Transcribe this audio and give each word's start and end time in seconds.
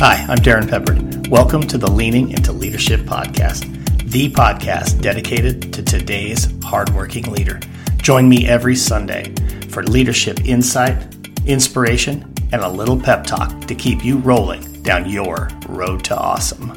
Hi, 0.00 0.26
I'm 0.28 0.38
Darren 0.38 0.64
Peppard. 0.64 1.28
Welcome 1.28 1.62
to 1.68 1.78
the 1.78 1.90
Leaning 1.90 2.30
into 2.30 2.52
Leadership 2.52 3.00
podcast, 3.02 3.62
the 4.10 4.28
podcast 4.30 5.00
dedicated 5.00 5.72
to 5.72 5.82
today's 5.82 6.48
hardworking 6.64 7.30
leader. 7.30 7.60
Join 7.98 8.28
me 8.28 8.46
every 8.46 8.74
Sunday 8.74 9.32
for 9.68 9.84
leadership 9.84 10.44
insight, 10.44 10.96
inspiration, 11.46 12.34
and 12.52 12.62
a 12.62 12.68
little 12.68 13.00
pep 13.00 13.24
talk 13.24 13.66
to 13.66 13.74
keep 13.74 14.04
you 14.04 14.18
rolling 14.18 14.82
down 14.82 15.08
your 15.08 15.48
road 15.68 16.04
to 16.04 16.16
awesome. 16.16 16.70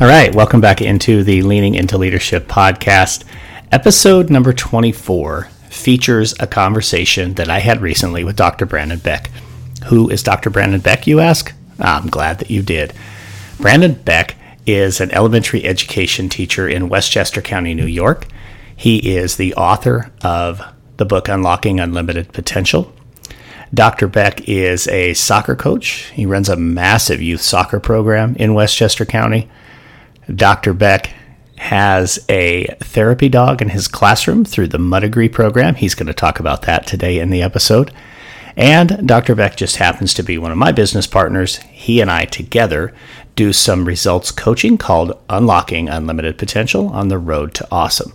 All 0.00 0.06
right, 0.06 0.32
welcome 0.34 0.60
back 0.60 0.82
into 0.82 1.24
the 1.24 1.42
Leaning 1.42 1.74
into 1.74 1.96
Leadership 1.96 2.48
podcast. 2.48 3.24
Episode 3.72 4.28
number 4.28 4.52
24 4.52 5.44
features 5.70 6.34
a 6.38 6.46
conversation 6.46 7.32
that 7.34 7.48
I 7.48 7.60
had 7.60 7.80
recently 7.80 8.24
with 8.24 8.36
Dr. 8.36 8.66
Brandon 8.66 8.98
Beck. 8.98 9.30
Who 9.90 10.08
is 10.08 10.22
Dr. 10.22 10.50
Brandon 10.50 10.80
Beck, 10.80 11.08
you 11.08 11.18
ask? 11.18 11.52
I'm 11.80 12.06
glad 12.06 12.38
that 12.38 12.48
you 12.48 12.62
did. 12.62 12.94
Brandon 13.58 13.94
Beck 13.94 14.36
is 14.64 15.00
an 15.00 15.10
elementary 15.10 15.64
education 15.64 16.28
teacher 16.28 16.68
in 16.68 16.88
Westchester 16.88 17.42
County, 17.42 17.74
New 17.74 17.86
York. 17.86 18.28
He 18.76 19.16
is 19.16 19.34
the 19.34 19.52
author 19.54 20.12
of 20.22 20.62
the 20.98 21.04
book 21.04 21.28
Unlocking 21.28 21.80
Unlimited 21.80 22.32
Potential. 22.32 22.92
Dr. 23.74 24.06
Beck 24.06 24.48
is 24.48 24.86
a 24.86 25.14
soccer 25.14 25.56
coach. 25.56 26.12
He 26.14 26.24
runs 26.24 26.48
a 26.48 26.54
massive 26.54 27.20
youth 27.20 27.40
soccer 27.40 27.80
program 27.80 28.36
in 28.36 28.54
Westchester 28.54 29.04
County. 29.04 29.50
Dr. 30.32 30.72
Beck 30.72 31.10
has 31.56 32.24
a 32.28 32.66
therapy 32.78 33.28
dog 33.28 33.60
in 33.60 33.70
his 33.70 33.88
classroom 33.88 34.44
through 34.44 34.68
the 34.68 34.78
Mutt-i-grees 34.78 35.32
program. 35.32 35.74
He's 35.74 35.96
going 35.96 36.06
to 36.06 36.14
talk 36.14 36.38
about 36.38 36.62
that 36.62 36.86
today 36.86 37.18
in 37.18 37.30
the 37.30 37.42
episode. 37.42 37.92
And 38.56 39.06
Dr. 39.06 39.34
Beck 39.34 39.56
just 39.56 39.76
happens 39.76 40.14
to 40.14 40.22
be 40.22 40.38
one 40.38 40.52
of 40.52 40.58
my 40.58 40.72
business 40.72 41.06
partners. 41.06 41.56
He 41.58 42.00
and 42.00 42.10
I 42.10 42.24
together 42.24 42.92
do 43.36 43.52
some 43.52 43.84
results 43.84 44.30
coaching 44.30 44.76
called 44.76 45.18
Unlocking 45.28 45.88
Unlimited 45.88 46.36
Potential 46.36 46.88
on 46.88 47.08
the 47.08 47.18
Road 47.18 47.54
to 47.54 47.68
Awesome. 47.70 48.12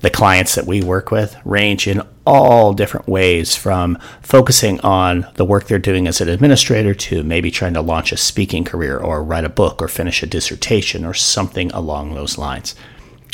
The 0.00 0.10
clients 0.10 0.54
that 0.54 0.66
we 0.66 0.82
work 0.82 1.10
with 1.10 1.36
range 1.44 1.86
in 1.86 2.02
all 2.26 2.72
different 2.72 3.06
ways 3.06 3.56
from 3.56 3.98
focusing 4.20 4.80
on 4.80 5.26
the 5.34 5.44
work 5.44 5.66
they're 5.66 5.78
doing 5.78 6.06
as 6.06 6.20
an 6.20 6.28
administrator 6.28 6.94
to 6.94 7.22
maybe 7.22 7.50
trying 7.50 7.74
to 7.74 7.80
launch 7.80 8.12
a 8.12 8.16
speaking 8.16 8.64
career 8.64 8.98
or 8.98 9.22
write 9.22 9.44
a 9.44 9.48
book 9.48 9.80
or 9.80 9.88
finish 9.88 10.22
a 10.22 10.26
dissertation 10.26 11.04
or 11.04 11.14
something 11.14 11.70
along 11.72 12.14
those 12.14 12.38
lines. 12.38 12.74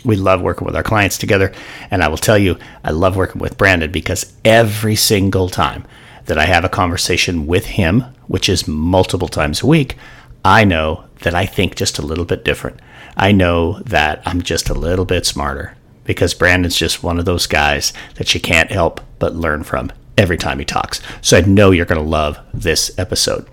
We 0.05 0.17
love 0.17 0.41
working 0.41 0.65
with 0.65 0.77
our 0.77 0.83
clients 0.83 1.19
together. 1.19 1.53
And 1.91 2.03
I 2.03 2.09
will 2.09 2.17
tell 2.17 2.39
you, 2.39 2.59
I 2.85 2.91
love 2.91 3.17
working 3.17 3.41
with 3.41 3.59
Brandon 3.59 3.91
because 3.91 4.33
every 4.45 4.97
single 4.97 5.49
time 5.49 5.85
that 6.31 6.39
I 6.39 6.45
have 6.47 6.65
a 6.65 6.69
conversation 6.69 7.49
with 7.49 7.67
him, 7.67 8.05
which 8.29 8.49
is 8.49 8.69
multiple 8.69 9.27
times 9.27 9.63
a 9.63 9.67
week, 9.67 9.97
I 10.45 10.63
know 10.63 11.07
that 11.23 11.35
I 11.35 11.45
think 11.45 11.75
just 11.75 11.99
a 11.99 12.07
little 12.07 12.25
bit 12.25 12.45
different. 12.45 12.79
I 13.17 13.33
know 13.33 13.81
that 13.81 14.23
I'm 14.25 14.41
just 14.41 14.71
a 14.71 14.75
little 14.75 15.05
bit 15.05 15.27
smarter 15.27 15.75
because 16.05 16.33
Brandon's 16.33 16.77
just 16.77 17.03
one 17.03 17.19
of 17.19 17.25
those 17.25 17.49
guys 17.49 17.93
that 18.15 18.33
you 18.33 18.41
can't 18.41 18.71
help 18.71 19.01
but 19.19 19.35
learn 19.35 19.65
from 19.65 19.91
every 20.17 20.37
time 20.37 20.61
he 20.61 20.65
talks. 20.65 21.03
So 21.21 21.37
I 21.37 21.41
know 21.41 21.73
you're 21.73 21.85
going 21.85 22.01
to 22.01 22.09
love 22.09 22.39
this 22.55 22.97
episode. 22.97 23.49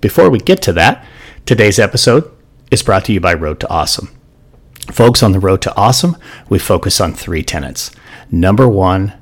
Before 0.00 0.30
we 0.30 0.38
get 0.38 0.62
to 0.62 0.72
that, 0.74 1.04
today's 1.44 1.80
episode 1.80 2.30
is 2.70 2.84
brought 2.84 3.04
to 3.06 3.12
you 3.12 3.18
by 3.18 3.34
Road 3.34 3.58
to 3.58 3.68
Awesome. 3.68 4.10
Folks, 4.92 5.24
on 5.24 5.32
the 5.32 5.40
road 5.40 5.60
to 5.62 5.76
awesome, 5.76 6.16
we 6.48 6.60
focus 6.60 7.00
on 7.00 7.14
three 7.14 7.42
tenets. 7.42 7.90
Number 8.30 8.68
one, 8.68 9.12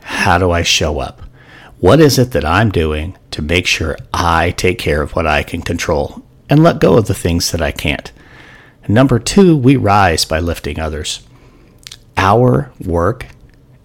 how 0.00 0.38
do 0.38 0.50
I 0.50 0.64
show 0.64 0.98
up? 0.98 1.22
What 1.80 2.00
is 2.00 2.18
it 2.18 2.32
that 2.32 2.44
I'm 2.44 2.70
doing 2.70 3.16
to 3.30 3.40
make 3.40 3.64
sure 3.64 3.96
I 4.12 4.50
take 4.50 4.80
care 4.80 5.00
of 5.00 5.12
what 5.12 5.28
I 5.28 5.44
can 5.44 5.62
control 5.62 6.24
and 6.50 6.60
let 6.60 6.80
go 6.80 6.98
of 6.98 7.06
the 7.06 7.14
things 7.14 7.52
that 7.52 7.62
I 7.62 7.70
can't? 7.70 8.10
Number 8.88 9.20
two, 9.20 9.56
we 9.56 9.76
rise 9.76 10.24
by 10.24 10.40
lifting 10.40 10.80
others. 10.80 11.24
Our 12.16 12.72
work 12.84 13.28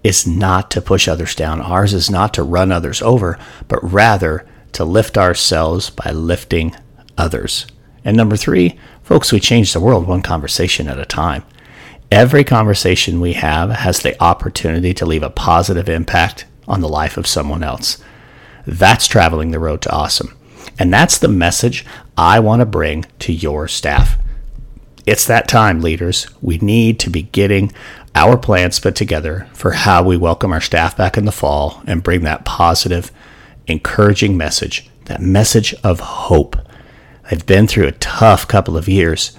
is 0.03 0.25
not 0.25 0.71
to 0.71 0.81
push 0.81 1.07
others 1.07 1.35
down. 1.35 1.61
Ours 1.61 1.93
is 1.93 2.09
not 2.09 2.33
to 2.33 2.41
run 2.41 2.71
others 2.71 2.99
over, 3.03 3.37
but 3.67 3.83
rather 3.83 4.47
to 4.71 4.83
lift 4.83 5.15
ourselves 5.15 5.91
by 5.91 6.09
lifting 6.09 6.75
others. 7.15 7.67
And 8.03 8.17
number 8.17 8.37
three, 8.37 8.79
folks, 9.03 9.31
we 9.31 9.39
change 9.39 9.71
the 9.71 9.79
world 9.79 10.07
one 10.07 10.23
conversation 10.23 10.87
at 10.87 10.97
a 10.97 11.05
time. 11.05 11.43
Every 12.09 12.43
conversation 12.43 13.21
we 13.21 13.33
have 13.33 13.69
has 13.69 13.99
the 13.99 14.19
opportunity 14.21 14.95
to 14.95 15.05
leave 15.05 15.23
a 15.23 15.29
positive 15.29 15.89
impact 15.89 16.45
on 16.67 16.81
the 16.81 16.89
life 16.89 17.17
of 17.17 17.27
someone 17.27 17.63
else. 17.63 18.01
That's 18.65 19.07
traveling 19.07 19.51
the 19.51 19.59
road 19.59 19.81
to 19.83 19.91
awesome. 19.91 20.37
And 20.79 20.93
that's 20.93 21.17
the 21.17 21.27
message 21.27 21.85
I 22.17 22.39
want 22.39 22.61
to 22.61 22.65
bring 22.65 23.05
to 23.19 23.33
your 23.33 23.67
staff. 23.67 24.17
It's 25.05 25.25
that 25.27 25.47
time, 25.47 25.81
leaders. 25.81 26.27
We 26.41 26.57
need 26.59 26.99
to 27.01 27.09
be 27.09 27.23
getting 27.23 27.71
our 28.15 28.37
plans 28.37 28.79
put 28.79 28.95
together 28.95 29.47
for 29.53 29.71
how 29.71 30.03
we 30.03 30.15
welcome 30.15 30.53
our 30.53 30.61
staff 30.61 30.95
back 30.95 31.17
in 31.17 31.25
the 31.25 31.31
fall 31.31 31.81
and 31.85 32.03
bring 32.03 32.23
that 32.23 32.45
positive, 32.45 33.11
encouraging 33.67 34.37
message, 34.37 34.89
that 35.05 35.21
message 35.21 35.73
of 35.83 35.99
hope. 35.99 36.55
They've 37.29 37.45
been 37.45 37.67
through 37.67 37.87
a 37.87 37.93
tough 37.93 38.47
couple 38.47 38.77
of 38.77 38.87
years. 38.87 39.35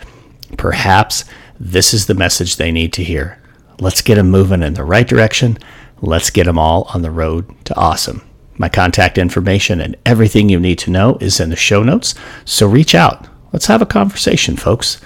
Perhaps 0.59 1.25
this 1.59 1.95
is 1.95 2.07
the 2.07 2.15
message 2.15 2.57
they 2.57 2.73
need 2.73 2.93
to 2.95 3.05
hear. 3.05 3.41
Let's 3.81 4.03
get 4.03 4.17
them 4.17 4.31
moving 4.31 4.63
in 4.63 4.75
the 4.75 4.84
right 4.84 5.07
direction 5.07 5.59
Let's 6.04 6.28
get 6.28 6.44
them 6.44 6.59
all 6.59 6.84
on 6.92 7.00
the 7.00 7.10
road 7.10 7.47
to 7.65 7.75
awesome. 7.76 8.22
My 8.56 8.69
contact 8.69 9.16
information 9.16 9.81
and 9.81 9.97
everything 10.04 10.48
you 10.50 10.60
need 10.60 10.78
to 10.81 10.91
know 10.91 11.16
is 11.19 11.41
in 11.41 11.48
the 11.48 11.56
show 11.56 11.82
notes, 11.82 12.15
so 12.44 12.69
reach 12.69 12.94
out. 12.94 13.26
Let's 13.53 13.66
have 13.66 13.81
a 13.81 13.87
conversation, 13.87 14.56
folks. 14.56 15.00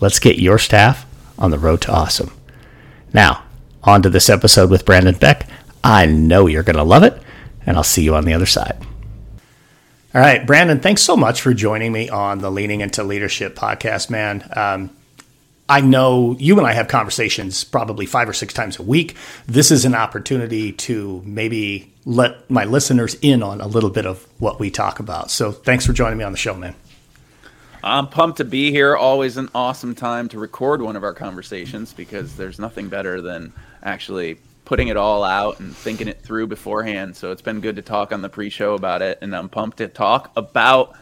Let's 0.00 0.20
get 0.20 0.38
your 0.38 0.58
staff 0.58 1.06
on 1.38 1.50
the 1.50 1.58
road 1.58 1.80
to 1.82 1.92
awesome. 1.92 2.30
Now, 3.12 3.42
on 3.82 4.02
to 4.02 4.10
this 4.10 4.30
episode 4.30 4.70
with 4.70 4.84
Brandon 4.84 5.16
Beck. 5.16 5.48
I 5.82 6.06
know 6.06 6.46
you're 6.46 6.62
going 6.62 6.76
to 6.76 6.84
love 6.84 7.02
it, 7.02 7.20
and 7.66 7.76
I'll 7.76 7.82
see 7.82 8.04
you 8.04 8.14
on 8.14 8.24
the 8.24 8.32
other 8.32 8.46
side. 8.46 8.76
All 10.14 10.20
right, 10.20 10.46
Brandon, 10.46 10.78
thanks 10.78 11.02
so 11.02 11.16
much 11.16 11.40
for 11.40 11.52
joining 11.52 11.90
me 11.90 12.08
on 12.08 12.38
the 12.38 12.50
Leaning 12.50 12.80
into 12.80 13.02
Leadership 13.02 13.56
podcast, 13.56 14.08
man. 14.08 14.48
Um, 14.54 14.90
I 15.68 15.80
know 15.80 16.36
you 16.38 16.58
and 16.58 16.66
I 16.66 16.72
have 16.72 16.88
conversations 16.88 17.64
probably 17.64 18.04
five 18.04 18.28
or 18.28 18.34
six 18.34 18.52
times 18.52 18.78
a 18.78 18.82
week. 18.82 19.16
This 19.46 19.70
is 19.70 19.84
an 19.84 19.94
opportunity 19.94 20.72
to 20.72 21.22
maybe 21.24 21.92
let 22.04 22.50
my 22.50 22.64
listeners 22.64 23.16
in 23.22 23.42
on 23.42 23.60
a 23.60 23.66
little 23.66 23.88
bit 23.88 24.04
of 24.04 24.26
what 24.38 24.60
we 24.60 24.70
talk 24.70 25.00
about. 25.00 25.30
So 25.30 25.52
thanks 25.52 25.86
for 25.86 25.94
joining 25.94 26.18
me 26.18 26.24
on 26.24 26.32
the 26.32 26.38
show, 26.38 26.54
man. 26.54 26.74
I'm 27.82 28.08
pumped 28.08 28.38
to 28.38 28.44
be 28.44 28.70
here. 28.70 28.96
Always 28.96 29.36
an 29.36 29.48
awesome 29.54 29.94
time 29.94 30.28
to 30.30 30.38
record 30.38 30.82
one 30.82 30.96
of 30.96 31.04
our 31.04 31.12
conversations 31.14 31.92
because 31.92 32.36
there's 32.36 32.58
nothing 32.58 32.88
better 32.88 33.20
than 33.20 33.52
actually 33.82 34.38
putting 34.64 34.88
it 34.88 34.96
all 34.96 35.22
out 35.22 35.60
and 35.60 35.74
thinking 35.76 36.08
it 36.08 36.20
through 36.20 36.46
beforehand. 36.46 37.16
So 37.16 37.30
it's 37.30 37.42
been 37.42 37.60
good 37.60 37.76
to 37.76 37.82
talk 37.82 38.12
on 38.12 38.22
the 38.22 38.30
pre 38.30 38.48
show 38.50 38.74
about 38.74 39.02
it. 39.02 39.18
And 39.20 39.34
I'm 39.36 39.48
pumped 39.48 39.78
to 39.78 39.88
talk 39.88 40.32
about 40.36 40.96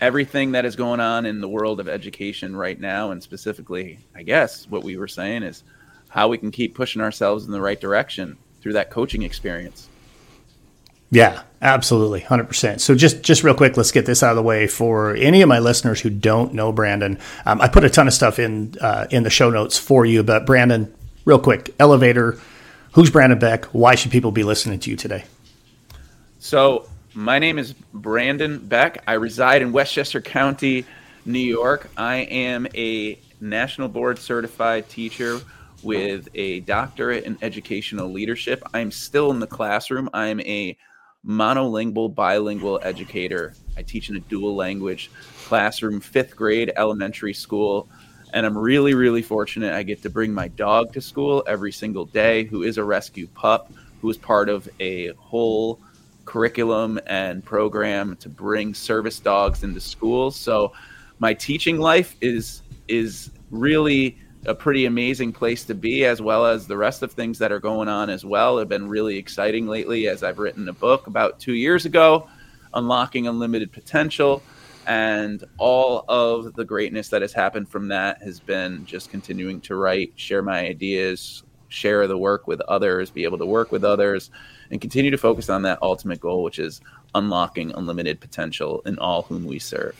everything 0.00 0.52
that 0.52 0.64
is 0.64 0.76
going 0.76 1.00
on 1.00 1.26
in 1.26 1.40
the 1.40 1.48
world 1.48 1.80
of 1.80 1.88
education 1.88 2.54
right 2.56 2.78
now, 2.78 3.10
and 3.10 3.22
specifically, 3.22 3.98
I 4.14 4.22
guess 4.22 4.68
what 4.68 4.84
we 4.84 4.96
were 4.96 5.08
saying 5.08 5.42
is 5.42 5.62
how 6.08 6.28
we 6.28 6.38
can 6.38 6.50
keep 6.50 6.74
pushing 6.74 7.02
ourselves 7.02 7.44
in 7.44 7.52
the 7.52 7.60
right 7.60 7.80
direction 7.80 8.36
through 8.60 8.74
that 8.74 8.90
coaching 8.90 9.22
experience. 9.22 9.88
Yeah, 11.10 11.42
absolutely, 11.62 12.20
hundred 12.20 12.48
percent. 12.48 12.80
So 12.80 12.94
just 12.94 13.22
just 13.22 13.44
real 13.44 13.54
quick, 13.54 13.76
let's 13.76 13.92
get 13.92 14.06
this 14.06 14.22
out 14.22 14.30
of 14.30 14.36
the 14.36 14.42
way 14.42 14.66
for 14.66 15.14
any 15.14 15.40
of 15.42 15.48
my 15.48 15.60
listeners 15.60 16.00
who 16.00 16.10
don't 16.10 16.52
know 16.52 16.72
Brandon. 16.72 17.18
Um, 17.44 17.60
I 17.60 17.68
put 17.68 17.84
a 17.84 17.90
ton 17.90 18.08
of 18.08 18.14
stuff 18.14 18.38
in 18.38 18.74
uh, 18.80 19.06
in 19.10 19.22
the 19.22 19.30
show 19.30 19.50
notes 19.50 19.78
for 19.78 20.04
you, 20.04 20.22
but 20.22 20.46
Brandon, 20.46 20.92
real 21.24 21.38
quick, 21.38 21.74
elevator. 21.78 22.38
Who's 22.92 23.10
Brandon 23.10 23.38
Beck? 23.38 23.66
Why 23.66 23.94
should 23.94 24.10
people 24.10 24.32
be 24.32 24.42
listening 24.42 24.80
to 24.80 24.90
you 24.90 24.96
today? 24.96 25.26
So 26.38 26.88
my 27.16 27.38
name 27.38 27.58
is 27.58 27.72
Brandon 27.94 28.58
Beck. 28.58 29.02
I 29.06 29.14
reside 29.14 29.62
in 29.62 29.72
Westchester 29.72 30.20
County, 30.20 30.84
New 31.24 31.38
York. 31.38 31.88
I 31.96 32.16
am 32.16 32.66
a 32.74 33.18
national 33.40 33.88
board 33.88 34.18
certified 34.18 34.90
teacher 34.90 35.40
with 35.82 36.28
a 36.34 36.60
doctorate 36.60 37.24
in 37.24 37.38
educational 37.40 38.12
leadership. 38.12 38.62
I'm 38.74 38.90
still 38.90 39.30
in 39.30 39.40
the 39.40 39.46
classroom. 39.46 40.10
I'm 40.12 40.40
a 40.40 40.76
monolingual, 41.26 42.14
bilingual 42.14 42.80
educator. 42.82 43.54
I 43.78 43.82
teach 43.82 44.10
in 44.10 44.16
a 44.16 44.20
dual 44.20 44.54
language 44.54 45.10
classroom, 45.46 46.00
fifth 46.00 46.36
grade 46.36 46.70
elementary 46.76 47.32
school. 47.32 47.88
And 48.34 48.44
I'm 48.44 48.58
really, 48.58 48.92
really 48.92 49.22
fortunate. 49.22 49.72
I 49.72 49.84
get 49.84 50.02
to 50.02 50.10
bring 50.10 50.34
my 50.34 50.48
dog 50.48 50.92
to 50.92 51.00
school 51.00 51.42
every 51.46 51.72
single 51.72 52.04
day, 52.04 52.44
who 52.44 52.62
is 52.62 52.76
a 52.76 52.84
rescue 52.84 53.26
pup, 53.28 53.72
who 54.02 54.10
is 54.10 54.18
part 54.18 54.50
of 54.50 54.68
a 54.80 55.14
whole 55.14 55.80
curriculum 56.26 57.00
and 57.06 57.42
program 57.42 58.14
to 58.16 58.28
bring 58.28 58.74
service 58.74 59.18
dogs 59.18 59.62
into 59.62 59.80
schools. 59.80 60.36
So 60.36 60.72
my 61.18 61.32
teaching 61.32 61.78
life 61.78 62.14
is 62.20 62.62
is 62.88 63.30
really 63.50 64.18
a 64.44 64.54
pretty 64.54 64.86
amazing 64.86 65.32
place 65.32 65.64
to 65.64 65.74
be 65.74 66.04
as 66.04 66.20
well 66.20 66.44
as 66.46 66.66
the 66.66 66.76
rest 66.76 67.02
of 67.02 67.10
things 67.12 67.38
that 67.38 67.50
are 67.50 67.58
going 67.58 67.88
on 67.88 68.10
as 68.10 68.24
well 68.24 68.58
have 68.58 68.68
been 68.68 68.88
really 68.88 69.16
exciting 69.16 69.66
lately 69.66 70.06
as 70.06 70.22
I've 70.22 70.38
written 70.38 70.68
a 70.68 70.72
book 70.72 71.06
about 71.08 71.40
2 71.40 71.54
years 71.54 71.84
ago 71.86 72.28
unlocking 72.74 73.26
unlimited 73.26 73.72
potential 73.72 74.42
And 74.86 75.42
all 75.58 76.04
of 76.08 76.54
the 76.54 76.64
greatness 76.64 77.08
that 77.08 77.20
has 77.20 77.32
happened 77.32 77.68
from 77.68 77.88
that 77.88 78.22
has 78.22 78.38
been 78.38 78.86
just 78.86 79.10
continuing 79.10 79.60
to 79.62 79.74
write, 79.74 80.12
share 80.14 80.42
my 80.42 80.60
ideas, 80.60 81.42
share 81.68 82.06
the 82.06 82.16
work 82.16 82.46
with 82.46 82.60
others, 82.62 83.10
be 83.10 83.24
able 83.24 83.38
to 83.38 83.46
work 83.46 83.72
with 83.72 83.84
others, 83.84 84.30
and 84.70 84.80
continue 84.80 85.10
to 85.10 85.18
focus 85.18 85.48
on 85.48 85.62
that 85.62 85.78
ultimate 85.82 86.20
goal, 86.20 86.42
which 86.42 86.58
is 86.58 86.80
unlocking 87.14 87.72
unlimited 87.72 88.20
potential 88.20 88.82
in 88.86 88.98
all 88.98 89.22
whom 89.22 89.44
we 89.44 89.58
serve. 89.58 89.96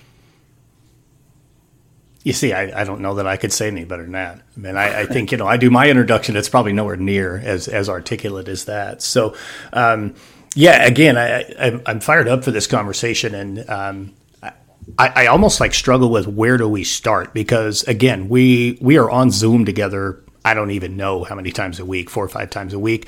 You 2.26 2.32
see, 2.32 2.52
I, 2.52 2.80
I 2.80 2.82
don't 2.82 3.00
know 3.02 3.14
that 3.14 3.26
I 3.28 3.36
could 3.36 3.52
say 3.52 3.68
any 3.68 3.84
better 3.84 4.02
than 4.02 4.12
that. 4.12 4.42
I 4.56 4.60
mean, 4.60 4.76
I, 4.76 5.02
I 5.02 5.06
think, 5.06 5.30
you 5.30 5.38
know, 5.38 5.46
I 5.46 5.56
do 5.56 5.70
my 5.70 5.88
introduction, 5.88 6.34
it's 6.34 6.48
probably 6.48 6.72
nowhere 6.72 6.96
near 6.96 7.36
as, 7.36 7.68
as 7.68 7.88
articulate 7.88 8.48
as 8.48 8.64
that. 8.64 9.00
So, 9.00 9.36
um, 9.72 10.16
yeah, 10.56 10.84
again, 10.84 11.16
I, 11.16 11.42
I, 11.56 11.90
am 11.90 12.00
fired 12.00 12.26
up 12.26 12.42
for 12.42 12.50
this 12.50 12.66
conversation. 12.66 13.32
And 13.32 13.70
um, 13.70 14.14
I, 14.42 14.52
I 14.98 15.26
almost 15.26 15.60
like 15.60 15.72
struggle 15.72 16.10
with 16.10 16.26
where 16.26 16.56
do 16.56 16.68
we 16.68 16.82
start? 16.82 17.32
Because, 17.32 17.84
again, 17.84 18.28
we, 18.28 18.76
we 18.80 18.98
are 18.98 19.08
on 19.08 19.30
Zoom 19.30 19.64
together. 19.64 20.20
I 20.44 20.54
don't 20.54 20.72
even 20.72 20.96
know 20.96 21.22
how 21.22 21.36
many 21.36 21.52
times 21.52 21.78
a 21.78 21.84
week, 21.84 22.10
four 22.10 22.24
or 22.24 22.28
five 22.28 22.50
times 22.50 22.72
a 22.72 22.78
week. 22.80 23.06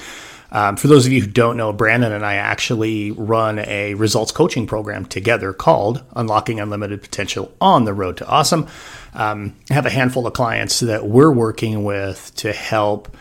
Um, 0.50 0.76
for 0.76 0.88
those 0.88 1.06
of 1.06 1.12
you 1.12 1.20
who 1.20 1.26
don't 1.26 1.56
know, 1.56 1.72
Brandon 1.72 2.12
and 2.12 2.24
I 2.24 2.34
actually 2.34 3.10
run 3.10 3.58
a 3.58 3.94
results 3.94 4.32
coaching 4.32 4.66
program 4.66 5.04
together 5.04 5.52
called 5.52 6.02
Unlocking 6.16 6.58
Unlimited 6.60 7.02
Potential 7.02 7.52
on 7.60 7.84
the 7.84 7.94
Road 7.94 8.16
to 8.18 8.26
Awesome. 8.26 8.66
Um, 9.14 9.56
I 9.70 9.74
have 9.74 9.86
a 9.86 9.90
handful 9.90 10.26
of 10.26 10.32
clients 10.32 10.80
that 10.80 11.06
we're 11.06 11.32
working 11.32 11.84
with 11.84 12.32
to 12.36 12.52
help 12.52 13.16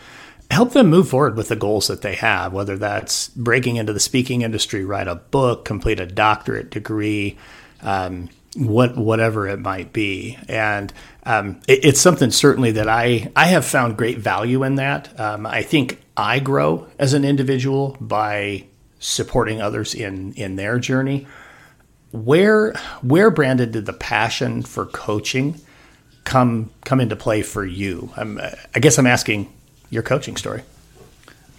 help 0.50 0.72
them 0.72 0.88
move 0.88 1.08
forward 1.08 1.36
with 1.36 1.48
the 1.48 1.56
goals 1.56 1.88
that 1.88 2.00
they 2.00 2.14
have, 2.14 2.52
whether 2.52 2.78
that's 2.78 3.28
breaking 3.28 3.76
into 3.76 3.92
the 3.92 4.00
speaking 4.00 4.42
industry, 4.42 4.84
write 4.84 5.08
a 5.08 5.14
book, 5.14 5.64
complete 5.64 6.00
a 6.00 6.06
doctorate 6.06 6.70
degree, 6.70 7.36
um, 7.82 8.30
what 8.56 8.96
whatever 8.96 9.46
it 9.46 9.58
might 9.58 9.92
be. 9.92 10.38
And 10.48 10.92
um, 11.24 11.60
it, 11.68 11.84
it's 11.84 12.00
something 12.00 12.30
certainly 12.30 12.72
that 12.72 12.88
I 12.88 13.30
I 13.36 13.46
have 13.46 13.66
found 13.66 13.98
great 13.98 14.18
value 14.18 14.62
in 14.64 14.76
that. 14.76 15.18
Um, 15.20 15.46
I 15.46 15.62
think 15.62 16.00
I 16.18 16.40
grow 16.40 16.88
as 16.98 17.14
an 17.14 17.24
individual 17.24 17.96
by 18.00 18.64
supporting 18.98 19.62
others 19.62 19.94
in 19.94 20.32
in 20.32 20.56
their 20.56 20.80
journey. 20.80 21.28
Where 22.10 22.72
where 23.02 23.30
Brandon 23.30 23.70
did 23.70 23.86
the 23.86 23.92
passion 23.92 24.62
for 24.62 24.84
coaching 24.86 25.60
come 26.24 26.70
come 26.84 27.00
into 27.00 27.14
play 27.14 27.42
for 27.42 27.64
you? 27.64 28.10
I'm, 28.16 28.40
I 28.74 28.80
guess 28.80 28.98
I'm 28.98 29.06
asking 29.06 29.50
your 29.90 30.02
coaching 30.02 30.36
story. 30.36 30.64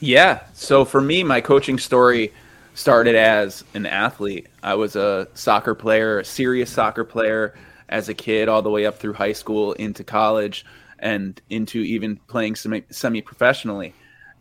Yeah. 0.02 0.42
So 0.54 0.84
for 0.84 1.00
me, 1.00 1.24
my 1.24 1.40
coaching 1.40 1.80
story 1.80 2.34
started 2.74 3.16
as 3.16 3.64
an 3.74 3.86
athlete. 3.86 4.48
I 4.62 4.76
was 4.76 4.98
a 4.98 5.30
soccer 5.36 5.74
player, 5.74 6.20
a 6.20 6.26
serious 6.26 6.70
soccer 6.70 7.06
player 7.06 7.56
as 7.88 8.10
a 8.10 8.14
kid, 8.14 8.50
all 8.50 8.62
the 8.62 8.70
way 8.70 8.86
up 8.86 9.00
through 9.00 9.14
high 9.14 9.34
school, 9.34 9.72
into 9.74 10.04
college, 10.04 10.66
and 11.00 11.42
into 11.50 11.80
even 11.80 12.18
playing 12.28 12.56
semi 12.56 13.22
professionally. 13.22 13.94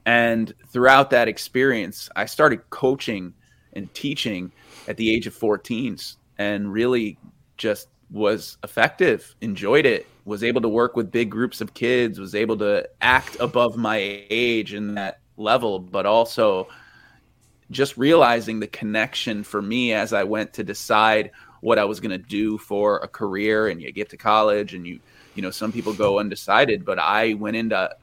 And 0.09 0.55
throughout 0.67 1.11
that 1.11 1.29
experience, 1.29 2.09
I 2.17 2.25
started 2.25 2.71
coaching 2.71 3.35
and 3.75 3.93
teaching 3.93 4.51
at 4.89 4.97
the 4.97 5.15
age 5.15 5.27
of 5.27 5.35
14 5.35 5.99
and 6.39 6.73
really 6.73 7.19
just 7.59 7.89
was 8.11 8.57
effective, 8.65 9.35
enjoyed 9.43 9.85
it, 9.85 10.07
was 10.25 10.43
able 10.43 10.63
to 10.63 10.69
work 10.69 10.97
with 10.97 11.11
big 11.11 11.31
groups 11.31 11.61
of 11.61 11.75
kids, 11.75 12.19
was 12.19 12.35
able 12.35 12.57
to 12.57 12.89
act 13.03 13.37
above 13.39 13.77
my 13.77 14.25
age 14.31 14.73
in 14.73 14.95
that 14.95 15.21
level, 15.37 15.79
but 15.79 16.07
also 16.07 16.69
just 17.71 17.99
realizing 17.99 18.61
the 18.61 18.67
connection 18.67 19.45
for 19.45 19.61
me 19.61 19.93
as 19.93 20.15
I 20.15 20.25
went 20.25 20.55
to 20.55 20.65
decide 20.65 21.33
what 21.61 21.79
I 21.79 21.85
was 21.85 22.01
going 22.01 22.13
to 22.13 22.27
do 22.27 22.57
for 22.57 22.97
a 23.01 23.09
career 23.09 23.69
and 23.69 23.83
you 23.83 23.93
get 23.93 24.09
to 24.09 24.17
college 24.17 24.73
and 24.73 24.87
you 24.87 25.01
you 25.35 25.43
know 25.43 25.51
some 25.51 25.71
people 25.71 25.93
go 25.93 26.19
undecided 26.19 26.85
but 26.85 26.99
I 26.99 27.35
went 27.35 27.57
into 27.57 27.95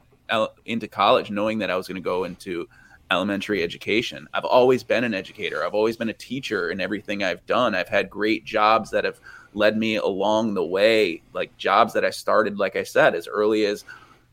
into 0.64 0.88
college 0.88 1.30
knowing 1.30 1.58
that 1.58 1.70
I 1.70 1.76
was 1.76 1.88
going 1.88 1.96
to 1.96 2.02
go 2.02 2.24
into 2.24 2.68
elementary 3.10 3.62
education. 3.62 4.28
I've 4.34 4.44
always 4.44 4.82
been 4.82 5.04
an 5.04 5.14
educator. 5.14 5.64
I've 5.64 5.74
always 5.74 5.96
been 5.96 6.08
a 6.08 6.14
teacher 6.14 6.70
in 6.70 6.80
everything 6.80 7.22
I've 7.22 7.44
done. 7.46 7.74
I've 7.74 7.88
had 7.88 8.10
great 8.10 8.44
jobs 8.44 8.90
that 8.90 9.04
have 9.04 9.20
led 9.54 9.76
me 9.76 9.96
along 9.96 10.54
the 10.54 10.64
way, 10.64 11.22
like 11.32 11.56
jobs 11.56 11.92
that 11.94 12.04
I 12.04 12.10
started, 12.10 12.58
like 12.58 12.76
I 12.76 12.82
said, 12.82 13.14
as 13.14 13.28
early 13.28 13.64
as 13.64 13.84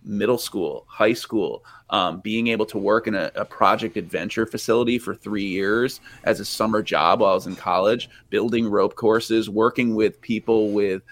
middle 0.06 0.38
school, 0.38 0.86
high 0.88 1.14
school, 1.14 1.64
um, 1.90 2.20
being 2.20 2.48
able 2.48 2.66
to 2.66 2.78
work 2.78 3.08
in 3.08 3.16
a, 3.16 3.32
a, 3.36 3.46
project 3.46 3.96
adventure 3.96 4.46
facility 4.46 5.00
for 5.00 5.16
three 5.16 5.46
years 5.46 6.02
as 6.26 6.42
a 6.42 6.46
summer 6.46 6.82
job 6.82 7.22
while 7.22 7.32
I 7.32 7.36
was 7.36 7.48
in 7.48 7.56
college, 7.56 8.10
building 8.30 8.68
rope 8.68 8.96
courses, 8.96 9.50
working 9.50 9.96
with 9.96 10.20
people 10.20 10.72
with 10.72 11.04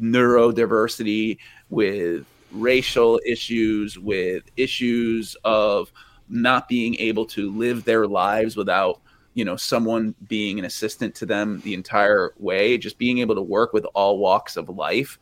neurodiversity, 0.00 1.38
with 1.68 2.24
racial 2.52 3.20
issues, 3.26 3.98
with 3.98 4.44
issues 4.56 5.36
of 5.44 5.92
not 6.28 6.68
being 6.68 6.94
able 6.96 7.24
to 7.26 7.50
live 7.50 7.84
their 7.84 8.06
lives 8.06 8.56
without 8.56 9.00
you 9.34 9.44
know 9.44 9.56
someone 9.56 10.14
being 10.28 10.58
an 10.58 10.64
assistant 10.64 11.14
to 11.16 11.26
them 11.26 11.60
the 11.64 11.74
entire 11.74 12.32
way. 12.38 12.78
Just 12.78 12.98
being 12.98 13.18
able 13.18 13.34
to 13.34 13.42
work 13.42 13.72
with 13.72 13.84
all 13.94 14.18
walks 14.18 14.56
of 14.56 14.68
life 14.68 15.18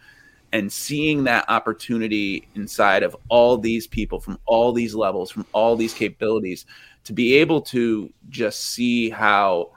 and 0.52 0.72
seeing 0.72 1.24
that 1.24 1.44
opportunity 1.48 2.48
inside 2.54 3.02
of 3.02 3.16
all 3.28 3.58
these 3.58 3.86
people 3.86 4.20
from 4.20 4.38
all 4.46 4.72
these 4.72 4.94
levels 4.94 5.30
from 5.30 5.44
all 5.52 5.76
these 5.76 5.92
capabilities 5.92 6.66
to 7.04 7.12
be 7.12 7.34
able 7.34 7.60
to 7.60 8.12
just 8.30 8.60
see 8.60 9.10
how 9.10 9.70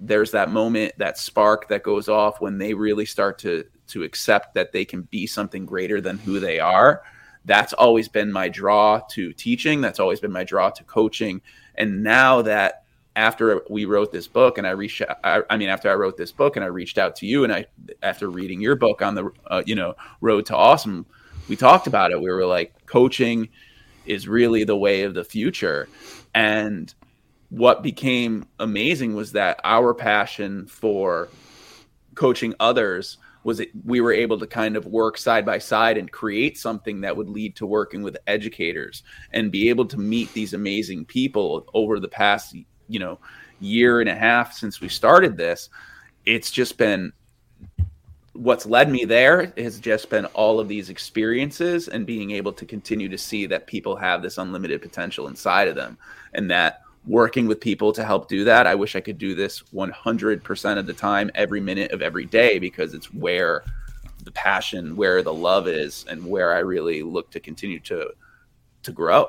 there's 0.00 0.30
that 0.30 0.50
moment 0.50 0.92
that 0.98 1.18
spark 1.18 1.68
that 1.68 1.82
goes 1.82 2.08
off 2.08 2.40
when 2.40 2.58
they 2.58 2.74
really 2.74 3.04
start 3.04 3.38
to 3.38 3.64
to 3.90 4.02
accept 4.02 4.54
that 4.54 4.72
they 4.72 4.84
can 4.84 5.02
be 5.02 5.26
something 5.26 5.66
greater 5.66 6.00
than 6.00 6.18
who 6.18 6.40
they 6.40 6.58
are. 6.60 7.02
That's 7.44 7.72
always 7.72 8.08
been 8.08 8.32
my 8.32 8.48
draw 8.48 9.00
to 9.10 9.32
teaching. 9.32 9.80
That's 9.80 10.00
always 10.00 10.20
been 10.20 10.32
my 10.32 10.44
draw 10.44 10.70
to 10.70 10.84
coaching. 10.84 11.40
And 11.74 12.02
now 12.02 12.42
that 12.42 12.84
after 13.16 13.62
we 13.68 13.86
wrote 13.86 14.12
this 14.12 14.28
book 14.28 14.56
and 14.56 14.64
i 14.64 14.70
reached 14.70 15.02
I, 15.24 15.42
I, 15.50 15.56
mean 15.56 15.68
after 15.68 15.90
i 15.90 15.94
wrote 15.94 16.16
this 16.16 16.30
book 16.30 16.54
and 16.54 16.64
i 16.64 16.68
reached 16.68 16.96
out 16.96 17.16
to 17.16 17.26
you 17.26 17.42
and 17.42 17.52
i 17.52 17.66
after 18.04 18.30
reading 18.30 18.60
your 18.60 18.76
book 18.76 19.02
on 19.02 19.16
the 19.16 19.30
uh, 19.48 19.64
you 19.66 19.74
know 19.74 19.96
road 20.20 20.46
to 20.46 20.56
awesome 20.56 21.06
we 21.50 21.56
talked 21.56 21.88
about 21.88 22.12
it. 22.12 22.20
We 22.20 22.30
were 22.30 22.46
like 22.46 22.86
coaching 22.86 23.48
is 24.06 24.28
really 24.28 24.62
the 24.62 24.76
way 24.76 25.02
of 25.02 25.14
the 25.14 25.24
future. 25.24 25.88
And 26.32 26.94
what 27.48 27.82
became 27.82 28.46
amazing 28.60 29.16
was 29.16 29.32
that 29.32 29.60
our 29.64 29.92
passion 29.92 30.66
for 30.66 31.28
coaching 32.14 32.54
others 32.60 33.18
was 33.44 33.60
it 33.60 33.70
we 33.84 34.00
were 34.00 34.12
able 34.12 34.38
to 34.38 34.46
kind 34.46 34.76
of 34.76 34.86
work 34.86 35.16
side 35.16 35.46
by 35.46 35.58
side 35.58 35.96
and 35.96 36.10
create 36.10 36.58
something 36.58 37.00
that 37.00 37.16
would 37.16 37.28
lead 37.28 37.56
to 37.56 37.66
working 37.66 38.02
with 38.02 38.16
educators 38.26 39.02
and 39.32 39.50
be 39.50 39.68
able 39.68 39.86
to 39.86 39.98
meet 39.98 40.32
these 40.32 40.54
amazing 40.54 41.04
people 41.04 41.66
over 41.74 41.98
the 41.98 42.08
past 42.08 42.54
you 42.88 42.98
know 42.98 43.18
year 43.60 44.00
and 44.00 44.08
a 44.08 44.14
half 44.14 44.52
since 44.52 44.80
we 44.80 44.88
started 44.88 45.36
this. 45.36 45.68
It's 46.26 46.50
just 46.50 46.76
been 46.76 47.12
what's 48.32 48.64
led 48.64 48.90
me 48.90 49.04
there 49.04 49.52
has 49.58 49.78
just 49.78 50.08
been 50.08 50.24
all 50.26 50.60
of 50.60 50.68
these 50.68 50.88
experiences 50.88 51.88
and 51.88 52.06
being 52.06 52.30
able 52.30 52.52
to 52.52 52.64
continue 52.64 53.08
to 53.08 53.18
see 53.18 53.44
that 53.44 53.66
people 53.66 53.96
have 53.96 54.22
this 54.22 54.38
unlimited 54.38 54.80
potential 54.80 55.28
inside 55.28 55.68
of 55.68 55.74
them 55.74 55.98
and 56.32 56.50
that 56.50 56.82
working 57.06 57.46
with 57.46 57.60
people 57.60 57.92
to 57.92 58.04
help 58.04 58.28
do 58.28 58.44
that 58.44 58.66
i 58.66 58.74
wish 58.74 58.94
i 58.94 59.00
could 59.00 59.18
do 59.18 59.34
this 59.34 59.62
100% 59.74 60.78
of 60.78 60.86
the 60.86 60.92
time 60.92 61.30
every 61.34 61.60
minute 61.60 61.92
of 61.92 62.02
every 62.02 62.26
day 62.26 62.58
because 62.58 62.94
it's 62.94 63.12
where 63.12 63.64
the 64.24 64.30
passion 64.32 64.96
where 64.96 65.22
the 65.22 65.32
love 65.32 65.66
is 65.66 66.04
and 66.08 66.24
where 66.26 66.54
i 66.54 66.58
really 66.58 67.02
look 67.02 67.30
to 67.30 67.40
continue 67.40 67.80
to 67.80 68.10
to 68.82 68.92
grow 68.92 69.28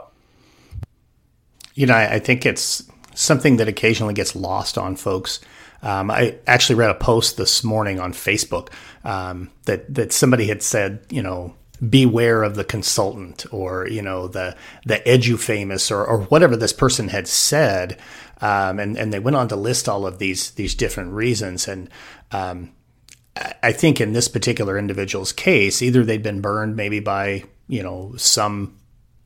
you 1.76 1.86
know 1.86 1.96
i 1.96 2.20
think 2.20 2.46
it's 2.46 2.84
something 3.14 3.58
that 3.58 3.68
occasionally 3.68 4.14
gets 4.14 4.36
lost 4.36 4.78
on 4.78 4.96
folks. 4.96 5.40
Um, 5.84 6.12
I 6.12 6.38
actually 6.48 6.76
read 6.76 6.92
a 6.92 6.96
post 6.96 7.38
this 7.38 7.64
morning 7.64 8.00
on 8.00 8.14
Facebook 8.14 8.70
um, 9.04 9.50
that 9.66 9.94
that 9.94 10.14
somebody 10.14 10.48
had 10.48 10.62
said, 10.62 11.06
you 11.10 11.24
know, 11.24 11.56
beware 11.88 12.44
of 12.44 12.56
the 12.56 12.64
consultant 12.64 13.46
or 13.52 13.88
you 13.88 14.02
know 14.02 14.28
the 14.28 14.56
the 14.86 15.00
edu 15.00 15.40
famous 15.40 15.90
or, 15.90 16.06
or 16.06 16.24
whatever 16.26 16.56
this 16.56 16.74
person 16.74 17.08
had 17.08 17.28
said, 17.28 17.98
um, 18.42 18.80
and 18.80 18.98
and 18.98 19.12
they 19.12 19.20
went 19.20 19.36
on 19.36 19.48
to 19.48 19.56
list 19.56 19.90
all 19.90 20.06
of 20.06 20.20
these 20.20 20.52
these 20.52 20.76
different 20.76 21.14
reasons. 21.14 21.68
And. 21.68 21.90
Um, 22.32 22.74
I 23.64 23.72
think 23.72 24.02
in 24.02 24.12
this 24.12 24.28
particular 24.28 24.78
individual's 24.78 25.32
case, 25.32 25.82
either 25.82 26.04
they'd 26.04 26.22
been 26.22 26.42
burned 26.42 26.76
maybe 26.76 27.00
by 27.00 27.46
you 27.70 27.82
know 27.82 28.14
some 28.18 28.78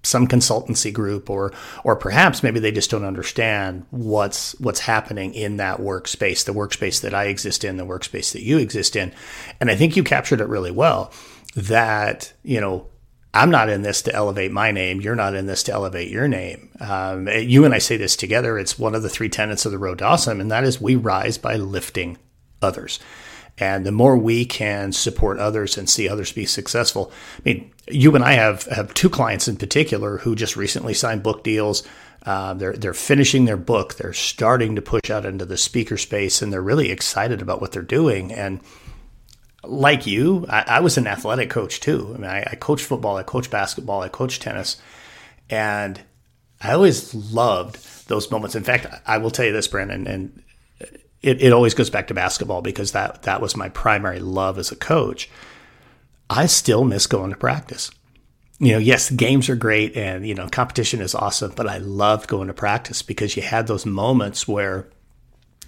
some 0.03 0.27
consultancy 0.27 0.93
group 0.93 1.29
or 1.29 1.51
or 1.83 1.95
perhaps 1.95 2.43
maybe 2.43 2.59
they 2.59 2.71
just 2.71 2.91
don't 2.91 3.03
understand 3.03 3.85
what's 3.89 4.57
what's 4.59 4.81
happening 4.81 5.33
in 5.33 5.57
that 5.57 5.79
workspace 5.79 6.45
the 6.45 6.53
workspace 6.53 7.01
that 7.01 7.13
I 7.13 7.25
exist 7.25 7.63
in 7.63 7.77
the 7.77 7.85
workspace 7.85 8.31
that 8.33 8.43
you 8.43 8.59
exist 8.59 8.95
in. 8.95 9.11
And 9.59 9.71
I 9.71 9.75
think 9.75 9.95
you 9.95 10.03
captured 10.03 10.41
it 10.41 10.47
really 10.47 10.71
well 10.71 11.11
that 11.55 12.33
you 12.43 12.61
know 12.61 12.87
I'm 13.35 13.51
not 13.51 13.69
in 13.69 13.81
this 13.81 14.01
to 14.03 14.15
elevate 14.15 14.51
my 14.51 14.71
name. 14.71 15.01
You're 15.01 15.15
not 15.15 15.35
in 15.35 15.45
this 15.45 15.63
to 15.63 15.73
elevate 15.73 16.09
your 16.09 16.27
name. 16.27 16.69
Um, 16.79 17.27
you 17.27 17.65
and 17.65 17.73
I 17.73 17.79
say 17.79 17.97
this 17.97 18.15
together. 18.15 18.57
It's 18.57 18.79
one 18.79 18.95
of 18.95 19.03
the 19.03 19.09
three 19.09 19.27
tenets 19.27 19.65
of 19.65 19.73
the 19.73 19.77
road 19.77 19.99
to 19.99 20.05
awesome, 20.05 20.39
and 20.39 20.49
that 20.51 20.63
is 20.63 20.79
we 20.79 20.95
rise 20.95 21.37
by 21.37 21.55
lifting 21.57 22.17
others. 22.61 22.99
And 23.57 23.85
the 23.85 23.91
more 23.91 24.17
we 24.17 24.45
can 24.45 24.91
support 24.91 25.39
others 25.39 25.77
and 25.77 25.89
see 25.89 26.07
others 26.09 26.31
be 26.31 26.45
successful. 26.45 27.11
I 27.37 27.41
mean, 27.45 27.73
you 27.89 28.15
and 28.15 28.23
I 28.23 28.33
have, 28.33 28.63
have 28.63 28.93
two 28.93 29.09
clients 29.09 29.47
in 29.47 29.55
particular 29.55 30.17
who 30.17 30.35
just 30.35 30.57
recently 30.57 30.93
signed 30.93 31.23
book 31.23 31.43
deals. 31.43 31.83
Uh, 32.25 32.53
they're 32.53 32.73
they're 32.73 32.93
finishing 32.93 33.45
their 33.45 33.57
book. 33.57 33.95
They're 33.95 34.13
starting 34.13 34.75
to 34.75 34.81
push 34.81 35.09
out 35.09 35.25
into 35.25 35.45
the 35.45 35.57
speaker 35.57 35.97
space, 35.97 36.41
and 36.41 36.51
they're 36.51 36.61
really 36.61 36.89
excited 36.89 37.41
about 37.41 37.61
what 37.61 37.71
they're 37.71 37.81
doing. 37.81 38.31
And 38.33 38.61
like 39.67 40.05
you, 40.05 40.45
I, 40.49 40.63
I 40.67 40.79
was 40.79 40.97
an 40.97 41.07
athletic 41.07 41.49
coach 41.49 41.79
too. 41.79 42.11
I 42.13 42.17
mean, 42.17 42.29
I, 42.29 42.43
I 42.51 42.55
coached 42.55 42.85
football, 42.85 43.17
I 43.17 43.23
coached 43.23 43.51
basketball, 43.51 44.01
I 44.01 44.09
coached 44.09 44.41
tennis, 44.41 44.77
and 45.49 46.01
I 46.61 46.73
always 46.73 47.13
loved 47.13 48.07
those 48.07 48.31
moments. 48.31 48.55
In 48.55 48.63
fact, 48.63 48.87
I 49.05 49.17
will 49.17 49.31
tell 49.31 49.45
you 49.45 49.53
this, 49.53 49.67
Brandon, 49.67 50.07
and 50.07 50.41
it, 51.21 51.41
it 51.41 51.53
always 51.53 51.73
goes 51.73 51.89
back 51.89 52.07
to 52.07 52.13
basketball 52.13 52.61
because 52.61 52.91
that 52.91 53.23
that 53.23 53.41
was 53.41 53.57
my 53.57 53.69
primary 53.69 54.19
love 54.19 54.57
as 54.59 54.71
a 54.71 54.75
coach. 54.75 55.29
I 56.29 56.45
still 56.45 56.83
miss 56.83 57.07
going 57.07 57.31
to 57.31 57.37
practice. 57.37 57.91
You 58.59 58.73
know, 58.73 58.77
yes, 58.77 59.09
games 59.09 59.49
are 59.49 59.55
great 59.55 59.97
and 59.97 60.25
you 60.25 60.33
know, 60.33 60.47
competition 60.47 61.01
is 61.01 61.13
awesome, 61.13 61.53
but 61.55 61.67
I 61.67 61.79
loved 61.79 62.27
going 62.27 62.47
to 62.47 62.53
practice 62.53 63.01
because 63.01 63.35
you 63.35 63.43
had 63.43 63.67
those 63.67 63.85
moments 63.85 64.47
where 64.47 64.87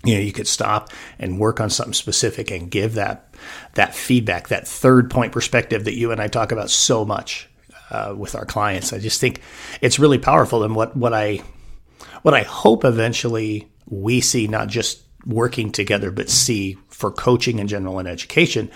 you 0.08 0.16
know 0.16 0.22
you 0.22 0.32
could 0.32 0.48
stop 0.48 0.90
and 1.20 1.40
work 1.40 1.60
on 1.60 1.70
something 1.70 1.94
specific 1.94 2.50
and 2.52 2.72
give 2.72 2.96
that 2.96 3.34
that 3.74 3.94
feedback, 3.94 4.48
that 4.48 4.68
third 4.68 5.12
point 5.12 5.32
perspective 5.32 5.86
that 5.86 5.98
you 5.98 6.12
and 6.12 6.22
I 6.22 6.28
talk 6.28 6.52
about 6.52 6.70
so 6.70 7.06
much 7.06 7.50
uh, 7.92 8.14
with 8.18 8.36
our 8.36 8.46
clients. 8.46 8.94
I 8.94 9.00
just 9.00 9.22
think 9.22 9.42
it's 9.82 10.00
really 10.00 10.18
powerful. 10.18 10.64
And 10.64 10.76
what 10.76 10.96
what 10.96 11.14
I 11.14 11.42
what 12.22 12.34
I 12.34 12.44
hope 12.44 12.86
eventually 12.86 13.70
we 13.86 14.22
see, 14.22 14.48
not 14.48 14.68
just 14.68 15.04
working 15.26 15.72
together, 15.72 16.12
but 16.12 16.30
see 16.30 16.78
for 16.90 17.12
coaching 17.12 17.60
in 17.60 17.68
general 17.68 18.00
and 18.00 18.08
education, 18.08 18.72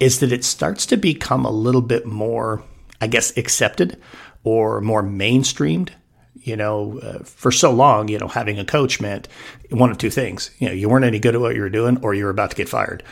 is 0.00 0.20
that 0.20 0.32
it 0.32 0.44
starts 0.44 0.86
to 0.86 0.96
become 0.96 1.44
a 1.44 1.50
little 1.50 1.82
bit 1.82 2.06
more, 2.06 2.62
I 3.00 3.06
guess, 3.06 3.36
accepted 3.36 4.00
or 4.44 4.80
more 4.80 5.02
mainstreamed. 5.02 5.90
You 6.42 6.56
know, 6.56 6.98
uh, 7.00 7.18
for 7.24 7.50
so 7.50 7.70
long, 7.70 8.08
you 8.08 8.18
know, 8.18 8.28
having 8.28 8.58
a 8.58 8.64
coach 8.64 9.00
meant 9.00 9.28
one 9.70 9.90
of 9.90 9.98
two 9.98 10.10
things. 10.10 10.50
You 10.58 10.68
know, 10.68 10.74
you 10.74 10.88
weren't 10.88 11.04
any 11.04 11.18
good 11.18 11.34
at 11.34 11.40
what 11.40 11.54
you 11.54 11.62
were 11.62 11.70
doing, 11.70 11.98
or 12.02 12.14
you 12.14 12.24
were 12.24 12.30
about 12.30 12.50
to 12.50 12.56
get 12.56 12.68
fired. 12.68 13.02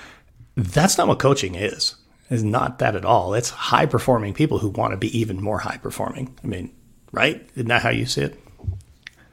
That's 0.57 0.97
not 0.97 1.09
what 1.09 1.19
coaching 1.19 1.55
is 1.55 1.97
is 2.31 2.43
not 2.43 2.79
that 2.79 2.97
at 2.97 3.05
all. 3.05 3.35
It's 3.35 3.51
high 3.51 3.87
performing 3.87 4.35
people 4.35 4.59
who 4.59 4.69
want 4.69 4.93
to 4.93 4.97
be 4.97 5.17
even 5.17 5.41
more 5.41 5.59
high 5.59 5.77
performing. 5.77 6.37
I 6.43 6.47
mean, 6.47 6.73
right? 7.13 7.49
Isn't 7.55 7.69
that 7.69 7.83
how 7.83 7.91
you 7.91 8.07
see 8.07 8.23
it? 8.23 8.41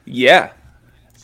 Yeah, 0.05 0.51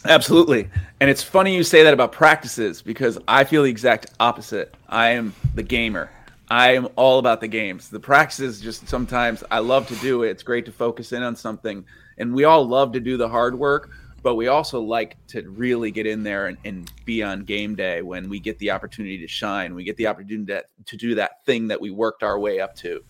absolutely. 0.05 0.69
And 0.99 1.09
it's 1.09 1.23
funny 1.23 1.55
you 1.55 1.63
say 1.63 1.83
that 1.83 1.93
about 1.93 2.11
practices 2.11 2.81
because 2.81 3.17
I 3.27 3.43
feel 3.43 3.63
the 3.63 3.69
exact 3.69 4.07
opposite. 4.19 4.75
I 4.87 5.09
am 5.09 5.33
the 5.53 5.63
gamer. 5.63 6.09
I 6.49 6.73
am 6.73 6.87
all 6.95 7.19
about 7.19 7.41
the 7.41 7.47
games. 7.47 7.89
The 7.89 7.99
practices 7.99 8.59
just 8.59 8.87
sometimes 8.87 9.43
I 9.51 9.59
love 9.59 9.87
to 9.89 9.95
do 9.97 10.23
it. 10.23 10.29
It's 10.31 10.43
great 10.43 10.65
to 10.65 10.71
focus 10.71 11.11
in 11.11 11.21
on 11.21 11.35
something. 11.35 11.85
And 12.19 12.33
we 12.33 12.43
all 12.43 12.67
love 12.67 12.91
to 12.93 12.99
do 12.99 13.17
the 13.17 13.27
hard 13.27 13.57
work, 13.57 13.89
but 14.21 14.35
we 14.35 14.47
also 14.47 14.81
like 14.81 15.15
to 15.27 15.41
really 15.49 15.91
get 15.91 16.05
in 16.05 16.23
there 16.23 16.47
and, 16.47 16.57
and, 16.65 16.91
be 17.05 17.23
on 17.23 17.43
game 17.43 17.75
day 17.75 18.01
when 18.01 18.29
we 18.29 18.39
get 18.39 18.59
the 18.59 18.69
opportunity 18.69 19.17
to 19.17 19.27
shine. 19.27 19.73
We 19.73 19.83
get 19.83 19.97
the 19.97 20.05
opportunity 20.05 20.45
to, 20.53 20.63
to 20.85 20.97
do 20.97 21.15
that 21.15 21.43
thing 21.45 21.67
that 21.69 21.81
we 21.81 21.89
worked 21.89 22.21
our 22.21 22.37
way 22.37 22.59
up 22.59 22.75
to. 22.77 23.03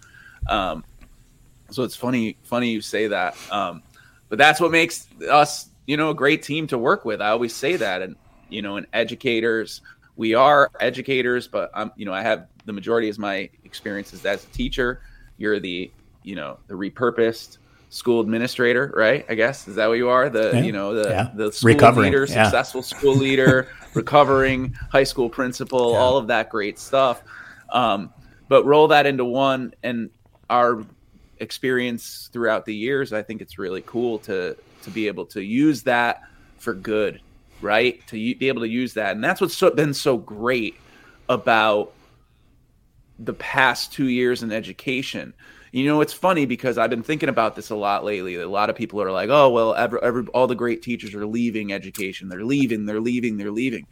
Um, 0.48 0.86
so 1.70 1.84
it's 1.84 1.96
funny, 1.96 2.38
funny 2.44 2.70
you 2.70 2.82
say 2.82 3.08
that. 3.08 3.36
Um, 3.52 3.84
but 4.30 4.38
that's 4.38 4.62
what 4.62 4.72
makes 4.72 5.08
us, 5.30 5.70
you 5.86 5.98
know, 5.98 6.12
a 6.12 6.16
great 6.16 6.44
team 6.44 6.68
to 6.68 6.78
work 6.78 7.04
with. 7.04 7.22
I 7.22 7.30
always 7.30 7.54
say 7.54 7.76
that, 7.76 8.02
and 8.02 8.16
you 8.50 8.62
know, 8.62 8.78
and 8.78 8.88
educators, 8.94 9.82
we 10.16 10.34
are 10.34 10.70
educators, 10.80 11.48
but 11.48 11.72
I'm, 11.74 11.92
you 11.96 12.06
know, 12.06 12.14
I 12.14 12.22
have 12.22 12.48
the 12.66 12.74
majority 12.74 13.10
of 13.10 13.18
my 13.18 13.50
experiences 13.64 14.26
as 14.26 14.44
a 14.44 14.48
teacher. 14.48 15.02
You're 15.38 15.60
the, 15.60 15.92
you 16.24 16.36
know, 16.36 16.60
the 16.68 16.74
repurposed 16.74 17.58
school 17.90 18.22
administrator, 18.22 18.94
right? 18.96 19.26
I 19.30 19.36
guess 19.36 19.68
is 19.68 19.76
that 19.76 19.88
what 19.88 19.96
you 19.96 20.10
are? 20.10 20.30
The 20.30 20.52
yeah. 20.54 20.62
you 20.62 20.72
know 20.72 20.94
the 20.94 21.10
yeah. 21.10 21.32
the 21.34 21.52
school 21.52 21.68
recovering. 21.68 22.12
leader, 22.12 22.26
yeah. 22.30 22.44
successful 22.44 22.84
school 22.84 23.16
leader, 23.16 23.68
recovering 23.94 24.74
high 24.92 25.04
school 25.04 25.30
principal, 25.30 25.96
all 25.96 26.18
of 26.18 26.28
that 26.28 26.50
great 26.50 26.80
stuff. 26.80 27.24
Um, 27.72 28.14
but 28.48 28.66
roll 28.66 28.88
that 28.88 29.06
into 29.06 29.26
one, 29.26 29.74
and 29.84 30.10
our 30.50 30.86
experience 31.40 32.30
throughout 32.32 32.66
the 32.66 32.76
years, 32.76 33.14
I 33.14 33.22
think 33.24 33.42
it's 33.42 33.58
really 33.58 33.84
cool 33.86 34.20
to 34.20 34.56
to 34.84 34.90
be 34.92 35.08
able 35.08 35.26
to 35.28 35.42
use 35.42 35.84
that 35.84 36.22
for 36.58 36.74
good, 36.74 37.22
right? 37.62 38.06
To 38.08 38.14
be 38.14 38.48
able 38.48 38.62
to 38.62 38.70
use 38.70 38.94
that, 38.94 39.16
and 39.16 39.24
that's 39.24 39.42
what's 39.42 39.58
so, 39.58 39.72
been 39.72 39.94
so 39.94 40.18
great 40.18 40.76
about 41.28 41.94
the 43.20 43.34
past 43.34 43.92
two 43.92 44.08
years 44.08 44.44
in 44.44 44.52
education 44.52 45.34
you 45.72 45.86
know, 45.86 46.02
it's 46.02 46.14
funny 46.14 46.46
because 46.46 46.78
I've 46.78 46.90
been 46.90 47.04
thinking 47.04 47.30
about 47.30 47.56
this 47.56 47.70
a 47.70 47.76
lot 47.76 48.04
lately. 48.04 48.36
A 48.36 48.48
lot 48.48 48.70
of 48.70 48.76
people 48.76 49.02
are 49.02 49.12
like, 49.12 49.30
"Oh, 49.30 49.50
well, 49.50 49.76
every, 49.76 50.00
every, 50.02 50.26
all 50.28 50.48
the 50.48 50.56
great 50.56 50.82
teachers 50.82 51.14
are 51.14 51.26
leaving 51.26 51.74
education. 51.74 52.30
They're 52.30 52.46
leaving. 52.46 52.86
They're 52.86 53.00
leaving. 53.00 53.38
They're 53.38 53.52
leaving." 53.52 53.86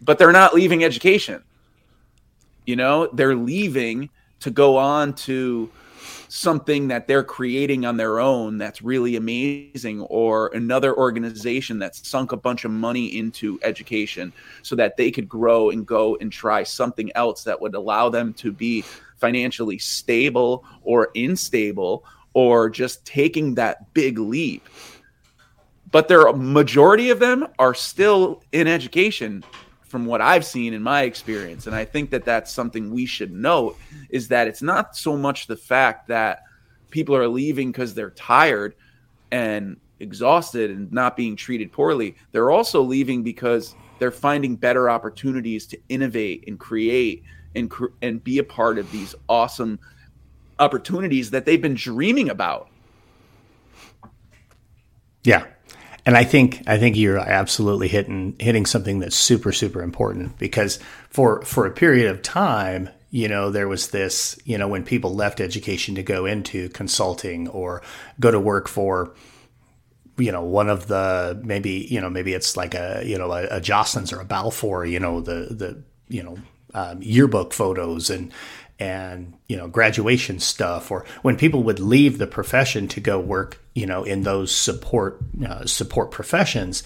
But 0.00 0.18
they're 0.18 0.32
not 0.32 0.54
leaving 0.54 0.84
education. 0.84 1.42
You 2.66 2.76
know, 2.76 3.08
they're 3.12 3.36
leaving 3.36 4.10
to 4.40 4.50
go 4.50 4.76
on 4.76 5.14
to 5.14 5.70
something 6.28 6.88
that 6.88 7.06
they're 7.06 7.22
creating 7.22 7.86
on 7.86 7.96
their 7.96 8.18
own 8.18 8.58
that's 8.58 8.82
really 8.82 9.14
amazing 9.14 10.00
or 10.02 10.48
another 10.48 10.96
organization 10.96 11.78
that's 11.78 12.08
sunk 12.08 12.32
a 12.32 12.36
bunch 12.36 12.64
of 12.64 12.70
money 12.72 13.16
into 13.16 13.58
education 13.62 14.32
so 14.62 14.74
that 14.74 14.96
they 14.96 15.10
could 15.10 15.28
grow 15.28 15.70
and 15.70 15.86
go 15.86 16.16
and 16.16 16.32
try 16.32 16.62
something 16.62 17.12
else 17.14 17.44
that 17.44 17.60
would 17.60 17.74
allow 17.74 18.08
them 18.08 18.32
to 18.34 18.50
be 18.50 18.82
financially 19.24 19.78
stable 19.78 20.66
or 20.82 21.08
unstable 21.14 22.04
or 22.34 22.68
just 22.68 23.06
taking 23.06 23.54
that 23.54 23.94
big 23.94 24.18
leap. 24.18 24.68
But 25.90 26.08
there 26.08 26.30
majority 26.34 27.08
of 27.08 27.20
them 27.20 27.46
are 27.58 27.72
still 27.72 28.42
in 28.52 28.66
education 28.66 29.42
from 29.84 30.04
what 30.04 30.20
I've 30.20 30.44
seen 30.44 30.74
in 30.74 30.82
my 30.82 31.04
experience 31.04 31.66
and 31.66 31.74
I 31.74 31.86
think 31.86 32.10
that 32.10 32.26
that's 32.26 32.52
something 32.52 32.90
we 32.90 33.06
should 33.06 33.32
note 33.32 33.78
is 34.10 34.28
that 34.28 34.46
it's 34.46 34.60
not 34.60 34.94
so 34.94 35.16
much 35.16 35.46
the 35.46 35.56
fact 35.56 36.08
that 36.08 36.42
people 36.90 37.16
are 37.16 37.28
leaving 37.28 37.72
cuz 37.72 37.94
they're 37.94 38.10
tired 38.10 38.74
and 39.32 39.78
exhausted 40.00 40.70
and 40.70 40.92
not 40.92 41.16
being 41.16 41.34
treated 41.34 41.72
poorly. 41.72 42.14
They're 42.32 42.50
also 42.50 42.82
leaving 42.82 43.22
because 43.22 43.74
they're 43.98 44.10
finding 44.10 44.56
better 44.56 44.90
opportunities 44.90 45.66
to 45.68 45.78
innovate 45.88 46.44
and 46.46 46.60
create 46.60 47.22
and 47.54 47.72
and 48.02 48.22
be 48.22 48.38
a 48.38 48.44
part 48.44 48.78
of 48.78 48.90
these 48.92 49.14
awesome 49.28 49.78
opportunities 50.58 51.30
that 51.30 51.44
they've 51.44 51.62
been 51.62 51.74
dreaming 51.74 52.28
about. 52.28 52.68
Yeah. 55.24 55.46
And 56.06 56.16
I 56.16 56.24
think 56.24 56.62
I 56.66 56.78
think 56.78 56.96
you're 56.96 57.18
absolutely 57.18 57.88
hitting 57.88 58.36
hitting 58.38 58.66
something 58.66 58.98
that's 58.98 59.16
super 59.16 59.52
super 59.52 59.82
important 59.82 60.38
because 60.38 60.78
for 61.08 61.40
for 61.42 61.66
a 61.66 61.70
period 61.70 62.10
of 62.10 62.20
time, 62.20 62.90
you 63.10 63.28
know, 63.28 63.50
there 63.50 63.68
was 63.68 63.88
this, 63.88 64.38
you 64.44 64.58
know, 64.58 64.68
when 64.68 64.84
people 64.84 65.14
left 65.14 65.40
education 65.40 65.94
to 65.94 66.02
go 66.02 66.26
into 66.26 66.68
consulting 66.70 67.48
or 67.48 67.80
go 68.20 68.30
to 68.30 68.38
work 68.38 68.68
for 68.68 69.14
you 70.16 70.30
know 70.30 70.42
one 70.42 70.68
of 70.68 70.86
the 70.86 71.40
maybe 71.44 71.86
you 71.90 72.00
know 72.00 72.08
maybe 72.08 72.34
it's 72.34 72.56
like 72.56 72.74
a 72.74 73.02
you 73.04 73.18
know 73.18 73.32
a, 73.32 73.44
a 73.46 73.60
Jostens 73.60 74.12
or 74.12 74.20
a 74.20 74.24
Balfour 74.24 74.84
you 74.84 75.00
know 75.00 75.20
the 75.20 75.48
the 75.50 75.82
you 76.08 76.22
know 76.22 76.36
um, 76.74 77.02
yearbook 77.02 77.52
photos 77.52 78.10
and 78.10 78.32
and 78.78 79.34
you 79.48 79.56
know 79.56 79.68
graduation 79.68 80.40
stuff 80.40 80.90
or 80.90 81.04
when 81.22 81.36
people 81.36 81.62
would 81.62 81.78
leave 81.78 82.18
the 82.18 82.26
profession 82.26 82.88
to 82.88 83.00
go 83.00 83.20
work 83.20 83.60
you 83.74 83.86
know 83.86 84.02
in 84.02 84.22
those 84.22 84.54
support 84.54 85.18
uh, 85.46 85.64
support 85.64 86.10
professions 86.10 86.82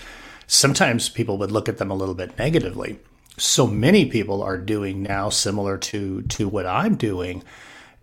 sometimes 0.49 1.09
people 1.09 1.39
would 1.39 1.53
look 1.53 1.69
at 1.69 1.79
them 1.79 1.91
a 1.91 1.95
little 1.95 2.15
bit 2.15 2.37
negatively. 2.39 2.99
So 3.37 3.69
many 3.69 4.07
people 4.07 4.43
are 4.43 4.59
doing 4.59 5.03
now 5.05 5.29
similar 5.29 5.79
to 5.79 6.23
to 6.23 6.49
what 6.49 6.67
I'm 6.67 6.97
doing 6.97 7.45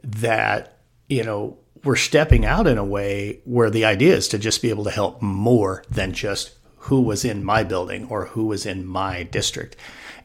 that 0.01 0.77
you 1.09 1.23
know 1.23 1.57
we're 1.83 1.97
stepping 1.97 2.45
out 2.45 2.67
in 2.67 2.77
a 2.77 2.85
way 2.85 3.41
where 3.43 3.69
the 3.69 3.85
idea 3.85 4.15
is 4.15 4.29
to 4.29 4.39
just 4.39 4.61
be 4.61 4.69
able 4.69 4.85
to 4.85 4.91
help 4.91 5.21
more 5.21 5.83
than 5.89 6.13
just 6.13 6.51
who 6.77 7.01
was 7.01 7.25
in 7.25 7.43
my 7.43 7.63
building 7.63 8.07
or 8.09 8.27
who 8.27 8.45
was 8.45 8.65
in 8.65 8.85
my 8.85 9.23
district 9.23 9.75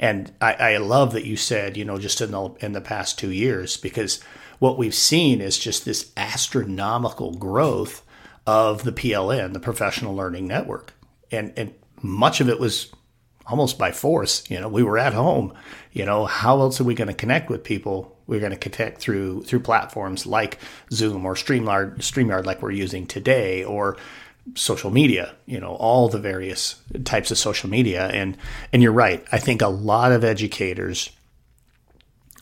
and 0.00 0.32
I, 0.40 0.54
I 0.54 0.76
love 0.78 1.12
that 1.12 1.26
you 1.26 1.36
said, 1.36 1.76
you 1.76 1.84
know, 1.84 1.98
just 1.98 2.22
in 2.22 2.30
the 2.30 2.48
in 2.60 2.72
the 2.72 2.80
past 2.80 3.18
two 3.18 3.30
years, 3.30 3.76
because 3.76 4.18
what 4.58 4.78
we've 4.78 4.94
seen 4.94 5.42
is 5.42 5.58
just 5.58 5.84
this 5.84 6.10
astronomical 6.16 7.34
growth 7.34 8.02
of 8.46 8.82
the 8.84 8.92
PLN, 8.92 9.52
the 9.52 9.60
Professional 9.60 10.16
Learning 10.16 10.48
Network, 10.48 10.94
and 11.30 11.52
and 11.54 11.74
much 12.00 12.40
of 12.40 12.48
it 12.48 12.58
was 12.58 12.90
almost 13.46 13.78
by 13.78 13.92
force. 13.92 14.50
You 14.50 14.58
know, 14.58 14.68
we 14.68 14.82
were 14.82 14.96
at 14.96 15.12
home. 15.12 15.52
You 15.92 16.06
know, 16.06 16.24
how 16.24 16.60
else 16.60 16.80
are 16.80 16.84
we 16.84 16.94
going 16.94 17.08
to 17.08 17.14
connect 17.14 17.50
with 17.50 17.62
people? 17.62 18.16
We're 18.26 18.40
going 18.40 18.52
to 18.52 18.70
connect 18.70 19.02
through 19.02 19.42
through 19.42 19.60
platforms 19.60 20.24
like 20.24 20.58
Zoom 20.90 21.26
or 21.26 21.34
Streamyard, 21.34 21.98
Streamyard, 21.98 22.46
like 22.46 22.62
we're 22.62 22.70
using 22.70 23.06
today, 23.06 23.64
or 23.64 23.98
social 24.54 24.90
media, 24.90 25.34
you 25.46 25.60
know, 25.60 25.74
all 25.74 26.08
the 26.08 26.18
various 26.18 26.80
types 27.04 27.30
of 27.30 27.38
social 27.38 27.70
media. 27.70 28.08
And 28.08 28.36
and 28.72 28.82
you're 28.82 28.92
right. 28.92 29.24
I 29.32 29.38
think 29.38 29.62
a 29.62 29.68
lot 29.68 30.12
of 30.12 30.24
educators 30.24 31.10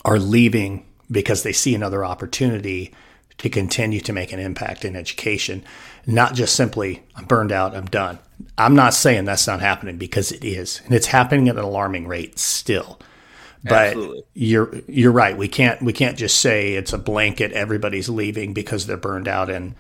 are 0.04 0.18
leaving 0.18 0.86
because 1.10 1.42
they 1.42 1.52
see 1.52 1.74
another 1.74 2.04
opportunity 2.04 2.94
to 3.38 3.48
continue 3.48 4.00
to 4.00 4.12
make 4.12 4.32
an 4.32 4.40
impact 4.40 4.84
in 4.84 4.96
education, 4.96 5.64
not 6.06 6.34
just 6.34 6.56
simply, 6.56 7.02
I'm 7.14 7.24
burned 7.24 7.52
out, 7.52 7.74
I'm 7.74 7.86
done. 7.86 8.18
I'm 8.56 8.74
not 8.74 8.94
saying 8.94 9.24
that's 9.24 9.46
not 9.46 9.60
happening 9.60 9.96
because 9.96 10.32
it 10.32 10.44
is, 10.44 10.80
and 10.84 10.94
it's 10.94 11.06
happening 11.06 11.48
at 11.48 11.56
an 11.56 11.64
alarming 11.64 12.06
rate 12.06 12.38
still. 12.38 13.00
But 13.64 13.88
Absolutely. 13.88 14.22
you're 14.34 14.74
you're 14.86 15.12
right. 15.12 15.36
We 15.36 15.48
can't 15.48 15.82
we 15.82 15.92
can't 15.92 16.16
just 16.16 16.40
say 16.40 16.74
it's 16.74 16.92
a 16.92 16.98
blanket. 16.98 17.52
Everybody's 17.52 18.08
leaving 18.08 18.54
because 18.54 18.86
they're 18.86 18.96
burned 18.96 19.26
out 19.26 19.50
and 19.50 19.74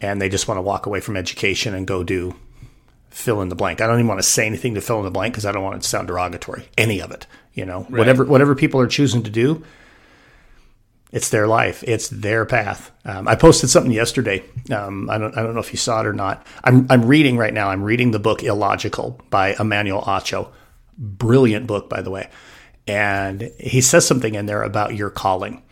and 0.00 0.20
they 0.20 0.28
just 0.28 0.48
want 0.48 0.58
to 0.58 0.62
walk 0.62 0.86
away 0.86 1.00
from 1.00 1.16
education 1.16 1.74
and 1.74 1.86
go 1.86 2.04
do 2.04 2.34
fill 3.16 3.40
in 3.40 3.48
the 3.48 3.54
blank. 3.54 3.80
I 3.80 3.86
don't 3.86 3.96
even 3.96 4.08
want 4.08 4.20
to 4.20 4.26
say 4.26 4.46
anything 4.46 4.74
to 4.74 4.80
fill 4.82 4.98
in 4.98 5.04
the 5.04 5.10
blank 5.10 5.32
because 5.32 5.46
I 5.46 5.52
don't 5.52 5.62
want 5.62 5.76
it 5.76 5.82
to 5.82 5.88
sound 5.88 6.08
derogatory. 6.08 6.68
Any 6.76 7.00
of 7.00 7.10
it, 7.10 7.26
you 7.54 7.64
know, 7.64 7.80
right. 7.80 7.92
whatever 7.92 8.24
whatever 8.24 8.54
people 8.54 8.80
are 8.80 8.86
choosing 8.86 9.22
to 9.22 9.30
do, 9.30 9.64
it's 11.12 11.30
their 11.30 11.48
life. 11.48 11.82
It's 11.86 12.08
their 12.08 12.44
path. 12.44 12.90
Um, 13.06 13.26
I 13.26 13.34
posted 13.34 13.70
something 13.70 13.92
yesterday. 13.92 14.44
Um, 14.70 15.08
I 15.08 15.16
don't 15.16 15.36
I 15.36 15.42
don't 15.42 15.54
know 15.54 15.60
if 15.60 15.72
you 15.72 15.78
saw 15.78 16.00
it 16.00 16.06
or 16.06 16.12
not. 16.12 16.46
I'm 16.62 16.86
I'm 16.90 17.06
reading 17.06 17.38
right 17.38 17.54
now. 17.54 17.70
I'm 17.70 17.82
reading 17.82 18.10
the 18.10 18.18
book 18.18 18.42
Illogical 18.42 19.18
by 19.30 19.54
Emmanuel 19.58 20.02
Acho. 20.02 20.50
Brilliant 20.98 21.66
book, 21.66 21.88
by 21.88 22.02
the 22.02 22.10
way. 22.10 22.28
And 22.86 23.50
he 23.58 23.80
says 23.80 24.06
something 24.06 24.34
in 24.34 24.46
there 24.46 24.62
about 24.62 24.94
your 24.94 25.10
calling. 25.10 25.62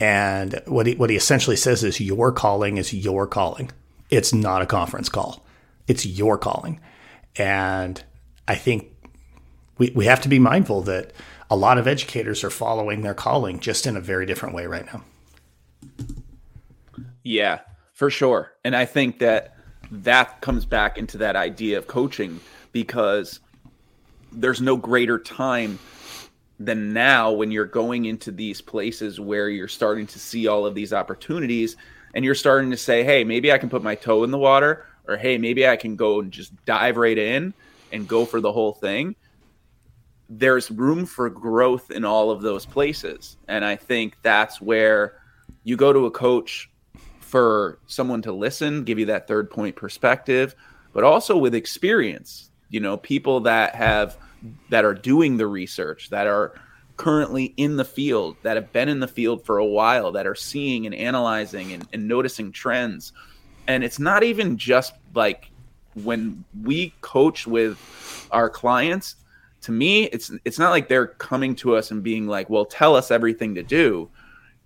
And 0.00 0.62
what 0.66 0.86
he 0.86 0.94
what 0.94 1.10
he 1.10 1.16
essentially 1.16 1.56
says 1.56 1.84
is 1.84 2.00
your 2.00 2.32
calling 2.32 2.78
is 2.78 2.92
your 2.94 3.26
calling. 3.26 3.70
It's 4.08 4.32
not 4.32 4.62
a 4.62 4.66
conference 4.66 5.08
call. 5.08 5.44
It's 5.86 6.06
your 6.06 6.38
calling. 6.38 6.80
And 7.36 8.02
I 8.48 8.54
think 8.54 8.92
we, 9.78 9.90
we 9.94 10.06
have 10.06 10.20
to 10.22 10.28
be 10.28 10.38
mindful 10.38 10.82
that 10.82 11.12
a 11.50 11.56
lot 11.56 11.78
of 11.78 11.86
educators 11.86 12.42
are 12.42 12.50
following 12.50 13.02
their 13.02 13.14
calling 13.14 13.60
just 13.60 13.86
in 13.86 13.96
a 13.96 14.00
very 14.00 14.24
different 14.24 14.54
way 14.54 14.66
right 14.66 14.86
now. 14.86 15.04
Yeah, 17.22 17.60
for 17.92 18.10
sure. 18.10 18.52
And 18.64 18.74
I 18.74 18.86
think 18.86 19.18
that 19.18 19.54
that 19.90 20.40
comes 20.40 20.64
back 20.64 20.96
into 20.96 21.18
that 21.18 21.36
idea 21.36 21.76
of 21.76 21.86
coaching 21.86 22.40
because 22.72 23.40
there's 24.32 24.60
no 24.60 24.76
greater 24.76 25.18
time 25.18 25.78
than 26.60 26.92
now 26.92 27.32
when 27.32 27.50
you're 27.50 27.64
going 27.64 28.04
into 28.04 28.30
these 28.30 28.60
places 28.60 29.18
where 29.18 29.48
you're 29.48 29.66
starting 29.66 30.06
to 30.06 30.18
see 30.18 30.46
all 30.46 30.64
of 30.64 30.74
these 30.74 30.92
opportunities 30.92 31.76
and 32.14 32.24
you're 32.24 32.34
starting 32.34 32.70
to 32.70 32.76
say, 32.76 33.02
hey, 33.02 33.24
maybe 33.24 33.50
I 33.50 33.58
can 33.58 33.68
put 33.70 33.82
my 33.82 33.96
toe 33.96 34.22
in 34.22 34.30
the 34.30 34.38
water, 34.38 34.86
or 35.08 35.16
hey, 35.16 35.38
maybe 35.38 35.66
I 35.66 35.76
can 35.76 35.96
go 35.96 36.20
and 36.20 36.30
just 36.30 36.52
dive 36.66 36.96
right 36.96 37.18
in 37.18 37.54
and 37.92 38.06
go 38.06 38.24
for 38.24 38.40
the 38.40 38.52
whole 38.52 38.72
thing 38.72 39.16
there's 40.30 40.70
room 40.70 41.04
for 41.04 41.28
growth 41.28 41.90
in 41.90 42.04
all 42.04 42.30
of 42.30 42.40
those 42.40 42.64
places. 42.64 43.36
And 43.48 43.64
I 43.64 43.74
think 43.74 44.16
that's 44.22 44.60
where 44.60 45.20
you 45.64 45.76
go 45.76 45.92
to 45.92 46.06
a 46.06 46.10
coach 46.10 46.70
for 47.18 47.80
someone 47.86 48.22
to 48.22 48.32
listen, 48.32 48.84
give 48.84 48.98
you 48.98 49.06
that 49.06 49.26
third 49.26 49.50
point 49.50 49.74
perspective, 49.74 50.54
but 50.92 51.02
also 51.02 51.36
with 51.36 51.54
experience, 51.54 52.50
you 52.68 52.78
know, 52.78 52.96
people 52.96 53.40
that 53.40 53.74
have 53.74 54.16
that 54.68 54.84
are 54.84 54.94
doing 54.94 55.36
the 55.36 55.46
research, 55.46 56.10
that 56.10 56.26
are 56.26 56.54
currently 56.96 57.54
in 57.56 57.76
the 57.76 57.84
field, 57.84 58.36
that 58.42 58.56
have 58.56 58.72
been 58.72 58.88
in 58.88 59.00
the 59.00 59.08
field 59.08 59.44
for 59.44 59.58
a 59.58 59.66
while, 59.66 60.12
that 60.12 60.26
are 60.26 60.34
seeing 60.34 60.86
and 60.86 60.94
analyzing 60.94 61.72
and, 61.72 61.86
and 61.92 62.06
noticing 62.06 62.52
trends. 62.52 63.12
And 63.66 63.84
it's 63.84 63.98
not 63.98 64.22
even 64.22 64.56
just 64.56 64.94
like 65.14 65.50
when 65.94 66.44
we 66.62 66.94
coach 67.00 67.46
with 67.46 67.78
our 68.30 68.50
clients, 68.50 69.16
to 69.62 69.72
me 69.72 70.04
it's 70.04 70.30
it's 70.44 70.58
not 70.58 70.70
like 70.70 70.88
they're 70.88 71.06
coming 71.06 71.54
to 71.54 71.76
us 71.76 71.90
and 71.90 72.02
being 72.02 72.26
like 72.26 72.48
well 72.50 72.64
tell 72.64 72.96
us 72.96 73.10
everything 73.10 73.54
to 73.54 73.62
do 73.62 74.08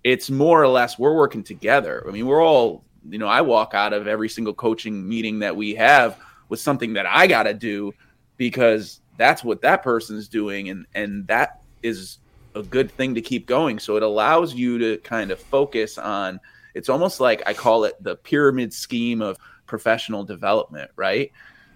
it's 0.03 0.29
more 0.29 0.61
or 0.61 0.67
less 0.67 0.97
we're 0.97 1.15
working 1.15 1.43
together 1.43 2.03
i 2.07 2.11
mean 2.11 2.25
we're 2.25 2.43
all 2.43 2.83
you 3.09 3.17
know 3.17 3.27
i 3.27 3.41
walk 3.41 3.73
out 3.73 3.93
of 3.93 4.07
every 4.07 4.29
single 4.29 4.53
coaching 4.53 5.07
meeting 5.07 5.39
that 5.39 5.55
we 5.55 5.75
have 5.75 6.17
with 6.49 6.59
something 6.59 6.93
that 6.93 7.05
i 7.05 7.27
got 7.27 7.43
to 7.43 7.53
do 7.53 7.93
because 8.37 9.01
that's 9.17 9.43
what 9.43 9.61
that 9.61 9.83
person's 9.83 10.27
doing 10.27 10.69
and 10.69 10.85
and 10.95 11.25
that 11.27 11.61
is 11.83 12.19
a 12.55 12.63
good 12.63 12.89
thing 12.91 13.15
to 13.15 13.21
keep 13.21 13.45
going 13.45 13.79
so 13.79 13.95
it 13.97 14.03
allows 14.03 14.53
you 14.53 14.77
to 14.77 14.97
kind 14.99 15.31
of 15.31 15.39
focus 15.39 15.97
on 15.97 16.39
it's 16.73 16.89
almost 16.89 17.19
like 17.19 17.43
i 17.45 17.53
call 17.53 17.83
it 17.83 18.01
the 18.01 18.15
pyramid 18.15 18.73
scheme 18.73 19.21
of 19.21 19.37
professional 19.65 20.23
development 20.23 20.89
right 20.95 21.31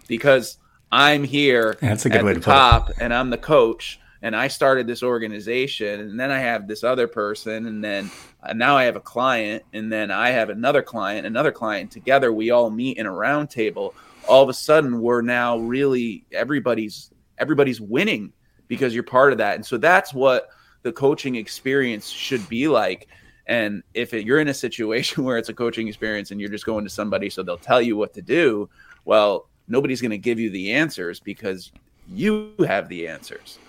because 0.07 0.57
I'm 0.91 1.23
here 1.23 1.77
That's 1.81 2.05
a 2.05 2.09
good 2.09 2.23
way 2.23 2.33
to 2.33 2.39
top, 2.39 2.87
put 2.87 2.97
it. 2.97 3.01
and 3.01 3.13
I'm 3.13 3.29
the 3.29 3.37
coach, 3.37 3.99
and 4.21 4.35
I 4.35 4.47
started 4.47 4.87
this 4.87 5.03
organization, 5.03 6.01
and 6.01 6.19
then 6.19 6.31
I 6.31 6.39
have 6.39 6.67
this 6.67 6.83
other 6.83 7.07
person, 7.07 7.67
and 7.67 7.83
then 7.83 8.09
uh, 8.43 8.53
now 8.53 8.75
I 8.75 8.83
have 8.83 8.95
a 8.95 9.01
client, 9.01 9.63
and 9.73 9.91
then 9.91 10.11
I 10.11 10.29
have 10.29 10.49
another 10.49 10.81
client, 10.81 11.25
another 11.27 11.51
client. 11.51 11.91
Together, 11.91 12.33
we 12.33 12.49
all 12.49 12.69
meet 12.69 12.97
in 12.97 13.05
a 13.05 13.11
round 13.11 13.49
table. 13.49 13.93
All 14.27 14.43
of 14.43 14.49
a 14.49 14.53
sudden, 14.53 14.99
we're 14.99 15.21
now 15.21 15.59
really 15.59 16.25
everybody's 16.31 17.11
everybody's 17.39 17.81
winning 17.81 18.33
because 18.67 18.93
you're 18.93 19.03
part 19.03 19.31
of 19.31 19.37
that, 19.39 19.55
and 19.55 19.65
so 19.65 19.77
that's 19.77 20.13
what 20.13 20.49
the 20.83 20.91
coaching 20.91 21.35
experience 21.35 22.09
should 22.09 22.47
be 22.49 22.67
like. 22.67 23.07
And 23.47 23.81
if 23.93 24.13
it, 24.13 24.25
you're 24.25 24.39
in 24.39 24.47
a 24.47 24.53
situation 24.53 25.23
where 25.25 25.37
it's 25.37 25.49
a 25.49 25.53
coaching 25.53 25.87
experience 25.87 26.31
and 26.31 26.39
you're 26.39 26.49
just 26.49 26.65
going 26.65 26.83
to 26.83 26.89
somebody 26.89 27.29
so 27.29 27.43
they'll 27.43 27.57
tell 27.57 27.81
you 27.81 27.97
what 27.97 28.13
to 28.13 28.21
do, 28.21 28.69
well, 29.05 29.47
nobody's 29.67 30.01
going 30.01 30.11
to 30.11 30.17
give 30.17 30.39
you 30.39 30.49
the 30.49 30.71
answers 30.71 31.19
because 31.19 31.71
you 32.11 32.53
have 32.65 32.89
the 32.89 33.07
answers. 33.07 33.59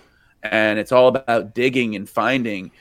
And 0.43 0.79
it's 0.79 0.91
all 0.91 1.07
about 1.07 1.53
digging 1.53 1.95
and 1.95 2.09
finding 2.09 2.71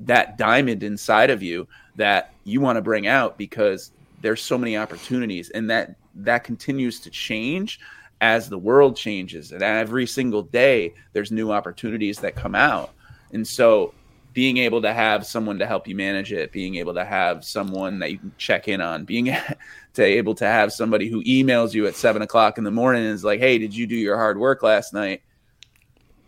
that 0.00 0.36
diamond 0.36 0.82
inside 0.82 1.30
of 1.30 1.42
you 1.42 1.66
that 1.96 2.32
you 2.44 2.60
want 2.60 2.76
to 2.76 2.82
bring 2.82 3.06
out 3.06 3.38
because 3.38 3.92
there's 4.20 4.42
so 4.42 4.58
many 4.58 4.76
opportunities 4.76 5.50
and 5.50 5.70
that 5.70 5.96
that 6.16 6.44
continues 6.44 7.00
to 7.00 7.10
change 7.10 7.80
as 8.24 8.48
the 8.48 8.56
world 8.56 8.96
changes 8.96 9.52
and 9.52 9.62
every 9.62 10.06
single 10.06 10.40
day 10.40 10.94
there's 11.12 11.30
new 11.30 11.52
opportunities 11.52 12.20
that 12.20 12.34
come 12.34 12.54
out. 12.54 12.94
And 13.34 13.46
so 13.46 13.92
being 14.32 14.56
able 14.56 14.80
to 14.80 14.94
have 14.94 15.26
someone 15.26 15.58
to 15.58 15.66
help 15.66 15.86
you 15.86 15.94
manage 15.94 16.32
it, 16.32 16.50
being 16.50 16.76
able 16.76 16.94
to 16.94 17.04
have 17.04 17.44
someone 17.44 17.98
that 17.98 18.10
you 18.10 18.16
can 18.16 18.32
check 18.38 18.66
in 18.66 18.80
on, 18.80 19.04
being 19.04 19.26
to 19.94 20.02
able 20.02 20.34
to 20.36 20.46
have 20.46 20.72
somebody 20.72 21.10
who 21.10 21.22
emails 21.24 21.74
you 21.74 21.86
at 21.86 21.96
seven 21.96 22.22
o'clock 22.22 22.56
in 22.56 22.64
the 22.64 22.70
morning 22.70 23.04
and 23.04 23.12
is 23.12 23.24
like, 23.24 23.40
"Hey, 23.40 23.58
did 23.58 23.76
you 23.76 23.86
do 23.86 23.94
your 23.94 24.16
hard 24.16 24.38
work 24.38 24.62
last 24.62 24.94
night?" 24.94 25.20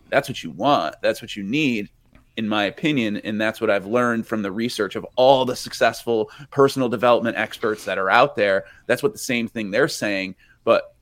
That's 0.09 0.29
what 0.29 0.43
you 0.43 0.51
want. 0.51 0.95
That's 1.01 1.21
what 1.21 1.35
you 1.35 1.41
need, 1.41 1.89
in 2.37 2.47
my 2.47 2.65
opinion, 2.65 3.17
and 3.17 3.41
that's 3.41 3.59
what 3.59 3.71
I've 3.71 3.87
learned 3.87 4.27
from 4.27 4.43
the 4.43 4.51
research 4.51 4.95
of 4.95 5.05
all 5.15 5.45
the 5.45 5.55
successful 5.55 6.29
personal 6.51 6.89
development 6.89 7.37
experts 7.37 7.85
that 7.85 7.97
are 7.97 8.11
out 8.11 8.35
there. 8.35 8.65
That's 8.85 9.01
what 9.01 9.13
the 9.13 9.17
same 9.17 9.47
thing 9.47 9.71
they're 9.71 9.87
saying, 9.87 10.35
but 10.63 10.93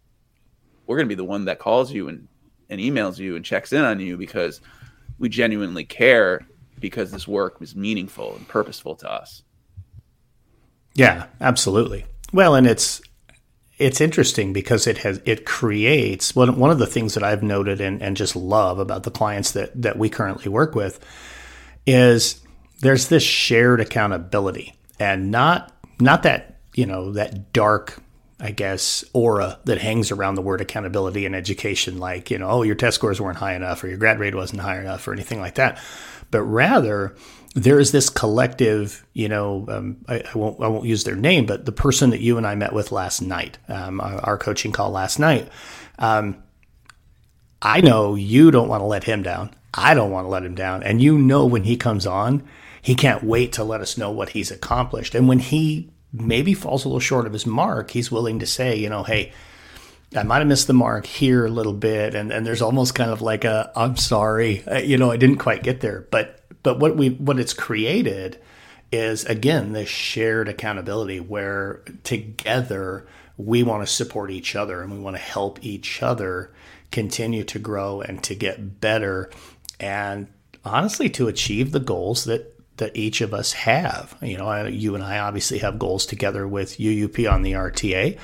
we're 0.87 0.97
going 0.97 1.07
to 1.07 1.15
be 1.15 1.15
the 1.15 1.23
one 1.23 1.45
that 1.45 1.59
calls 1.59 1.91
you 1.91 2.07
and 2.07 2.27
and 2.69 2.81
emails 2.81 3.19
you 3.19 3.35
and 3.35 3.45
checks 3.45 3.73
in 3.73 3.83
on 3.83 3.99
you 3.99 4.17
because 4.17 4.61
we 5.19 5.29
genuinely 5.29 5.85
care 5.85 6.41
because 6.79 7.11
this 7.11 7.27
work 7.27 7.59
was 7.59 7.75
meaningful 7.75 8.35
and 8.35 8.47
purposeful 8.47 8.95
to 8.95 9.11
us. 9.11 9.43
Yeah, 10.93 11.27
absolutely. 11.41 12.05
Well, 12.33 12.55
and 12.55 12.65
it's 12.65 13.01
it's 13.77 13.99
interesting 13.99 14.53
because 14.53 14.87
it 14.87 14.99
has 14.99 15.21
it 15.25 15.45
creates 15.45 16.35
one 16.35 16.57
one 16.57 16.71
of 16.71 16.79
the 16.79 16.87
things 16.87 17.13
that 17.13 17.23
I've 17.23 17.43
noted 17.43 17.81
and, 17.81 18.01
and 18.01 18.15
just 18.15 18.35
love 18.35 18.79
about 18.79 19.03
the 19.03 19.11
clients 19.11 19.51
that 19.51 19.81
that 19.81 19.97
we 19.97 20.09
currently 20.09 20.49
work 20.49 20.75
with 20.75 20.99
is 21.85 22.41
there's 22.79 23.09
this 23.09 23.23
shared 23.23 23.81
accountability 23.81 24.75
and 24.99 25.31
not 25.31 25.73
not 25.99 26.23
that 26.23 26.59
you 26.73 26.85
know 26.85 27.11
that 27.11 27.51
dark 27.51 28.01
I 28.39 28.51
guess, 28.51 29.05
aura 29.13 29.59
that 29.63 29.77
hangs 29.77 30.11
around 30.11 30.35
the 30.35 30.41
word 30.41 30.59
accountability 30.59 31.25
in 31.25 31.33
education, 31.33 31.99
like, 31.99 32.29
you 32.29 32.37
know, 32.37 32.49
oh, 32.49 32.61
your 32.63 32.75
test 32.75 32.95
scores 32.95 33.21
weren't 33.21 33.37
high 33.37 33.55
enough 33.55 33.83
or 33.83 33.87
your 33.87 33.97
grad 33.97 34.19
rate 34.19 34.35
wasn't 34.35 34.61
high 34.61 34.79
enough 34.79 35.07
or 35.07 35.13
anything 35.13 35.39
like 35.39 35.55
that. 35.55 35.79
But 36.31 36.41
rather, 36.41 37.15
there 37.55 37.79
is 37.79 37.93
this 37.93 38.09
collective, 38.09 39.05
you 39.13 39.29
know, 39.29 39.65
um, 39.69 39.97
I, 40.09 40.15
I, 40.19 40.37
won't 40.37 40.61
I 40.61 40.67
won't 40.67 40.85
use 40.85 41.05
their 41.05 41.15
name, 41.15 41.45
but 41.45 41.65
the 41.65 41.71
person 41.71 42.09
that 42.09 42.19
you 42.19 42.37
and 42.37 42.45
I 42.45 42.55
met 42.55 42.73
with 42.73 42.91
last 42.91 43.21
night, 43.21 43.57
um, 43.69 44.01
our, 44.01 44.19
our, 44.25 44.37
coaching 44.37 44.73
call 44.73 44.91
last 44.91 45.17
night, 45.17 45.47
um, 45.97 46.43
I 47.61 47.79
know 47.79 48.15
you 48.15 48.51
don't 48.51 48.67
want 48.67 48.81
to 48.81 48.85
let 48.85 49.05
him 49.05 49.23
down. 49.23 49.51
I 49.73 49.93
don't 49.93 50.11
want 50.11 50.25
to 50.25 50.29
let 50.29 50.43
him 50.43 50.55
down, 50.55 50.83
and 50.83 51.01
you 51.01 51.17
know 51.17 51.45
when 51.45 51.63
he 51.63 51.77
comes 51.77 52.05
on, 52.05 52.43
he 52.81 52.95
can't 52.95 53.23
wait 53.23 53.53
to 53.53 53.63
let 53.63 53.81
us 53.81 53.97
know 53.97 54.11
what 54.11 54.29
he's 54.29 54.51
accomplished, 54.51 55.15
and 55.15 55.27
when 55.27 55.39
he 55.39 55.89
maybe 56.19 56.53
falls 56.53 56.85
a 56.85 56.87
little 56.87 56.99
short 56.99 57.25
of 57.25 57.33
his 57.33 57.45
mark, 57.45 57.91
he's 57.91 58.11
willing 58.11 58.39
to 58.39 58.45
say, 58.45 58.75
you 58.75 58.89
know, 58.89 59.03
hey, 59.03 59.33
I 60.15 60.23
might 60.23 60.39
have 60.39 60.47
missed 60.47 60.67
the 60.67 60.73
mark 60.73 61.05
here 61.05 61.45
a 61.45 61.49
little 61.49 61.73
bit, 61.73 62.15
and, 62.15 62.31
and 62.31 62.45
there's 62.45 62.61
almost 62.61 62.95
kind 62.95 63.11
of 63.11 63.21
like 63.21 63.43
a 63.43 63.71
I'm 63.75 63.97
sorry, 63.97 64.63
uh, 64.67 64.77
you 64.77 64.97
know, 64.97 65.11
I 65.11 65.17
didn't 65.17 65.37
quite 65.37 65.63
get 65.63 65.81
there. 65.81 66.07
But 66.11 66.43
but 66.63 66.79
what 66.79 66.95
we 66.95 67.09
what 67.09 67.39
it's 67.39 67.53
created 67.53 68.39
is 68.91 69.25
again 69.25 69.73
this 69.73 69.89
shared 69.89 70.47
accountability 70.47 71.19
where 71.19 71.81
together 72.03 73.05
we 73.37 73.63
want 73.63 73.85
to 73.85 73.93
support 73.93 74.31
each 74.31 74.55
other 74.55 74.81
and 74.81 74.91
we 74.91 74.99
want 74.99 75.15
to 75.15 75.21
help 75.21 75.63
each 75.63 76.01
other 76.01 76.51
continue 76.91 77.43
to 77.43 77.59
grow 77.59 78.01
and 78.01 78.23
to 78.23 78.35
get 78.35 78.79
better 78.79 79.29
and 79.79 80.27
honestly 80.63 81.09
to 81.09 81.27
achieve 81.27 81.71
the 81.71 81.79
goals 81.79 82.23
that 82.25 82.54
that 82.77 82.95
each 82.95 83.21
of 83.21 83.33
us 83.33 83.53
have. 83.53 84.17
You 84.21 84.37
know, 84.37 84.65
you 84.65 84.95
and 84.95 85.03
I 85.03 85.19
obviously 85.19 85.59
have 85.59 85.79
goals 85.79 86.05
together 86.05 86.47
with 86.47 86.77
UUP 86.77 87.31
on 87.31 87.41
the 87.41 87.53
RTA. 87.53 88.17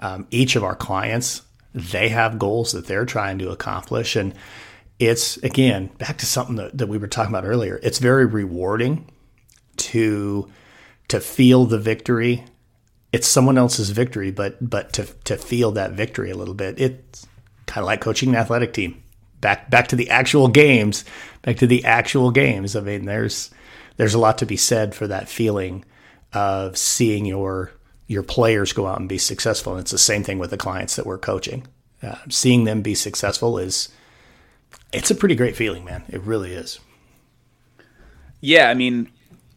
Um, 0.00 0.26
each 0.30 0.56
of 0.56 0.64
our 0.64 0.74
clients, 0.74 1.42
they 1.74 2.08
have 2.08 2.38
goals 2.38 2.72
that 2.72 2.86
they're 2.86 3.04
trying 3.04 3.38
to 3.38 3.50
accomplish. 3.50 4.16
And 4.16 4.34
it's, 4.98 5.36
again, 5.38 5.90
back 5.98 6.18
to 6.18 6.26
something 6.26 6.56
that, 6.56 6.78
that 6.78 6.88
we 6.88 6.98
were 6.98 7.08
talking 7.08 7.32
about 7.32 7.46
earlier, 7.46 7.78
it's 7.82 7.98
very 7.98 8.26
rewarding 8.26 9.10
to 9.76 10.50
to 11.08 11.20
feel 11.20 11.64
the 11.64 11.78
victory. 11.78 12.44
It's 13.12 13.26
someone 13.26 13.58
else's 13.58 13.90
victory, 13.90 14.30
but 14.30 14.56
but 14.68 14.92
to 14.94 15.06
to 15.24 15.36
feel 15.36 15.72
that 15.72 15.92
victory 15.92 16.30
a 16.30 16.36
little 16.36 16.54
bit. 16.54 16.80
It's 16.80 17.26
kind 17.66 17.82
of 17.82 17.86
like 17.86 18.00
coaching 18.00 18.30
an 18.30 18.36
athletic 18.36 18.72
team. 18.72 19.02
Back 19.40 19.70
back 19.70 19.88
to 19.88 19.96
the 19.96 20.10
actual 20.10 20.48
games, 20.48 21.04
back 21.42 21.56
to 21.58 21.66
the 21.66 21.84
actual 21.84 22.30
games. 22.30 22.76
I 22.76 22.80
mean, 22.80 23.06
there's 23.06 23.50
there's 24.00 24.14
a 24.14 24.18
lot 24.18 24.38
to 24.38 24.46
be 24.46 24.56
said 24.56 24.94
for 24.94 25.06
that 25.08 25.28
feeling 25.28 25.84
of 26.32 26.78
seeing 26.78 27.26
your 27.26 27.70
your 28.06 28.22
players 28.22 28.72
go 28.72 28.86
out 28.86 28.98
and 28.98 29.10
be 29.10 29.18
successful. 29.18 29.74
And 29.74 29.82
it's 29.82 29.90
the 29.90 29.98
same 29.98 30.22
thing 30.22 30.38
with 30.38 30.48
the 30.48 30.56
clients 30.56 30.96
that 30.96 31.04
we're 31.04 31.18
coaching. 31.18 31.66
Uh, 32.02 32.14
seeing 32.30 32.64
them 32.64 32.80
be 32.80 32.94
successful 32.94 33.58
is 33.58 33.90
it's 34.90 35.10
a 35.10 35.14
pretty 35.14 35.34
great 35.34 35.54
feeling, 35.54 35.84
man. 35.84 36.04
It 36.08 36.22
really 36.22 36.54
is. 36.54 36.80
Yeah, 38.40 38.70
I 38.70 38.74
mean, 38.74 39.10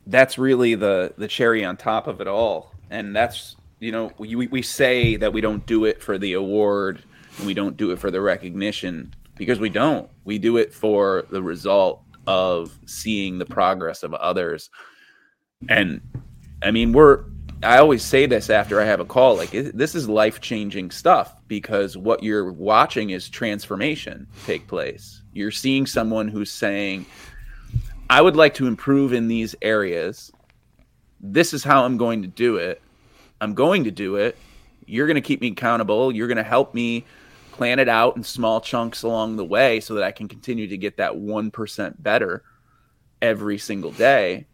that's 0.07 0.37
really 0.37 0.75
the 0.75 1.13
the 1.17 1.29
cherry 1.29 1.63
on 1.63 1.77
top 1.77 2.07
of 2.07 2.19
it 2.19 2.27
all, 2.27 2.73
and 2.89 3.15
that's 3.15 3.55
you 3.79 3.93
know 3.93 4.11
we 4.17 4.35
we 4.35 4.61
say 4.61 5.15
that 5.15 5.31
we 5.31 5.39
don't 5.39 5.65
do 5.65 5.85
it 5.85 6.03
for 6.03 6.17
the 6.17 6.33
award 6.33 7.01
and 7.37 7.47
we 7.47 7.53
don't 7.53 7.77
do 7.77 7.91
it 7.91 7.99
for 7.99 8.11
the 8.11 8.19
recognition 8.19 9.15
because 9.37 9.61
we 9.61 9.69
don't. 9.69 10.09
We 10.25 10.37
do 10.37 10.57
it 10.57 10.73
for 10.73 11.27
the 11.29 11.41
result 11.41 12.02
of 12.27 12.77
seeing 12.85 13.37
the 13.37 13.45
progress 13.45 14.03
of 14.03 14.13
others. 14.13 14.69
And 15.69 16.01
I 16.61 16.71
mean, 16.71 16.93
we're, 16.93 17.25
I 17.61 17.77
always 17.77 18.03
say 18.03 18.25
this 18.25 18.49
after 18.49 18.81
I 18.81 18.85
have 18.85 18.99
a 18.99 19.05
call 19.05 19.37
like, 19.37 19.53
it, 19.53 19.77
this 19.77 19.95
is 19.95 20.09
life 20.09 20.41
changing 20.41 20.91
stuff 20.91 21.35
because 21.47 21.97
what 21.97 22.23
you're 22.23 22.51
watching 22.51 23.11
is 23.11 23.29
transformation 23.29 24.27
take 24.45 24.67
place. 24.67 25.21
You're 25.33 25.51
seeing 25.51 25.85
someone 25.85 26.27
who's 26.27 26.51
saying, 26.51 27.05
I 28.09 28.21
would 28.21 28.35
like 28.35 28.53
to 28.55 28.67
improve 28.67 29.13
in 29.13 29.27
these 29.27 29.55
areas. 29.61 30.31
This 31.21 31.53
is 31.53 31.63
how 31.63 31.85
I'm 31.85 31.97
going 31.97 32.21
to 32.21 32.27
do 32.27 32.57
it. 32.57 32.81
I'm 33.41 33.53
going 33.53 33.85
to 33.85 33.91
do 33.91 34.17
it. 34.17 34.37
You're 34.85 35.07
going 35.07 35.15
to 35.15 35.21
keep 35.21 35.41
me 35.41 35.47
accountable. 35.47 36.11
You're 36.11 36.27
going 36.27 36.37
to 36.37 36.43
help 36.43 36.73
me 36.73 37.05
plan 37.53 37.79
it 37.79 37.87
out 37.87 38.17
in 38.17 38.23
small 38.23 38.59
chunks 38.59 39.03
along 39.03 39.37
the 39.37 39.45
way 39.45 39.79
so 39.79 39.93
that 39.93 40.03
I 40.03 40.11
can 40.11 40.27
continue 40.27 40.67
to 40.67 40.77
get 40.77 40.97
that 40.97 41.13
1% 41.13 41.95
better 41.99 42.43
every 43.21 43.57
single 43.57 43.91
day. 43.91 44.47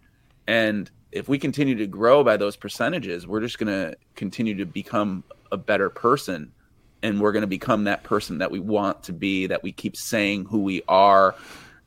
And 0.47 0.89
if 1.11 1.27
we 1.27 1.39
continue 1.39 1.75
to 1.75 1.87
grow 1.87 2.23
by 2.23 2.37
those 2.37 2.55
percentages, 2.55 3.25
we're 3.25 3.41
just 3.41 3.57
going 3.57 3.67
to 3.67 3.97
continue 4.15 4.55
to 4.55 4.65
become 4.65 5.23
a 5.51 5.57
better 5.57 5.89
person. 5.89 6.51
And 7.01 7.19
we're 7.21 7.31
going 7.31 7.41
to 7.41 7.47
become 7.47 7.85
that 7.85 8.03
person 8.03 8.39
that 8.39 8.51
we 8.51 8.59
want 8.59 9.03
to 9.03 9.13
be, 9.13 9.47
that 9.47 9.63
we 9.63 9.71
keep 9.71 9.95
saying 9.95 10.45
who 10.45 10.59
we 10.59 10.83
are. 10.87 11.33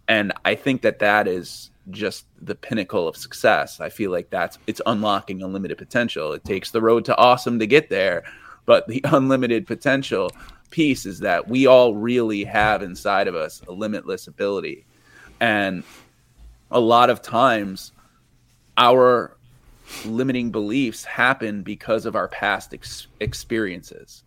And 0.09 0.33
I 0.45 0.55
think 0.55 0.83
that 0.83 0.99
that 1.01 1.29
is 1.29 1.71
just 1.91 2.27
the 2.41 2.55
pinnacle 2.55 3.07
of 3.07 3.17
success. 3.17 3.81
I 3.81 3.91
feel 3.91 4.11
like 4.11 4.31
that's 4.31 4.59
it's 4.67 4.81
unlocking 4.87 5.43
unlimited 5.43 5.79
potential. 5.79 6.33
It 6.33 6.45
takes 6.45 6.71
the 6.71 6.81
road 6.81 7.05
to 7.07 7.17
awesome 7.17 7.59
to 7.59 7.67
get 7.67 7.91
there, 7.91 8.25
but 8.65 8.89
the 8.89 9.01
unlimited 9.05 9.67
potential 9.67 10.31
piece 10.73 11.07
is 11.07 11.21
that 11.21 11.47
we 11.47 11.69
all 11.69 11.95
really 11.95 12.43
have 12.43 12.83
inside 12.83 13.29
of 13.29 13.37
us 13.37 13.63
a 13.69 13.73
limitless 13.73 14.27
ability. 14.27 14.85
And 15.39 15.85
a 16.73 16.81
lot 16.81 17.11
of 17.11 17.23
times, 17.23 17.93
our 18.77 19.37
limiting 20.05 20.51
beliefs 20.51 21.05
happen 21.05 21.63
because 21.63 22.07
of 22.07 22.17
our 22.17 22.27
past 22.27 22.75
ex- 22.75 23.07
experiences. 23.21 24.25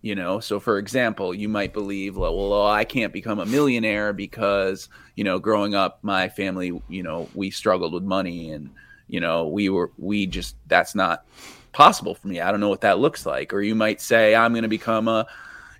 You 0.00 0.14
know, 0.14 0.38
so 0.38 0.60
for 0.60 0.78
example, 0.78 1.34
you 1.34 1.48
might 1.48 1.72
believe, 1.72 2.16
well, 2.16 2.36
well, 2.36 2.66
I 2.68 2.84
can't 2.84 3.12
become 3.12 3.40
a 3.40 3.46
millionaire 3.46 4.12
because, 4.12 4.88
you 5.16 5.24
know, 5.24 5.40
growing 5.40 5.74
up, 5.74 5.98
my 6.02 6.28
family, 6.28 6.80
you 6.88 7.02
know, 7.02 7.28
we 7.34 7.50
struggled 7.50 7.92
with 7.92 8.04
money 8.04 8.52
and, 8.52 8.70
you 9.08 9.18
know, 9.18 9.48
we 9.48 9.68
were, 9.68 9.90
we 9.98 10.24
just, 10.26 10.54
that's 10.68 10.94
not 10.94 11.26
possible 11.72 12.14
for 12.14 12.28
me. 12.28 12.40
I 12.40 12.52
don't 12.52 12.60
know 12.60 12.68
what 12.68 12.82
that 12.82 13.00
looks 13.00 13.26
like. 13.26 13.52
Or 13.52 13.60
you 13.60 13.74
might 13.74 14.00
say, 14.00 14.36
I'm 14.36 14.52
going 14.52 14.62
to 14.62 14.68
become 14.68 15.08
a, 15.08 15.26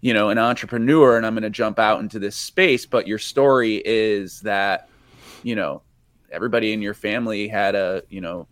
you 0.00 0.14
know 0.14 0.30
an 0.30 0.38
entrepreneur 0.38 1.16
and 1.16 1.26
i'm 1.26 1.34
going 1.34 1.42
to 1.42 1.50
jump 1.50 1.78
out 1.78 2.00
into 2.00 2.18
this 2.18 2.36
space 2.36 2.86
but 2.86 3.06
your 3.06 3.18
story 3.18 3.82
is 3.84 4.40
that 4.40 4.88
you 5.42 5.54
know 5.54 5.82
everybody 6.30 6.72
in 6.72 6.82
your 6.82 6.94
family 6.94 7.48
had 7.48 7.74
a 7.74 8.02
you 8.08 8.20
know 8.20 8.46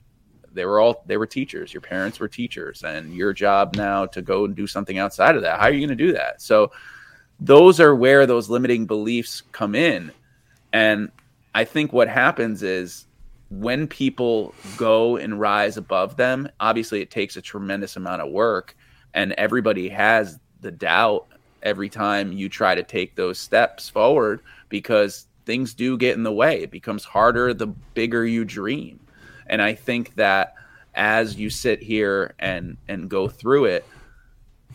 they 0.56 0.64
were 0.64 0.80
all 0.80 1.04
they 1.06 1.18
were 1.18 1.26
teachers. 1.26 1.72
Your 1.72 1.82
parents 1.82 2.18
were 2.18 2.28
teachers 2.28 2.82
and 2.82 3.14
your 3.14 3.32
job 3.32 3.76
now 3.76 4.06
to 4.06 4.22
go 4.22 4.46
and 4.46 4.56
do 4.56 4.66
something 4.66 4.98
outside 4.98 5.36
of 5.36 5.42
that. 5.42 5.60
How 5.60 5.66
are 5.66 5.70
you 5.70 5.86
going 5.86 5.96
to 5.96 6.04
do 6.04 6.12
that? 6.14 6.42
So 6.42 6.72
those 7.38 7.78
are 7.78 7.94
where 7.94 8.26
those 8.26 8.48
limiting 8.48 8.86
beliefs 8.86 9.42
come 9.52 9.74
in. 9.76 10.10
And 10.72 11.12
i 11.54 11.64
think 11.64 11.92
what 11.92 12.08
happens 12.08 12.62
is 12.62 13.06
when 13.48 13.86
people 13.86 14.54
go 14.76 15.16
and 15.16 15.40
rise 15.40 15.76
above 15.78 16.16
them 16.16 16.48
obviously 16.60 17.00
it 17.00 17.10
takes 17.10 17.36
a 17.36 17.40
tremendous 17.40 17.96
amount 17.96 18.20
of 18.20 18.30
work 18.30 18.76
and 19.14 19.32
everybody 19.32 19.88
has 19.88 20.38
the 20.60 20.70
doubt 20.70 21.26
every 21.62 21.88
time 21.88 22.32
you 22.32 22.48
try 22.48 22.74
to 22.74 22.82
take 22.82 23.14
those 23.14 23.38
steps 23.38 23.88
forward 23.88 24.40
because 24.68 25.26
things 25.44 25.74
do 25.74 25.96
get 25.96 26.16
in 26.16 26.22
the 26.22 26.32
way. 26.32 26.62
It 26.62 26.70
becomes 26.70 27.04
harder 27.04 27.54
the 27.54 27.68
bigger 27.94 28.26
you 28.26 28.44
dream. 28.44 29.00
And 29.46 29.62
I 29.62 29.74
think 29.74 30.14
that 30.16 30.54
as 30.94 31.36
you 31.36 31.50
sit 31.50 31.82
here 31.82 32.34
and 32.38 32.76
and 32.88 33.08
go 33.08 33.28
through 33.28 33.66
it, 33.66 33.84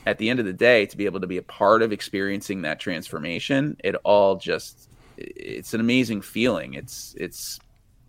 at 0.05 0.17
the 0.17 0.29
end 0.29 0.39
of 0.39 0.45
the 0.45 0.53
day, 0.53 0.85
to 0.85 0.97
be 0.97 1.05
able 1.05 1.19
to 1.19 1.27
be 1.27 1.37
a 1.37 1.43
part 1.43 1.81
of 1.81 1.91
experiencing 1.91 2.61
that 2.63 2.79
transformation, 2.79 3.77
it 3.83 3.95
all 4.03 4.35
just 4.35 4.89
it's 5.17 5.73
an 5.73 5.79
amazing 5.79 6.21
feeling. 6.21 6.73
It's 6.73 7.15
it's 7.17 7.59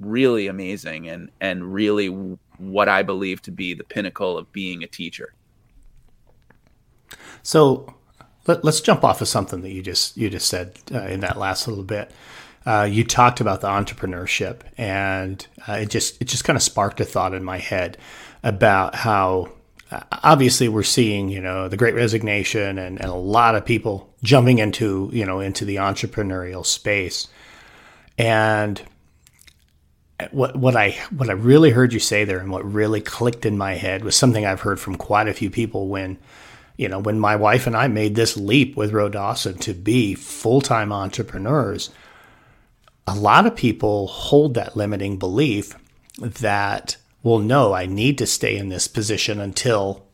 really 0.00 0.46
amazing 0.46 1.08
and 1.08 1.30
and 1.40 1.72
really 1.72 2.08
what 2.58 2.88
I 2.88 3.02
believe 3.02 3.42
to 3.42 3.50
be 3.50 3.74
the 3.74 3.84
pinnacle 3.84 4.38
of 4.38 4.50
being 4.52 4.82
a 4.82 4.86
teacher. 4.86 5.34
So 7.42 7.94
let, 8.46 8.64
us 8.64 8.80
jump 8.80 9.04
off 9.04 9.20
of 9.20 9.28
something 9.28 9.62
that 9.62 9.70
you 9.70 9.82
just 9.82 10.16
you 10.16 10.30
just 10.30 10.48
said 10.48 10.78
uh, 10.92 11.02
in 11.02 11.20
that 11.20 11.38
last 11.38 11.68
little 11.68 11.84
bit. 11.84 12.10
Uh, 12.64 12.88
you 12.88 13.02
talked 13.04 13.40
about 13.40 13.60
the 13.60 13.68
entrepreneurship, 13.68 14.60
and 14.78 15.46
uh, 15.68 15.72
it 15.74 15.90
just 15.90 16.20
it 16.20 16.26
just 16.26 16.44
kind 16.44 16.56
of 16.56 16.62
sparked 16.62 17.00
a 17.00 17.04
thought 17.04 17.34
in 17.34 17.42
my 17.42 17.58
head 17.58 17.98
about 18.42 18.94
how 18.94 19.50
uh, 19.90 20.00
obviously 20.22 20.68
we're 20.68 20.82
seeing 20.82 21.28
you 21.28 21.40
know 21.40 21.68
the 21.68 21.76
Great 21.76 21.94
Resignation 21.94 22.78
and, 22.78 23.00
and 23.00 23.10
a 23.10 23.14
lot 23.14 23.54
of 23.54 23.64
people 23.64 24.12
jumping 24.22 24.58
into 24.58 25.10
you 25.12 25.24
know 25.24 25.40
into 25.40 25.64
the 25.64 25.76
entrepreneurial 25.76 26.64
space, 26.64 27.28
and 28.16 28.80
what 30.30 30.56
what 30.56 30.76
I 30.76 30.90
what 31.10 31.28
I 31.28 31.32
really 31.32 31.70
heard 31.70 31.92
you 31.92 31.98
say 31.98 32.24
there 32.24 32.38
and 32.38 32.50
what 32.50 32.70
really 32.70 33.00
clicked 33.00 33.44
in 33.44 33.58
my 33.58 33.74
head 33.74 34.04
was 34.04 34.16
something 34.16 34.46
I've 34.46 34.60
heard 34.60 34.78
from 34.78 34.96
quite 34.96 35.28
a 35.28 35.34
few 35.34 35.50
people 35.50 35.88
when 35.88 36.18
you 36.82 36.88
know, 36.88 36.98
when 36.98 37.20
my 37.20 37.36
wife 37.36 37.68
and 37.68 37.76
I 37.76 37.86
made 37.86 38.16
this 38.16 38.36
leap 38.36 38.76
with 38.76 38.92
Road 38.92 39.12
to 39.12 39.18
Awesome 39.20 39.56
to 39.58 39.72
be 39.72 40.14
full 40.14 40.60
time 40.60 40.92
entrepreneurs, 40.92 41.90
a 43.06 43.14
lot 43.14 43.46
of 43.46 43.54
people 43.54 44.08
hold 44.08 44.54
that 44.54 44.76
limiting 44.76 45.16
belief 45.16 45.76
that, 46.18 46.96
well, 47.22 47.38
no, 47.38 47.72
I 47.72 47.86
need 47.86 48.18
to 48.18 48.26
stay 48.26 48.56
in 48.56 48.68
this 48.68 48.88
position 48.88 49.38
until 49.38 50.04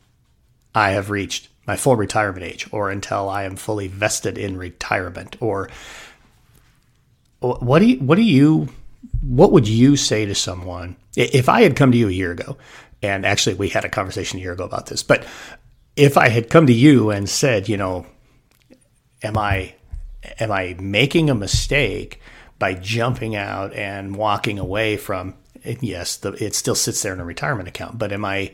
I 0.75 0.91
have 0.91 1.09
reached 1.09 1.49
my 1.65 1.75
full 1.75 1.95
retirement 1.95 2.45
age 2.45 2.67
or 2.71 2.91
until 2.91 3.27
I 3.29 3.43
am 3.43 3.55
fully 3.55 3.87
vested 3.87 4.37
in 4.37 4.55
retirement 4.55 5.35
or 5.39 5.71
what 7.39 7.79
do 7.79 7.85
you, 7.85 7.97
what 7.97 8.15
do 8.15 8.21
you, 8.21 8.69
what 9.21 9.51
would 9.51 9.67
you 9.67 9.95
say 9.95 10.25
to 10.27 10.35
someone? 10.35 10.97
If 11.15 11.49
I 11.49 11.61
had 11.61 11.75
come 11.75 11.91
to 11.91 11.97
you 11.97 12.09
a 12.09 12.11
year 12.11 12.31
ago 12.31 12.57
and 13.01 13.25
actually 13.25 13.55
we 13.55 13.69
had 13.69 13.85
a 13.85 13.89
conversation 13.89 14.39
a 14.39 14.41
year 14.41 14.53
ago 14.53 14.65
about 14.65 14.87
this, 14.87 15.03
but 15.03 15.25
if 15.99 16.17
I 16.17 16.29
had 16.29 16.49
come 16.49 16.65
to 16.67 16.73
you 16.73 17.09
and 17.09 17.29
said, 17.29 17.67
you 17.67 17.75
know, 17.75 18.05
am 19.21 19.37
I 19.37 19.75
am 20.39 20.49
I 20.51 20.75
making 20.79 21.29
a 21.29 21.35
mistake 21.35 22.21
by 22.57 22.73
jumping 22.73 23.35
out 23.35 23.73
and 23.73 24.15
walking 24.15 24.59
away 24.59 24.95
from 24.95 25.35
yes, 25.81 26.15
the, 26.15 26.31
it 26.43 26.55
still 26.55 26.75
sits 26.75 27.01
there 27.01 27.13
in 27.13 27.19
a 27.19 27.25
retirement 27.25 27.67
account, 27.67 27.99
but 27.99 28.13
am 28.13 28.23
I 28.23 28.53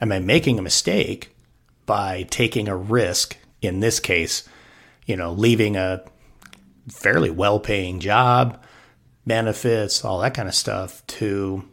am 0.00 0.10
I 0.10 0.18
making 0.18 0.58
a 0.58 0.62
mistake 0.62 1.34
by 1.86 2.24
taking 2.24 2.68
a 2.68 2.76
risk 2.76 3.36
in 3.62 3.78
this 3.78 4.00
case, 4.00 4.48
you 5.06 5.16
know, 5.16 5.32
leaving 5.32 5.76
a 5.76 6.02
fairly 6.88 7.30
well-paying 7.30 8.00
job, 8.00 8.60
benefits, 9.24 10.04
all 10.04 10.18
that 10.20 10.34
kind 10.34 10.48
of 10.48 10.54
stuff 10.56 11.06
to 11.06 11.68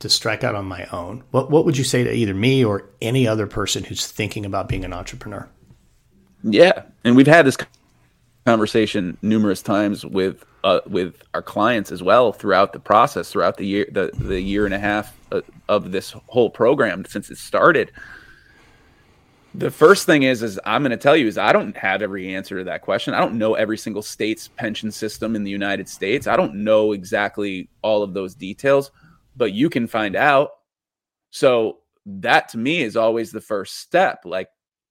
to 0.00 0.08
strike 0.08 0.44
out 0.44 0.54
on 0.54 0.64
my 0.64 0.86
own, 0.86 1.24
what 1.30 1.50
what 1.50 1.64
would 1.64 1.76
you 1.76 1.84
say 1.84 2.04
to 2.04 2.12
either 2.12 2.34
me 2.34 2.64
or 2.64 2.88
any 3.00 3.26
other 3.26 3.46
person 3.46 3.84
who's 3.84 4.06
thinking 4.06 4.44
about 4.44 4.68
being 4.68 4.84
an 4.84 4.92
entrepreneur? 4.92 5.48
Yeah, 6.42 6.82
and 7.04 7.16
we've 7.16 7.26
had 7.26 7.46
this 7.46 7.56
conversation 8.46 9.18
numerous 9.22 9.60
times 9.60 10.06
with 10.06 10.44
uh, 10.64 10.80
with 10.86 11.22
our 11.34 11.42
clients 11.42 11.92
as 11.92 12.02
well 12.02 12.32
throughout 12.32 12.72
the 12.72 12.80
process, 12.80 13.30
throughout 13.30 13.56
the 13.56 13.66
year, 13.66 13.86
the, 13.90 14.10
the 14.14 14.40
year 14.40 14.64
and 14.64 14.74
a 14.74 14.78
half 14.78 15.16
uh, 15.32 15.40
of 15.68 15.92
this 15.92 16.14
whole 16.26 16.50
program 16.50 17.04
since 17.04 17.30
it 17.30 17.38
started. 17.38 17.92
The 19.54 19.70
first 19.70 20.06
thing 20.06 20.22
is, 20.22 20.42
is 20.42 20.60
I'm 20.64 20.82
going 20.82 20.90
to 20.90 20.96
tell 20.96 21.16
you 21.16 21.26
is 21.26 21.38
I 21.38 21.52
don't 21.52 21.76
have 21.76 22.02
every 22.02 22.34
answer 22.34 22.58
to 22.58 22.64
that 22.64 22.82
question. 22.82 23.14
I 23.14 23.20
don't 23.20 23.38
know 23.38 23.54
every 23.54 23.78
single 23.78 24.02
state's 24.02 24.48
pension 24.48 24.90
system 24.92 25.34
in 25.34 25.44
the 25.44 25.50
United 25.50 25.88
States. 25.88 26.26
I 26.26 26.36
don't 26.36 26.56
know 26.56 26.92
exactly 26.92 27.68
all 27.82 28.02
of 28.02 28.14
those 28.14 28.34
details, 28.34 28.90
but 29.38 29.52
you 29.52 29.70
can 29.70 29.86
find 29.86 30.16
out. 30.16 30.50
So 31.30 31.78
that 32.04 32.48
to 32.50 32.58
me 32.58 32.82
is 32.82 32.96
always 32.96 33.30
the 33.30 33.40
first 33.40 33.78
step. 33.78 34.22
Like 34.24 34.48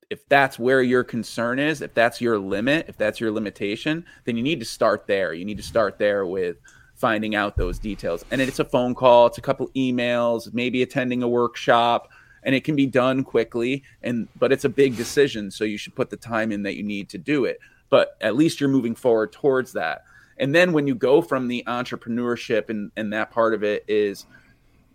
if 0.09 0.27
that's 0.29 0.57
where 0.57 0.81
your 0.81 1.03
concern 1.03 1.59
is, 1.59 1.81
if 1.81 1.93
that's 1.93 2.21
your 2.21 2.39
limit, 2.39 2.85
if 2.87 2.97
that's 2.97 3.19
your 3.19 3.31
limitation, 3.31 4.05
then 4.23 4.37
you 4.37 4.43
need 4.43 4.59
to 4.59 4.65
start 4.65 5.05
there. 5.05 5.33
You 5.33 5.45
need 5.45 5.57
to 5.57 5.63
start 5.63 5.97
there 5.99 6.25
with 6.25 6.57
finding 6.95 7.35
out 7.35 7.57
those 7.57 7.77
details. 7.77 8.25
And 8.31 8.41
it's 8.41 8.59
a 8.59 8.65
phone 8.65 8.95
call, 8.95 9.27
it's 9.27 9.37
a 9.37 9.41
couple 9.41 9.69
emails, 9.75 10.53
maybe 10.53 10.81
attending 10.81 11.21
a 11.21 11.27
workshop, 11.27 12.09
and 12.43 12.55
it 12.55 12.63
can 12.63 12.75
be 12.75 12.87
done 12.87 13.23
quickly 13.23 13.83
and 14.01 14.27
but 14.39 14.51
it's 14.51 14.63
a 14.63 14.69
big 14.69 14.95
decision, 14.95 15.51
so 15.51 15.65
you 15.65 15.77
should 15.77 15.95
put 15.95 16.09
the 16.09 16.17
time 16.17 16.51
in 16.51 16.63
that 16.63 16.75
you 16.75 16.83
need 16.83 17.09
to 17.09 17.17
do 17.17 17.45
it. 17.45 17.59
But 17.89 18.17
at 18.21 18.35
least 18.35 18.59
you're 18.59 18.69
moving 18.69 18.95
forward 18.95 19.31
towards 19.31 19.73
that. 19.73 20.03
And 20.39 20.53
then 20.53 20.71
when 20.71 20.87
you 20.87 20.95
go 20.95 21.21
from 21.21 21.47
the 21.47 21.63
entrepreneurship 21.67 22.69
and 22.69 22.91
and 22.95 23.13
that 23.13 23.31
part 23.31 23.53
of 23.53 23.63
it 23.63 23.85
is 23.87 24.25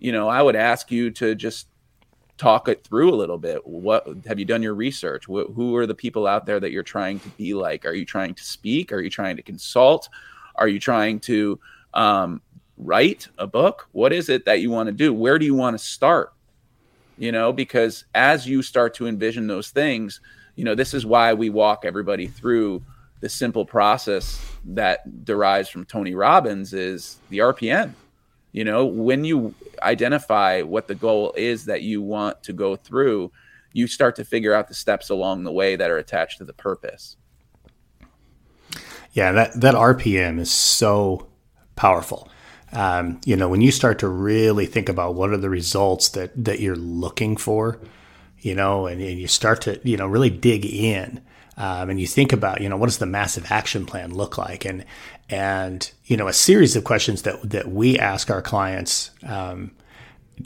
you 0.03 0.11
know, 0.11 0.29
I 0.29 0.43
would 0.43 0.57
ask 0.57 0.91
you 0.91 1.13
to 1.13 1.37
just 1.37 1.69
talk 2.37 2.67
it 2.67 2.83
through 2.83 3.15
a 3.15 3.15
little 3.15 3.39
bit. 3.39 3.65
What 3.65 4.05
have 4.27 4.37
you 4.41 4.45
done 4.45 4.61
your 4.61 4.75
research? 4.75 5.27
Wh- 5.27 5.55
who 5.55 5.77
are 5.77 5.87
the 5.87 5.95
people 5.95 6.27
out 6.27 6.45
there 6.45 6.59
that 6.59 6.73
you're 6.73 6.83
trying 6.83 7.21
to 7.21 7.29
be 7.31 7.55
like? 7.55 7.87
Are 7.87 7.93
you 7.93 8.05
trying 8.05 8.35
to 8.35 8.43
speak? 8.43 8.91
Are 8.91 9.01
you 9.01 9.09
trying 9.09 9.37
to 9.37 9.43
consult? 9.43 10.09
Are 10.57 10.67
you 10.67 10.81
trying 10.81 11.21
to 11.21 11.61
um, 11.95 12.43
write 12.77 13.29
a 13.39 13.47
book? 13.47 13.89
What 13.93 14.13
is 14.13 14.29
it 14.29 14.45
that 14.47 14.61
you 14.61 14.71
want 14.71 14.89
to 14.89 14.93
do? 14.93 15.15
Where 15.15 15.39
do 15.39 15.47
you 15.47 15.55
want 15.55 15.79
to 15.79 15.85
start? 15.85 16.33
You 17.17 17.31
know, 17.31 17.53
because 17.53 18.05
as 18.13 18.45
you 18.45 18.61
start 18.63 18.95
to 18.95 19.07
envision 19.07 19.47
those 19.47 19.71
things, 19.71 20.21
you 20.57 20.65
know, 20.65 20.75
this 20.75 20.95
is 20.95 21.07
why 21.07 21.33
we 21.33 21.49
walk 21.49 21.85
everybody 21.85 22.27
through 22.27 22.83
the 23.23 23.31
simple 23.31 23.65
process 23.65 24.45
that 24.67 25.25
derives 25.25 25.71
from 25.71 25.87
Tony 25.87 26.15
Robbins 26.15 26.75
is 26.75 27.17
the 27.31 27.39
RPM 27.39 27.95
you 28.53 28.65
know, 28.65 28.85
when 28.85 29.25
you 29.25 29.55
identify 29.83 30.61
what 30.61 30.87
the 30.87 30.95
goal 30.95 31.33
is 31.37 31.65
that 31.65 31.83
you 31.83 32.03
want 32.03 32.43
to 32.45 32.53
go 32.53 32.77
through, 32.77 33.33
you 33.73 33.87
start 33.87 34.15
to 34.17 34.25
figure 34.25 34.53
out 34.53 34.69
the 34.69 34.75
steps 34.75 35.09
along 35.09 35.45
the 35.45 35.53
way 35.53 35.75
that 35.75 35.91
are 35.91 35.97
attached 35.97 36.39
to 36.39 36.45
the 36.45 36.53
purpose. 36.53 37.17
Yeah, 39.13 39.33
that 39.33 39.61
that 39.61 39.75
RPM 39.75 40.39
is 40.39 40.51
so 40.51 41.27
powerful. 41.77 42.29
Um, 42.73 43.21
you 43.25 43.37
know, 43.37 43.49
when 43.49 43.61
you 43.61 43.71
start 43.71 43.99
to 43.99 44.09
really 44.09 44.65
think 44.65 44.89
about 44.89 45.15
what 45.15 45.31
are 45.31 45.39
the 45.39 45.51
results 45.51 46.11
that 46.11 46.33
that 46.45 46.61
you're 46.61 46.77
looking 46.77 47.37
for, 47.37 47.79
you 48.41 48.55
know, 48.55 48.87
and, 48.87 49.01
and 49.03 49.19
you 49.19 49.29
start 49.29 49.63
to 49.63 49.81
you 49.83 49.97
know 49.97 50.07
really 50.07 50.31
dig 50.31 50.67
in, 50.67 51.23
um, 51.57 51.91
and 51.91 52.01
you 52.01 52.07
think 52.07 52.33
about 52.33 52.61
you 52.61 52.69
know 52.69 52.77
what 52.77 52.87
does 52.87 52.99
the 52.99 53.07
massive 53.07 53.51
action 53.51 53.85
plan 53.85 54.15
look 54.15 54.39
like, 54.39 54.65
and 54.65 54.85
and 55.29 55.91
you 56.05 56.17
know 56.17 56.29
a 56.29 56.33
series 56.33 56.77
of 56.77 56.85
questions 56.85 57.23
that 57.23 57.51
that 57.51 57.69
we 57.69 57.99
ask 57.99 58.31
our 58.31 58.43
clients 58.43 59.11
um, 59.27 59.73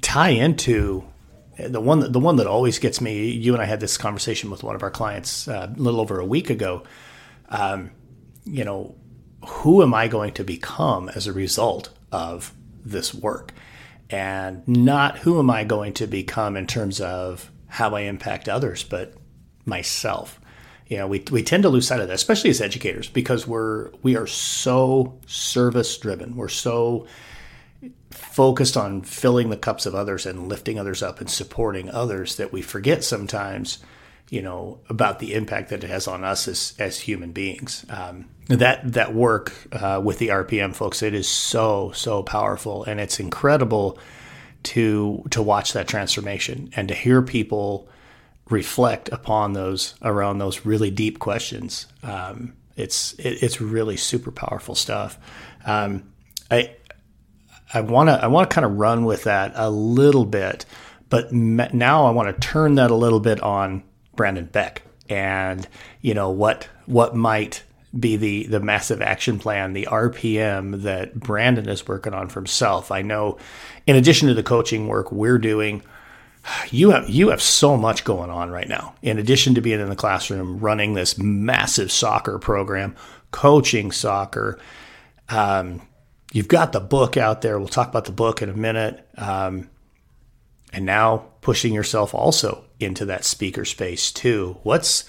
tie 0.00 0.30
into 0.30 1.06
the 1.58 1.80
one 1.80 2.00
that, 2.00 2.12
the 2.12 2.20
one 2.20 2.36
that 2.36 2.46
always 2.46 2.78
gets 2.78 3.00
me. 3.00 3.30
You 3.30 3.52
and 3.52 3.62
I 3.62 3.66
had 3.66 3.80
this 3.80 3.96
conversation 3.96 4.50
with 4.50 4.64
one 4.64 4.74
of 4.74 4.82
our 4.82 4.90
clients 4.90 5.46
uh, 5.46 5.72
a 5.74 5.80
little 5.80 6.00
over 6.00 6.18
a 6.18 6.26
week 6.26 6.50
ago. 6.50 6.82
Um, 7.48 7.92
you 8.44 8.64
know, 8.64 8.96
who 9.46 9.82
am 9.82 9.94
I 9.94 10.08
going 10.08 10.32
to 10.34 10.44
become 10.44 11.08
as 11.10 11.26
a 11.26 11.32
result 11.32 11.90
of 12.10 12.52
this 12.84 13.14
work, 13.14 13.52
and 14.10 14.66
not 14.66 15.18
who 15.18 15.38
am 15.38 15.50
I 15.50 15.62
going 15.62 15.92
to 15.94 16.08
become 16.08 16.56
in 16.56 16.66
terms 16.66 17.00
of 17.00 17.50
how 17.68 17.94
I 17.94 18.02
impact 18.02 18.48
others, 18.48 18.82
but 18.82 19.14
myself 19.64 20.40
you 20.88 20.98
know, 20.98 21.06
we, 21.06 21.24
we 21.30 21.42
tend 21.42 21.64
to 21.64 21.68
lose 21.68 21.88
sight 21.88 22.00
of 22.00 22.08
that, 22.08 22.14
especially 22.14 22.50
as 22.50 22.60
educators, 22.60 23.08
because 23.08 23.46
we're 23.46 23.90
we 24.02 24.16
are 24.16 24.26
so 24.26 25.18
service 25.26 25.96
driven. 25.98 26.36
We're 26.36 26.48
so 26.48 27.06
focused 28.10 28.76
on 28.76 29.02
filling 29.02 29.50
the 29.50 29.56
cups 29.56 29.84
of 29.84 29.94
others 29.94 30.26
and 30.26 30.48
lifting 30.48 30.78
others 30.78 31.02
up 31.02 31.20
and 31.20 31.28
supporting 31.28 31.90
others 31.90 32.36
that 32.36 32.52
we 32.52 32.62
forget 32.62 33.02
sometimes, 33.02 33.78
you 34.30 34.40
know, 34.40 34.78
about 34.88 35.18
the 35.18 35.34
impact 35.34 35.70
that 35.70 35.82
it 35.82 35.90
has 35.90 36.06
on 36.06 36.22
us 36.22 36.46
as 36.46 36.74
as 36.78 37.00
human 37.00 37.32
beings. 37.32 37.84
Um, 37.90 38.26
that 38.46 38.92
that 38.92 39.12
work 39.12 39.52
uh, 39.72 40.00
with 40.02 40.18
the 40.18 40.28
RPM 40.28 40.72
folks, 40.72 41.02
it 41.02 41.14
is 41.14 41.28
so 41.28 41.90
so 41.96 42.22
powerful, 42.22 42.84
and 42.84 43.00
it's 43.00 43.18
incredible 43.18 43.98
to 44.62 45.24
to 45.30 45.42
watch 45.42 45.72
that 45.72 45.88
transformation 45.88 46.70
and 46.76 46.86
to 46.86 46.94
hear 46.94 47.22
people 47.22 47.88
reflect 48.48 49.08
upon 49.10 49.52
those 49.52 49.94
around 50.02 50.38
those 50.38 50.64
really 50.64 50.90
deep 50.90 51.18
questions. 51.18 51.86
Um, 52.02 52.54
it's 52.76 53.14
it, 53.14 53.42
it's 53.42 53.60
really 53.60 53.96
super 53.96 54.30
powerful 54.30 54.74
stuff. 54.74 55.18
Um, 55.64 56.12
I 56.50 56.76
I 57.72 57.80
want 57.80 58.08
to 58.08 58.22
I 58.22 58.26
want 58.28 58.48
to 58.48 58.54
kind 58.54 58.64
of 58.64 58.78
run 58.78 59.04
with 59.04 59.24
that 59.24 59.52
a 59.54 59.70
little 59.70 60.24
bit, 60.24 60.64
but 61.08 61.32
now 61.32 62.06
I 62.06 62.10
want 62.10 62.28
to 62.34 62.48
turn 62.48 62.76
that 62.76 62.90
a 62.90 62.94
little 62.94 63.20
bit 63.20 63.40
on 63.42 63.82
Brandon 64.14 64.46
Beck 64.46 64.82
and 65.08 65.66
you 66.00 66.14
know 66.14 66.30
what 66.30 66.68
what 66.86 67.14
might 67.14 67.62
be 67.98 68.16
the 68.16 68.46
the 68.46 68.60
massive 68.60 69.00
action 69.00 69.38
plan, 69.38 69.72
the 69.72 69.88
RPM 69.90 70.82
that 70.82 71.18
Brandon 71.18 71.68
is 71.68 71.86
working 71.86 72.14
on 72.14 72.28
for 72.28 72.40
himself. 72.40 72.90
I 72.90 73.02
know, 73.02 73.38
in 73.86 73.96
addition 73.96 74.28
to 74.28 74.34
the 74.34 74.42
coaching 74.42 74.86
work 74.86 75.10
we're 75.10 75.38
doing 75.38 75.82
you 76.70 76.90
have 76.90 77.08
you 77.08 77.30
have 77.30 77.42
so 77.42 77.76
much 77.76 78.04
going 78.04 78.30
on 78.30 78.50
right 78.50 78.68
now. 78.68 78.94
In 79.02 79.18
addition 79.18 79.54
to 79.54 79.60
being 79.60 79.80
in 79.80 79.88
the 79.88 79.96
classroom, 79.96 80.58
running 80.58 80.94
this 80.94 81.18
massive 81.18 81.90
soccer 81.90 82.38
program, 82.38 82.96
coaching 83.30 83.92
soccer, 83.92 84.58
um, 85.28 85.82
you've 86.32 86.48
got 86.48 86.72
the 86.72 86.80
book 86.80 87.16
out 87.16 87.42
there. 87.42 87.58
We'll 87.58 87.68
talk 87.68 87.88
about 87.88 88.04
the 88.04 88.12
book 88.12 88.42
in 88.42 88.48
a 88.48 88.56
minute, 88.56 89.06
um, 89.16 89.68
and 90.72 90.86
now 90.86 91.26
pushing 91.40 91.72
yourself 91.72 92.14
also 92.14 92.64
into 92.78 93.06
that 93.06 93.24
speaker 93.24 93.64
space 93.64 94.12
too. 94.12 94.58
What's 94.62 95.08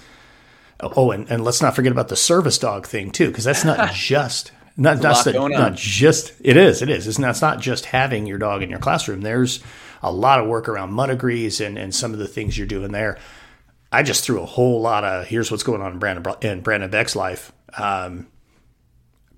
oh, 0.79 1.11
and, 1.11 1.29
and 1.29 1.43
let's 1.43 1.61
not 1.61 1.75
forget 1.75 1.91
about 1.91 2.07
the 2.07 2.15
service 2.15 2.57
dog 2.57 2.87
thing 2.87 3.11
too, 3.11 3.27
because 3.27 3.43
that's 3.43 3.65
not 3.65 3.91
just 3.93 4.51
not, 4.75 5.01
not, 5.01 5.25
not 5.35 5.75
just 5.75 6.33
it 6.39 6.55
is 6.55 6.81
it 6.81 6.89
is 6.89 7.07
it's 7.07 7.19
not, 7.19 7.31
it's 7.31 7.41
not 7.41 7.59
just 7.59 7.85
having 7.85 8.27
your 8.27 8.37
dog 8.37 8.61
in 8.61 8.69
your 8.69 8.79
classroom. 8.79 9.21
There's 9.21 9.63
a 10.01 10.11
lot 10.11 10.39
of 10.39 10.47
work 10.47 10.67
around 10.67 10.93
Mutt-i-grees 10.93 11.61
and, 11.61 11.77
and 11.77 11.93
some 11.93 12.13
of 12.13 12.19
the 12.19 12.27
things 12.27 12.57
you're 12.57 12.67
doing 12.67 12.91
there. 12.91 13.17
I 13.91 14.03
just 14.03 14.23
threw 14.23 14.41
a 14.41 14.45
whole 14.45 14.81
lot 14.81 15.03
of 15.03 15.27
here's 15.27 15.49
what's 15.49 15.63
going 15.63 15.81
on 15.81 15.93
in 15.93 15.99
Brandon 15.99 16.35
in 16.41 16.61
Brandon 16.61 16.89
Beck's 16.89 17.15
life. 17.15 17.53
Um, 17.77 18.27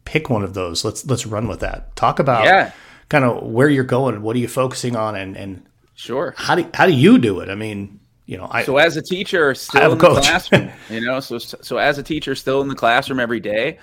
pick 0.06 0.30
one 0.30 0.44
of 0.44 0.54
those. 0.54 0.84
Let's 0.84 1.06
let's 1.06 1.26
run 1.26 1.48
with 1.48 1.60
that. 1.60 1.96
Talk 1.96 2.20
about 2.20 2.46
yeah. 2.46 2.72
kind 3.10 3.26
of 3.26 3.44
where 3.44 3.70
you're 3.70 3.84
going. 3.84 4.22
What 4.22 4.36
are 4.36 4.40
you 4.40 4.48
focusing 4.48 4.96
on? 4.96 5.16
And 5.16 5.38
and 5.38 5.66
sure, 5.94 6.34
how 6.36 6.56
do 6.56 6.68
how 6.74 6.88
do 6.88 6.94
you 6.94 7.20
do 7.20 7.42
it? 7.42 7.50
I 7.50 7.56
mean, 7.56 8.00
you 8.26 8.38
know, 8.38 8.48
I 8.50 8.64
so 8.64 8.78
as 8.78 8.98
a 8.98 9.02
teacher 9.04 9.54
still 9.54 9.92
in 9.92 9.98
the 9.98 10.10
classroom, 10.10 10.72
you 10.90 11.02
know, 11.02 11.20
so 11.20 11.38
so 11.38 11.78
as 11.78 11.98
a 12.00 12.04
teacher 12.04 12.34
still 12.34 12.62
in 12.62 12.68
the 12.68 12.76
classroom 12.76 13.20
every 13.20 13.40
day. 13.40 13.78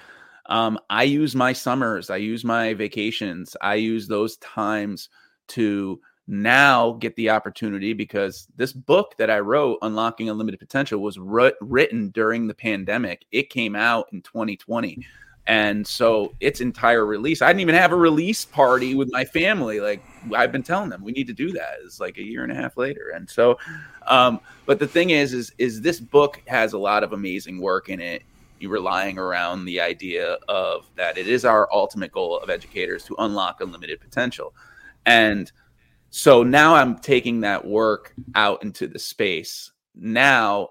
Um, 0.49 0.79
I 0.89 1.03
use 1.03 1.35
my 1.35 1.53
summers, 1.53 2.09
I 2.09 2.19
use 2.19 2.45
my 2.45 2.75
vacations, 2.75 3.57
I 3.61 3.75
use 3.75 4.07
those 4.07 4.37
times 4.37 5.09
to 5.49 6.01
now 6.29 6.93
get 6.93 7.15
the 7.17 7.31
opportunity 7.31 7.93
because 7.93 8.49
this 8.57 8.73
book 8.73 9.17
that 9.19 9.31
I 9.31 9.41
wrote, 9.41 9.79
Unlocking 9.83 10.29
Unlimited 10.29 10.59
Potential, 10.59 11.01
was 11.01 11.19
written 11.19 12.11
during 12.11 12.47
the 12.47 12.55
pandemic. 12.55 13.27
It 13.31 13.51
came 13.51 13.77
out 13.77 14.09
in 14.13 14.23
2020. 14.23 15.07
And 15.49 15.87
so 15.87 16.35
its 16.41 16.61
entire 16.61 17.07
release, 17.07 17.41
I 17.41 17.49
didn't 17.49 17.61
even 17.61 17.77
have 17.77 17.93
a 17.93 17.97
release 17.97 18.45
party 18.45 18.97
with 18.97 19.13
my 19.13 19.25
family. 19.25 19.79
Like 19.79 20.03
I've 20.35 20.51
been 20.51 20.65
telling 20.65 20.91
them, 20.91 21.05
we 21.05 21.13
need 21.13 21.29
to 21.29 21.33
do 21.33 21.53
that. 21.53 21.77
It's 21.85 22.01
like 22.01 22.19
a 22.19 22.23
year 22.23 22.43
and 22.43 22.51
a 22.51 22.55
half 22.57 22.77
later. 22.77 23.13
And 23.15 23.31
so, 23.31 23.57
um, 24.09 24.41
but 24.65 24.81
the 24.81 24.89
thing 24.89 25.11
is, 25.11 25.33
is, 25.33 25.53
is 25.59 25.81
this 25.81 26.01
book 26.01 26.43
has 26.49 26.73
a 26.73 26.79
lot 26.79 27.05
of 27.05 27.13
amazing 27.13 27.61
work 27.61 27.89
in 27.89 28.01
it. 28.01 28.23
You 28.59 28.71
relying 28.71 29.19
around 29.19 29.67
the 29.67 29.81
idea 29.81 30.39
of 30.49 30.89
that 30.97 31.19
it 31.19 31.29
is 31.29 31.45
our 31.45 31.69
ultimate 31.73 32.11
goal 32.11 32.39
of 32.39 32.51
educators 32.51 33.05
to 33.05 33.15
unlock 33.19 33.61
unlimited 33.61 34.01
potential. 34.01 34.53
And 35.05 35.53
so 36.17 36.43
now 36.43 36.75
I'm 36.75 36.99
taking 36.99 37.41
that 37.41 37.67
work 37.67 38.15
out 38.35 38.63
into 38.63 38.87
the 38.87 38.99
space 38.99 39.71
now 39.95 40.71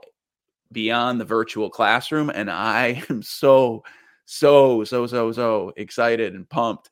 beyond 0.72 1.22
the 1.22 1.26
virtual 1.26 1.70
classroom. 1.70 2.32
And 2.32 2.50
I 2.50 3.04
am 3.12 3.22
so, 3.22 3.84
so, 4.26 4.84
so, 4.86 5.06
so, 5.06 5.32
so 5.32 5.72
excited 5.78 6.34
and 6.34 6.50
pumped 6.50 6.90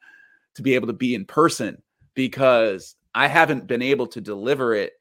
to 0.54 0.62
be 0.62 0.76
able 0.76 0.86
to 0.86 0.94
be 0.94 1.16
in 1.16 1.26
person 1.26 1.82
because 2.14 2.96
I 3.16 3.28
haven't 3.28 3.66
been 3.66 3.82
able 3.82 4.06
to 4.06 4.22
deliver 4.22 4.76
it 4.76 4.94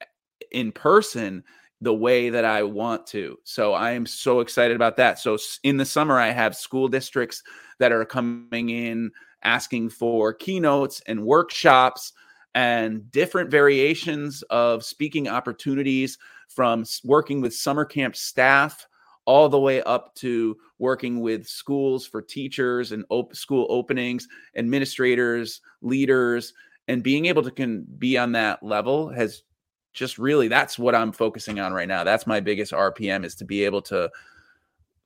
in 0.51 0.73
person 0.73 1.45
the 1.83 1.93
way 1.93 2.31
that 2.31 2.47
I 2.47 2.63
want 2.63 3.07
to. 3.09 3.37
So 3.45 3.75
I 3.75 3.91
am 3.91 4.07
so 4.07 4.41
excited 4.41 4.77
about 4.77 4.97
that. 4.97 5.19
So 5.19 5.37
in 5.63 5.77
the 5.77 5.85
summer, 5.85 6.19
I 6.19 6.31
have 6.31 6.57
school 6.57 6.89
districts 6.89 7.43
that 7.81 7.93
are 7.93 8.07
coming 8.07 8.71
in 8.71 9.11
asking 9.43 9.91
for 9.91 10.33
keynotes 10.33 11.03
and 11.07 11.27
workshops 11.27 12.15
and 12.55 13.11
different 13.11 13.51
variations 13.51 14.43
of 14.51 14.85
speaking 14.85 15.29
opportunities 15.29 16.19
from 16.49 16.85
working 17.05 17.41
with 17.41 17.55
summer 17.55 17.85
camp 17.85 18.15
staff 18.15 18.87
all 19.25 19.49
the 19.49 19.59
way 19.59 19.83
up 19.83 20.15
to 20.17 20.57
working 20.79 21.21
with 21.21 21.47
schools 21.47 22.07
for 22.07 22.21
teachers 22.21 22.93
and 22.93 23.05
op- 23.09 23.35
school 23.35 23.67
openings, 23.71 24.27
administrators, 24.57 25.61
leaders, 25.81 26.53
and 26.89 27.03
being 27.03 27.27
able 27.27 27.43
to 27.43 27.51
can 27.51 27.87
be 27.99 28.19
on 28.19 28.33
that 28.33 28.63
level 28.63 29.09
has 29.09 29.43
just 29.93 30.19
really 30.19 30.49
that's 30.49 30.79
what 30.79 30.95
I'm 30.95 31.13
focusing 31.13 31.61
on 31.61 31.73
right 31.73 31.89
now. 31.89 32.03
That's 32.03 32.27
my 32.27 32.41
biggest 32.41 32.73
RPM 32.73 33.25
is 33.25 33.35
to 33.37 33.45
be 33.45 33.65
able 33.65 33.83
to 33.83 34.11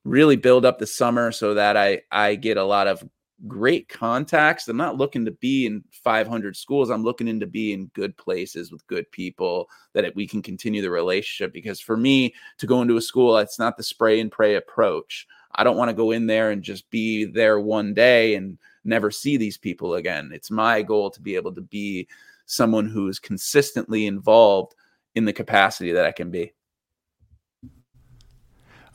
really 0.03 0.37
build 0.37 0.65
up 0.65 0.79
the 0.79 0.87
summer 0.87 1.31
so 1.31 1.53
that 1.53 1.77
I 1.77 2.01
I 2.11 2.35
get 2.35 2.57
a 2.57 2.63
lot 2.63 2.87
of 2.87 3.03
great 3.45 3.87
contacts. 3.87 4.67
I'm 4.67 4.77
not 4.77 4.97
looking 4.97 5.25
to 5.25 5.31
be 5.31 5.67
in 5.67 5.83
500 5.91 6.55
schools. 6.55 6.89
I'm 6.89 7.03
looking 7.03 7.27
in 7.27 7.39
to 7.39 7.47
be 7.47 7.73
in 7.73 7.87
good 7.87 8.17
places 8.17 8.71
with 8.71 8.87
good 8.87 9.09
people 9.11 9.69
that 9.93 10.15
we 10.15 10.27
can 10.27 10.41
continue 10.41 10.81
the 10.81 10.89
relationship. 10.89 11.53
Because 11.53 11.79
for 11.79 11.97
me 11.97 12.33
to 12.57 12.65
go 12.65 12.81
into 12.81 12.97
a 12.97 13.01
school, 13.01 13.37
it's 13.37 13.59
not 13.59 13.77
the 13.77 13.83
spray 13.83 14.19
and 14.19 14.31
pray 14.31 14.55
approach. 14.55 15.27
I 15.53 15.63
don't 15.63 15.77
want 15.77 15.89
to 15.89 15.95
go 15.95 16.11
in 16.11 16.25
there 16.25 16.51
and 16.51 16.63
just 16.63 16.89
be 16.89 17.25
there 17.25 17.59
one 17.59 17.93
day 17.93 18.35
and 18.35 18.57
never 18.83 19.11
see 19.11 19.37
these 19.37 19.57
people 19.57 19.95
again. 19.95 20.31
It's 20.33 20.51
my 20.51 20.81
goal 20.81 21.09
to 21.11 21.21
be 21.21 21.35
able 21.35 21.53
to 21.53 21.61
be 21.61 22.07
someone 22.45 22.87
who 22.87 23.07
is 23.07 23.19
consistently 23.19 24.07
involved 24.07 24.73
in 25.15 25.25
the 25.25 25.33
capacity 25.33 25.91
that 25.91 26.05
I 26.05 26.11
can 26.11 26.31
be. 26.31 26.53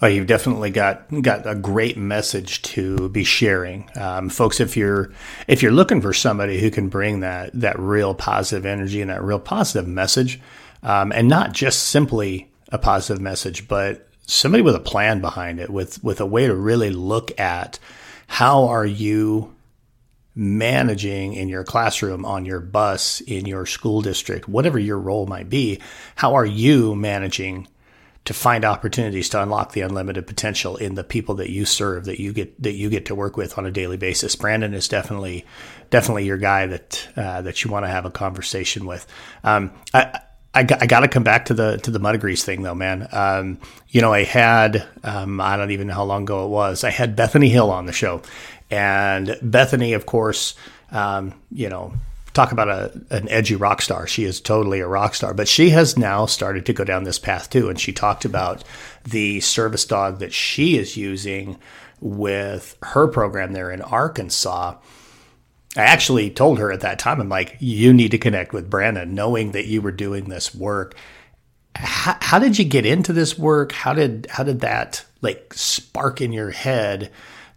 Well, 0.02 0.10
you've 0.10 0.26
definitely 0.26 0.70
got 0.70 1.04
got 1.22 1.46
a 1.46 1.54
great 1.54 1.96
message 1.96 2.60
to 2.62 3.08
be 3.10 3.22
sharing, 3.22 3.88
um, 3.94 4.30
folks. 4.30 4.58
If 4.58 4.76
you're 4.76 5.12
if 5.46 5.62
you're 5.62 5.70
looking 5.70 6.00
for 6.00 6.12
somebody 6.12 6.58
who 6.60 6.72
can 6.72 6.88
bring 6.88 7.20
that 7.20 7.52
that 7.54 7.78
real 7.78 8.12
positive 8.12 8.66
energy 8.66 9.00
and 9.00 9.10
that 9.10 9.22
real 9.22 9.38
positive 9.38 9.88
message, 9.88 10.40
um, 10.82 11.12
and 11.12 11.28
not 11.28 11.52
just 11.52 11.84
simply 11.84 12.50
a 12.70 12.78
positive 12.78 13.22
message, 13.22 13.68
but 13.68 14.08
somebody 14.26 14.60
with 14.60 14.74
a 14.74 14.80
plan 14.80 15.20
behind 15.20 15.60
it, 15.60 15.70
with 15.70 16.02
with 16.02 16.20
a 16.20 16.26
way 16.26 16.48
to 16.48 16.54
really 16.56 16.90
look 16.90 17.38
at 17.38 17.78
how 18.26 18.64
are 18.64 18.84
you 18.86 19.54
managing 20.34 21.34
in 21.34 21.48
your 21.48 21.62
classroom, 21.62 22.24
on 22.24 22.44
your 22.44 22.58
bus, 22.58 23.20
in 23.20 23.46
your 23.46 23.66
school 23.66 24.02
district, 24.02 24.48
whatever 24.48 24.80
your 24.80 24.98
role 24.98 25.26
might 25.26 25.48
be, 25.48 25.78
how 26.16 26.34
are 26.34 26.46
you 26.46 26.96
managing 26.96 27.68
to 28.24 28.32
find 28.32 28.64
opportunities 28.64 29.28
to 29.30 29.42
unlock 29.42 29.72
the 29.72 29.80
unlimited 29.80 30.26
potential 30.26 30.76
in 30.76 30.94
the 30.94 31.02
people 31.02 31.34
that 31.36 31.50
you 31.50 31.64
serve 31.64 32.04
that 32.04 32.20
you 32.20 32.32
get 32.32 32.62
that 32.62 32.74
you 32.74 32.88
get 32.88 33.06
to 33.06 33.14
work 33.14 33.36
with 33.36 33.58
on 33.58 33.66
a 33.66 33.70
daily 33.70 33.96
basis. 33.96 34.36
Brandon 34.36 34.74
is 34.74 34.88
definitely 34.88 35.44
definitely 35.90 36.24
your 36.24 36.38
guy 36.38 36.66
that 36.66 37.08
uh, 37.16 37.42
that 37.42 37.64
you 37.64 37.70
want 37.70 37.84
to 37.84 37.90
have 37.90 38.04
a 38.04 38.10
conversation 38.10 38.86
with. 38.86 39.06
Um, 39.42 39.72
I, 39.92 40.20
I 40.54 40.60
I 40.60 40.86
got 40.86 41.00
to 41.00 41.08
come 41.08 41.24
back 41.24 41.46
to 41.46 41.54
the 41.54 41.78
to 41.78 41.90
the 41.90 41.98
Mutt-i-grees 41.98 42.44
thing 42.44 42.62
though, 42.62 42.74
man. 42.74 43.08
Um, 43.10 43.58
you 43.88 44.00
know, 44.00 44.12
I 44.12 44.22
had 44.22 44.86
um, 45.02 45.40
I 45.40 45.56
don't 45.56 45.72
even 45.72 45.88
know 45.88 45.94
how 45.94 46.04
long 46.04 46.22
ago 46.22 46.44
it 46.44 46.48
was. 46.48 46.84
I 46.84 46.90
had 46.90 47.16
Bethany 47.16 47.48
Hill 47.48 47.70
on 47.70 47.86
the 47.86 47.92
show, 47.92 48.22
and 48.70 49.36
Bethany, 49.42 49.94
of 49.94 50.06
course, 50.06 50.54
um, 50.92 51.34
you 51.50 51.68
know, 51.68 51.92
talk 52.34 52.52
about 52.52 52.68
a, 52.68 52.92
an 53.10 53.28
edgy 53.28 53.56
rock 53.56 53.82
star. 53.82 54.06
She 54.06 54.24
is 54.24 54.40
totally 54.40 54.80
a 54.80 54.88
rock 54.88 55.14
star, 55.14 55.34
but 55.34 55.48
she 55.48 55.70
has 55.70 55.98
now 55.98 56.26
started 56.26 56.66
to 56.66 56.72
go 56.72 56.84
down 56.84 57.04
this 57.04 57.18
path 57.18 57.50
too. 57.50 57.68
And 57.68 57.78
she 57.78 57.92
talked 57.92 58.24
about 58.24 58.64
the 59.04 59.40
service 59.40 59.84
dog 59.84 60.18
that 60.20 60.32
she 60.32 60.76
is 60.76 60.96
using 60.96 61.58
with 62.00 62.76
her 62.82 63.06
program 63.06 63.52
there 63.52 63.70
in 63.70 63.82
Arkansas. 63.82 64.76
I 65.76 65.82
actually 65.82 66.30
told 66.30 66.58
her 66.58 66.70
at 66.70 66.80
that 66.80 66.98
time, 66.98 67.20
I'm 67.20 67.28
like, 67.28 67.56
you 67.60 67.94
need 67.94 68.10
to 68.10 68.18
connect 68.18 68.52
with 68.52 68.68
Brandon, 68.68 69.14
knowing 69.14 69.52
that 69.52 69.66
you 69.66 69.80
were 69.80 69.92
doing 69.92 70.28
this 70.28 70.54
work. 70.54 70.94
How, 71.74 72.16
how 72.20 72.38
did 72.38 72.58
you 72.58 72.64
get 72.64 72.84
into 72.84 73.12
this 73.14 73.38
work? 73.38 73.72
How 73.72 73.94
did 73.94 74.26
how 74.28 74.44
did 74.44 74.60
that 74.60 75.04
like 75.22 75.54
spark 75.54 76.20
in 76.20 76.32
your 76.32 76.50
head? 76.50 77.10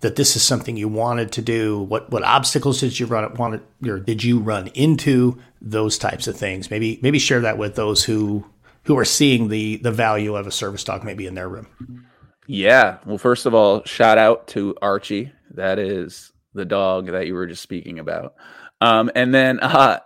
That 0.05 0.15
this 0.15 0.35
is 0.35 0.43
something 0.43 0.77
you 0.77 0.87
wanted 0.87 1.31
to 1.31 1.41
do? 1.41 1.79
What 1.81 2.11
what 2.11 2.23
obstacles 2.23 2.79
did 2.79 2.99
you 2.99 3.07
run 3.07 3.33
wanted 3.33 3.61
or 3.87 3.99
did 3.99 4.23
you 4.23 4.39
run 4.39 4.67
into? 4.67 5.39
Those 5.67 5.97
types 5.97 6.27
of 6.27 6.37
things. 6.37 6.69
Maybe 6.69 6.99
maybe 7.01 7.17
share 7.17 7.39
that 7.39 7.57
with 7.57 7.75
those 7.75 8.03
who 8.03 8.45
who 8.83 8.99
are 8.99 9.05
seeing 9.05 9.47
the 9.47 9.77
the 9.77 9.91
value 9.91 10.35
of 10.35 10.45
a 10.45 10.51
service 10.51 10.83
dog 10.83 11.03
maybe 11.03 11.25
in 11.25 11.33
their 11.33 11.49
room. 11.49 12.05
Yeah. 12.45 12.99
Well, 13.03 13.17
first 13.17 13.47
of 13.47 13.55
all, 13.55 13.83
shout 13.85 14.19
out 14.19 14.45
to 14.49 14.75
Archie. 14.79 15.31
That 15.55 15.79
is 15.79 16.31
the 16.53 16.65
dog 16.65 17.07
that 17.07 17.25
you 17.25 17.33
were 17.33 17.47
just 17.47 17.63
speaking 17.63 17.97
about. 17.97 18.35
Um, 18.81 19.09
and 19.15 19.33
then 19.33 19.59
uh, 19.59 20.01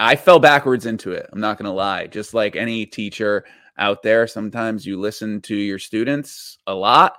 I 0.00 0.16
fell 0.16 0.40
backwards 0.40 0.84
into 0.84 1.12
it. 1.12 1.30
I'm 1.32 1.40
not 1.40 1.58
going 1.58 1.66
to 1.66 1.70
lie. 1.70 2.08
Just 2.08 2.34
like 2.34 2.56
any 2.56 2.86
teacher 2.86 3.44
out 3.78 4.02
there, 4.02 4.26
sometimes 4.26 4.84
you 4.84 4.98
listen 4.98 5.40
to 5.42 5.54
your 5.54 5.78
students 5.78 6.58
a 6.66 6.74
lot 6.74 7.18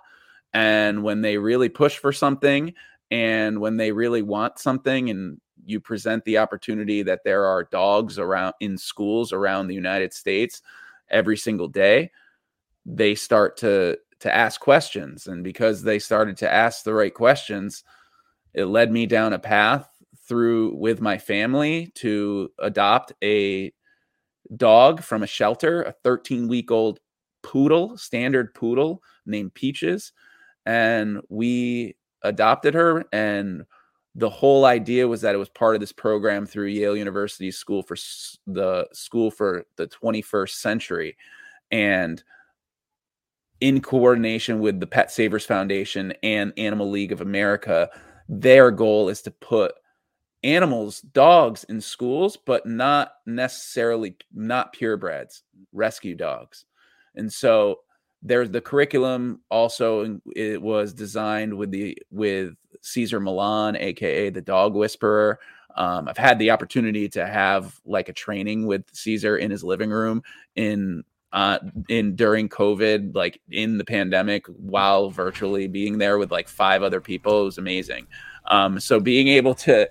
and 0.56 1.04
when 1.04 1.20
they 1.20 1.38
really 1.38 1.68
push 1.68 1.98
for 1.98 2.13
something 2.13 2.74
and 3.12 3.60
when 3.60 3.76
they 3.76 3.91
really 3.91 4.22
want 4.22 4.58
something 4.58 5.10
and 5.10 5.39
you 5.65 5.82
present 5.82 6.24
the 6.24 6.38
opportunity 6.38 7.04
that 7.04 7.26
there 7.26 7.46
are 7.46 7.65
dogs 7.65 8.18
around 8.18 8.54
in 8.62 8.78
schools 8.78 9.34
around 9.34 9.68
the 9.68 9.76
United 9.76 10.13
States 10.13 10.62
every 11.10 11.36
single 11.36 11.68
day, 11.68 12.10
they 12.86 13.15
start 13.15 13.58
to 13.58 13.98
to 14.22 14.34
ask 14.34 14.62
questions. 14.62 15.28
And 15.28 15.44
because 15.44 15.84
they 15.84 16.00
started 16.00 16.38
to 16.38 16.52
ask 16.52 16.84
the 16.84 16.94
right 16.94 17.13
questions, 17.13 17.84
it 18.54 18.65
led 18.65 18.94
me 18.94 19.06
down 19.08 19.34
a 19.34 19.39
path 19.39 19.89
through 20.26 20.74
with 20.76 21.02
my 21.02 21.18
family 21.18 21.91
to 21.96 22.50
adopt 22.60 23.12
a 23.22 23.74
dog 24.56 25.02
from 25.02 25.22
a 25.22 25.28
shelter, 25.28 25.84
a 25.84 25.91
13 25.91 26.48
week 26.48 26.72
old 26.72 27.02
poodle, 27.44 27.98
standard 27.98 28.54
poodle 28.54 29.04
named 29.26 29.54
Peaches 29.54 30.13
and 30.65 31.21
we 31.30 31.95
adopted 32.23 32.73
her 32.73 33.06
and 33.12 33.65
the 34.15 34.30
whole 34.30 34.63
idea 34.63 35.08
was 35.08 35.21
that 35.21 35.36
it 35.36 35.38
was 35.38 35.49
part 35.49 35.75
of 35.75 35.82
this 35.82 35.91
program 35.91 36.45
through 36.45 36.67
Yale 36.67 36.95
University 36.95 37.51
School 37.51 37.84
for 37.84 37.97
the 38.47 38.88
School 38.93 39.30
for 39.30 39.65
the 39.75 39.88
21st 39.88 40.51
Century 40.51 41.17
and 41.71 42.23
in 43.60 43.82
coordination 43.82 44.60
with 44.60 44.80
the 44.80 44.88
Pet 44.88 45.12
Savers 45.12 45.45
Foundation 45.45 46.13
and 46.23 46.54
Animal 46.58 46.89
League 46.89 47.12
of 47.12 47.21
America 47.21 47.89
their 48.28 48.71
goal 48.71 49.10
is 49.10 49.21
to 49.21 49.32
put 49.32 49.73
animals 50.43 51.01
dogs 51.01 51.63
in 51.65 51.82
schools 51.82 52.38
but 52.38 52.65
not 52.65 53.13
necessarily 53.25 54.15
not 54.34 54.75
purebreds 54.75 55.41
rescue 55.73 56.15
dogs. 56.15 56.65
And 57.15 57.32
so 57.32 57.80
there's 58.25 58.49
the 58.49 58.61
curriculum 58.61 59.39
also 59.49 60.19
it 60.35 60.61
was 60.61 60.93
designed 60.93 61.53
with 61.53 61.71
the 61.71 61.97
with 62.11 62.55
Cesar 62.81 63.19
Millan, 63.19 63.75
aka 63.75 64.29
the 64.29 64.41
dog 64.41 64.73
whisperer. 64.73 65.39
Um, 65.75 66.07
I've 66.07 66.17
had 66.17 66.39
the 66.39 66.51
opportunity 66.51 67.09
to 67.09 67.25
have 67.27 67.79
like 67.85 68.09
a 68.09 68.13
training 68.13 68.65
with 68.65 68.83
Cesar 68.93 69.38
in 69.38 69.51
his 69.51 69.63
living 69.63 69.89
room 69.89 70.23
in 70.55 71.03
uh, 71.33 71.59
in 71.89 72.15
during 72.15 72.47
COVID, 72.47 73.13
like 73.13 73.41
in 73.51 73.77
the 73.77 73.83
pandemic, 73.83 74.47
while 74.47 75.09
virtually 75.09 75.67
being 75.67 75.97
there 75.97 76.17
with 76.17 76.31
like 76.31 76.47
five 76.47 76.81
other 76.81 77.01
people. 77.01 77.41
It 77.41 77.45
was 77.45 77.57
amazing. 77.57 78.07
Um, 78.45 78.79
so 78.79 78.99
being 78.99 79.27
able 79.27 79.53
to 79.55 79.89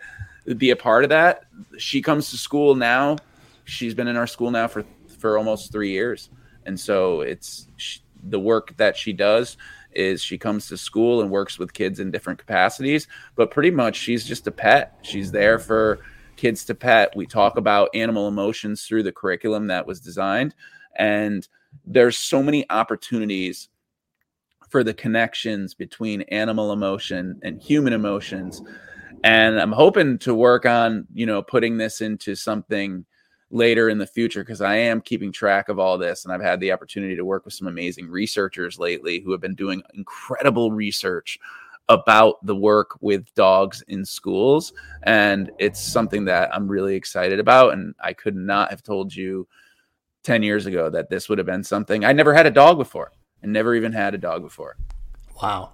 be 0.56 0.70
a 0.70 0.76
part 0.76 1.04
of 1.04 1.10
that, 1.10 1.44
she 1.76 2.00
comes 2.00 2.30
to 2.30 2.38
school 2.38 2.74
now. 2.74 3.18
She's 3.64 3.94
been 3.94 4.08
in 4.08 4.16
our 4.16 4.26
school 4.26 4.50
now 4.50 4.68
for 4.68 4.84
for 5.18 5.36
almost 5.38 5.70
three 5.70 5.90
years, 5.90 6.30
and 6.64 6.80
so 6.80 7.20
it's 7.20 7.68
she, 7.76 8.00
the 8.28 8.40
work 8.40 8.76
that 8.76 8.96
she 8.96 9.12
does 9.12 9.56
is 9.92 10.22
she 10.22 10.38
comes 10.38 10.66
to 10.68 10.76
school 10.76 11.20
and 11.20 11.30
works 11.30 11.58
with 11.58 11.72
kids 11.72 12.00
in 12.00 12.10
different 12.10 12.38
capacities, 12.38 13.06
but 13.36 13.50
pretty 13.50 13.70
much 13.70 13.96
she's 13.96 14.24
just 14.24 14.46
a 14.46 14.50
pet. 14.50 14.98
She's 15.02 15.30
there 15.30 15.58
for 15.58 16.00
kids 16.36 16.64
to 16.64 16.74
pet. 16.74 17.14
We 17.14 17.26
talk 17.26 17.56
about 17.56 17.90
animal 17.94 18.26
emotions 18.26 18.84
through 18.84 19.04
the 19.04 19.12
curriculum 19.12 19.68
that 19.68 19.86
was 19.86 20.00
designed 20.00 20.54
and 20.96 21.46
there's 21.84 22.16
so 22.16 22.42
many 22.42 22.68
opportunities 22.70 23.68
for 24.68 24.84
the 24.84 24.94
connections 24.94 25.74
between 25.74 26.22
animal 26.22 26.72
emotion 26.72 27.40
and 27.42 27.60
human 27.60 27.92
emotions 27.92 28.62
and 29.22 29.60
i'm 29.60 29.72
hoping 29.72 30.18
to 30.18 30.34
work 30.34 30.66
on 30.66 31.06
you 31.12 31.26
know 31.26 31.42
putting 31.42 31.76
this 31.76 32.00
into 32.00 32.34
something 32.34 33.04
later 33.54 33.88
in 33.88 33.98
the 33.98 34.06
future 34.06 34.42
because 34.42 34.60
I 34.60 34.74
am 34.74 35.00
keeping 35.00 35.30
track 35.30 35.68
of 35.68 35.78
all 35.78 35.96
this. 35.96 36.24
And 36.24 36.34
I've 36.34 36.42
had 36.42 36.58
the 36.58 36.72
opportunity 36.72 37.14
to 37.16 37.24
work 37.24 37.44
with 37.44 37.54
some 37.54 37.68
amazing 37.68 38.08
researchers 38.08 38.78
lately 38.78 39.20
who 39.20 39.30
have 39.30 39.40
been 39.40 39.54
doing 39.54 39.82
incredible 39.94 40.72
research 40.72 41.38
about 41.88 42.44
the 42.44 42.56
work 42.56 42.98
with 43.00 43.32
dogs 43.34 43.82
in 43.88 44.04
schools. 44.04 44.72
And 45.04 45.52
it's 45.58 45.80
something 45.80 46.24
that 46.24 46.52
I'm 46.52 46.66
really 46.66 46.96
excited 46.96 47.38
about. 47.38 47.74
And 47.74 47.94
I 48.00 48.12
could 48.12 48.34
not 48.34 48.70
have 48.70 48.82
told 48.82 49.14
you 49.14 49.46
10 50.24 50.42
years 50.42 50.66
ago 50.66 50.90
that 50.90 51.08
this 51.08 51.28
would 51.28 51.38
have 51.38 51.46
been 51.46 51.64
something. 51.64 52.04
I 52.04 52.12
never 52.12 52.34
had 52.34 52.46
a 52.46 52.50
dog 52.50 52.76
before 52.76 53.12
and 53.42 53.52
never 53.52 53.74
even 53.74 53.92
had 53.92 54.14
a 54.14 54.18
dog 54.18 54.42
before. 54.42 54.76
Wow. 55.40 55.72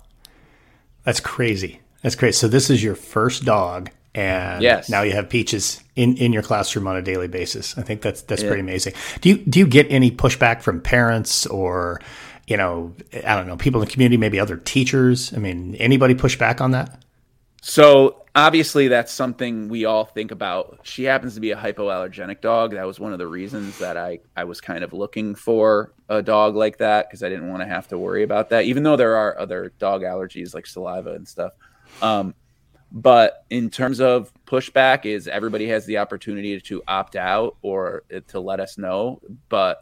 That's 1.04 1.20
crazy. 1.20 1.80
That's 2.02 2.14
crazy. 2.14 2.36
So 2.36 2.48
this 2.48 2.68
is 2.68 2.82
your 2.82 2.94
first 2.94 3.44
dog 3.44 3.90
and 4.14 4.62
yes. 4.62 4.90
now 4.90 5.02
you 5.02 5.12
have 5.12 5.28
peaches 5.28 5.82
in, 6.00 6.16
in 6.16 6.32
your 6.32 6.42
classroom 6.42 6.86
on 6.86 6.96
a 6.96 7.02
daily 7.02 7.28
basis. 7.28 7.76
I 7.76 7.82
think 7.82 8.00
that's 8.00 8.22
that's 8.22 8.42
yeah. 8.42 8.48
pretty 8.48 8.62
amazing. 8.62 8.94
Do 9.20 9.28
you 9.28 9.36
do 9.36 9.58
you 9.58 9.66
get 9.66 9.86
any 9.90 10.10
pushback 10.10 10.62
from 10.62 10.80
parents 10.80 11.46
or 11.46 12.00
you 12.46 12.56
know, 12.56 12.94
I 13.24 13.36
don't 13.36 13.46
know, 13.46 13.56
people 13.56 13.80
in 13.80 13.86
the 13.86 13.92
community, 13.92 14.16
maybe 14.16 14.40
other 14.40 14.56
teachers? 14.56 15.32
I 15.34 15.36
mean, 15.36 15.76
anybody 15.76 16.14
push 16.14 16.36
back 16.36 16.60
on 16.60 16.72
that? 16.72 17.04
So 17.62 18.24
obviously 18.34 18.88
that's 18.88 19.12
something 19.12 19.68
we 19.68 19.84
all 19.84 20.04
think 20.04 20.30
about. 20.30 20.80
She 20.82 21.04
happens 21.04 21.34
to 21.34 21.40
be 21.40 21.50
a 21.50 21.56
hypoallergenic 21.56 22.40
dog. 22.40 22.72
That 22.72 22.86
was 22.86 22.98
one 22.98 23.12
of 23.12 23.18
the 23.18 23.28
reasons 23.28 23.78
that 23.78 23.96
I, 23.96 24.20
I 24.36 24.44
was 24.44 24.60
kind 24.60 24.82
of 24.82 24.92
looking 24.92 25.34
for 25.34 25.92
a 26.08 26.22
dog 26.22 26.56
like 26.56 26.78
that 26.78 27.08
because 27.08 27.22
I 27.22 27.28
didn't 27.28 27.48
want 27.48 27.60
to 27.60 27.68
have 27.68 27.86
to 27.88 27.98
worry 27.98 28.22
about 28.22 28.48
that, 28.50 28.64
even 28.64 28.82
though 28.82 28.96
there 28.96 29.16
are 29.16 29.38
other 29.38 29.72
dog 29.78 30.02
allergies 30.02 30.54
like 30.54 30.66
saliva 30.66 31.12
and 31.12 31.28
stuff. 31.28 31.52
Um, 32.02 32.34
but 32.92 33.44
in 33.50 33.70
terms 33.70 34.00
of 34.00 34.32
pushback, 34.46 35.06
is 35.06 35.28
everybody 35.28 35.68
has 35.68 35.86
the 35.86 35.98
opportunity 35.98 36.60
to 36.60 36.82
opt 36.88 37.16
out 37.16 37.56
or 37.62 38.04
to 38.28 38.40
let 38.40 38.60
us 38.60 38.78
know. 38.78 39.20
But 39.48 39.80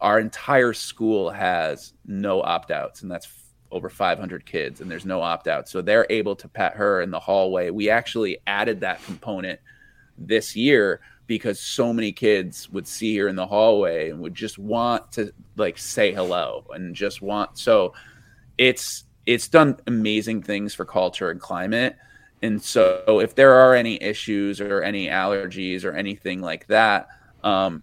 our 0.00 0.18
entire 0.18 0.72
school 0.72 1.30
has 1.30 1.92
no 2.06 2.42
opt 2.42 2.70
outs, 2.70 3.02
and 3.02 3.10
that's 3.10 3.28
over 3.74 3.88
500 3.88 4.46
kids 4.46 4.80
and 4.80 4.88
there's 4.88 5.04
no 5.04 5.20
opt 5.20 5.48
out. 5.48 5.68
So 5.68 5.82
they're 5.82 6.06
able 6.08 6.36
to 6.36 6.48
pet 6.48 6.74
her 6.74 7.02
in 7.02 7.10
the 7.10 7.18
hallway. 7.18 7.70
We 7.70 7.90
actually 7.90 8.38
added 8.46 8.80
that 8.80 9.02
component 9.02 9.58
this 10.16 10.54
year 10.54 11.00
because 11.26 11.58
so 11.58 11.92
many 11.92 12.12
kids 12.12 12.68
would 12.70 12.86
see 12.86 13.16
her 13.18 13.26
in 13.26 13.34
the 13.34 13.46
hallway 13.46 14.10
and 14.10 14.20
would 14.20 14.34
just 14.34 14.58
want 14.58 15.10
to 15.12 15.32
like 15.56 15.76
say 15.76 16.12
hello 16.12 16.64
and 16.70 16.94
just 16.94 17.22
want 17.22 17.58
so 17.58 17.94
it's 18.58 19.04
it's 19.26 19.48
done 19.48 19.76
amazing 19.86 20.42
things 20.42 20.74
for 20.74 20.84
culture 20.84 21.30
and 21.30 21.40
climate 21.40 21.96
and 22.44 22.62
so 22.62 23.20
if 23.20 23.34
there 23.34 23.54
are 23.54 23.74
any 23.74 24.02
issues 24.02 24.60
or 24.60 24.82
any 24.82 25.06
allergies 25.06 25.84
or 25.84 25.92
anything 25.92 26.40
like 26.40 26.66
that 26.68 27.08
um, 27.42 27.82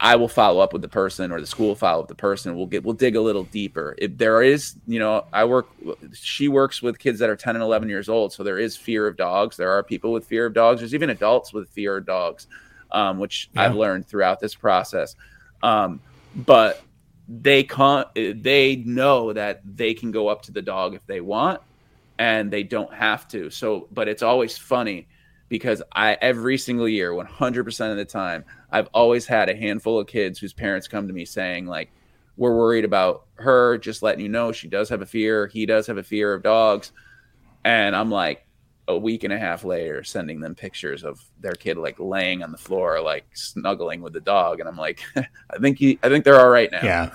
I 0.00 0.16
will 0.16 0.28
follow 0.28 0.60
up 0.60 0.72
with 0.72 0.82
the 0.82 0.88
person 0.88 1.32
or 1.32 1.40
the 1.40 1.46
school 1.46 1.74
follow 1.74 2.02
up 2.02 2.08
with 2.10 2.16
the 2.16 2.20
person. 2.20 2.56
We'll 2.56 2.66
get 2.66 2.84
we'll 2.84 2.94
dig 2.94 3.16
a 3.16 3.20
little 3.20 3.44
deeper. 3.44 3.94
If 3.96 4.18
there 4.18 4.42
is, 4.42 4.74
you 4.86 4.98
know, 4.98 5.24
I 5.32 5.44
work 5.44 5.68
she 6.12 6.48
works 6.48 6.82
with 6.82 6.98
kids 6.98 7.18
that 7.20 7.30
are 7.30 7.36
10 7.36 7.56
and 7.56 7.62
11 7.62 7.88
years 7.88 8.08
old, 8.08 8.32
so 8.32 8.42
there 8.42 8.58
is 8.58 8.76
fear 8.76 9.06
of 9.06 9.16
dogs. 9.16 9.56
There 9.56 9.70
are 9.70 9.82
people 9.82 10.12
with 10.12 10.26
fear 10.26 10.46
of 10.46 10.52
dogs. 10.52 10.80
There's 10.80 10.94
even 10.94 11.10
adults 11.10 11.54
with 11.54 11.70
fear 11.70 11.96
of 11.96 12.06
dogs, 12.06 12.48
um, 12.90 13.18
which 13.18 13.48
yeah. 13.54 13.62
I've 13.62 13.76
learned 13.76 14.06
throughout 14.06 14.40
this 14.40 14.54
process. 14.54 15.14
Um, 15.62 16.00
but 16.36 16.82
they 17.26 17.62
can't 17.62 18.08
they 18.14 18.82
know 18.84 19.32
that 19.32 19.62
they 19.64 19.94
can 19.94 20.10
go 20.10 20.28
up 20.28 20.42
to 20.42 20.52
the 20.52 20.60
dog 20.60 20.94
if 20.94 21.06
they 21.06 21.22
want 21.22 21.62
and 22.18 22.50
they 22.50 22.62
don't 22.62 22.92
have 22.92 23.28
to. 23.28 23.50
So, 23.50 23.88
but 23.92 24.08
it's 24.08 24.22
always 24.22 24.56
funny 24.56 25.08
because 25.48 25.82
I 25.92 26.14
every 26.20 26.58
single 26.58 26.88
year, 26.88 27.12
100% 27.12 27.90
of 27.90 27.96
the 27.96 28.04
time, 28.04 28.44
I've 28.70 28.88
always 28.94 29.26
had 29.26 29.48
a 29.48 29.56
handful 29.56 29.98
of 29.98 30.06
kids 30.06 30.38
whose 30.38 30.52
parents 30.52 30.88
come 30.88 31.06
to 31.08 31.14
me 31.14 31.24
saying 31.24 31.66
like, 31.66 31.90
"We're 32.36 32.56
worried 32.56 32.84
about 32.84 33.26
her. 33.36 33.78
Just 33.78 34.02
letting 34.02 34.20
you 34.20 34.28
know, 34.28 34.52
she 34.52 34.68
does 34.68 34.88
have 34.88 35.02
a 35.02 35.06
fear. 35.06 35.46
He 35.46 35.66
does 35.66 35.86
have 35.86 35.98
a 35.98 36.02
fear 36.02 36.34
of 36.34 36.42
dogs." 36.42 36.92
And 37.64 37.96
I'm 37.96 38.10
like, 38.10 38.44
a 38.88 38.96
week 38.96 39.24
and 39.24 39.32
a 39.32 39.38
half 39.38 39.64
later, 39.64 40.04
sending 40.04 40.40
them 40.40 40.54
pictures 40.54 41.04
of 41.04 41.20
their 41.40 41.52
kid 41.52 41.78
like 41.78 41.98
laying 41.98 42.42
on 42.42 42.52
the 42.52 42.58
floor, 42.58 43.00
like 43.00 43.24
snuggling 43.34 44.02
with 44.02 44.12
the 44.12 44.20
dog, 44.20 44.60
and 44.60 44.68
I'm 44.68 44.76
like, 44.76 45.00
I 45.16 45.58
think 45.60 45.78
he, 45.78 45.98
I 46.02 46.08
think 46.08 46.24
they're 46.24 46.40
all 46.40 46.50
right 46.50 46.70
now. 46.70 46.82
Yeah. 46.82 47.10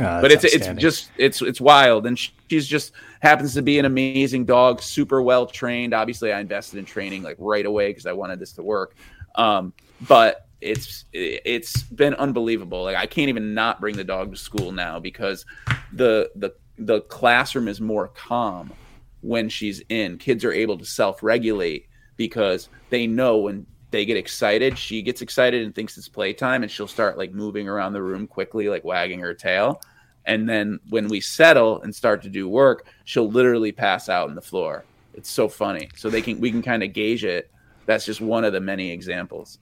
Oh, 0.00 0.20
but 0.20 0.32
it's 0.32 0.44
it's 0.44 0.68
just 0.80 1.10
it's 1.16 1.42
it's 1.42 1.60
wild, 1.60 2.06
and 2.06 2.18
she's 2.48 2.66
just 2.66 2.92
happens 3.20 3.54
to 3.54 3.62
be 3.62 3.78
an 3.78 3.84
amazing 3.84 4.44
dog, 4.44 4.82
super 4.82 5.22
well 5.22 5.46
trained. 5.46 5.94
Obviously, 5.94 6.32
I 6.32 6.40
invested 6.40 6.78
in 6.78 6.84
training 6.84 7.22
like 7.22 7.36
right 7.38 7.66
away 7.66 7.88
because 7.90 8.06
I 8.06 8.12
wanted 8.12 8.38
this 8.38 8.52
to 8.54 8.62
work. 8.62 8.96
Um, 9.34 9.72
but 10.08 10.46
it's 10.60 11.04
it's 11.12 11.82
been 11.82 12.14
unbelievable. 12.14 12.82
Like 12.84 12.96
I 12.96 13.06
can't 13.06 13.28
even 13.28 13.54
not 13.54 13.80
bring 13.80 13.96
the 13.96 14.04
dog 14.04 14.32
to 14.32 14.36
school 14.38 14.72
now 14.72 14.98
because 14.98 15.44
the 15.92 16.30
the 16.36 16.54
the 16.78 17.02
classroom 17.02 17.68
is 17.68 17.80
more 17.80 18.08
calm 18.08 18.72
when 19.20 19.48
she's 19.48 19.82
in. 19.88 20.18
Kids 20.18 20.44
are 20.44 20.52
able 20.52 20.78
to 20.78 20.84
self 20.84 21.22
regulate 21.22 21.86
because 22.16 22.68
they 22.90 23.06
know 23.06 23.38
when 23.38 23.66
they 23.90 24.04
get 24.04 24.16
excited. 24.16 24.78
She 24.78 25.02
gets 25.02 25.22
excited 25.22 25.64
and 25.64 25.74
thinks 25.74 25.96
it's 25.98 26.08
playtime, 26.08 26.62
and 26.62 26.70
she'll 26.70 26.86
start 26.86 27.18
like 27.18 27.32
moving 27.32 27.68
around 27.68 27.92
the 27.92 28.02
room 28.02 28.26
quickly, 28.26 28.68
like 28.68 28.84
wagging 28.84 29.20
her 29.20 29.34
tail. 29.34 29.80
And 30.26 30.48
then 30.48 30.80
when 30.90 31.08
we 31.08 31.20
settle 31.20 31.80
and 31.82 31.94
start 31.94 32.22
to 32.22 32.28
do 32.28 32.48
work, 32.48 32.86
she'll 33.04 33.30
literally 33.30 33.72
pass 33.72 34.08
out 34.08 34.28
on 34.28 34.34
the 34.34 34.42
floor. 34.42 34.84
It's 35.14 35.30
so 35.30 35.48
funny. 35.48 35.88
So 35.96 36.10
they 36.10 36.22
can 36.22 36.40
we 36.40 36.50
can 36.50 36.62
kind 36.62 36.82
of 36.82 36.92
gauge 36.92 37.24
it. 37.24 37.50
That's 37.86 38.04
just 38.04 38.20
one 38.20 38.44
of 38.44 38.52
the 38.52 38.60
many 38.60 38.90
examples. 38.90 39.58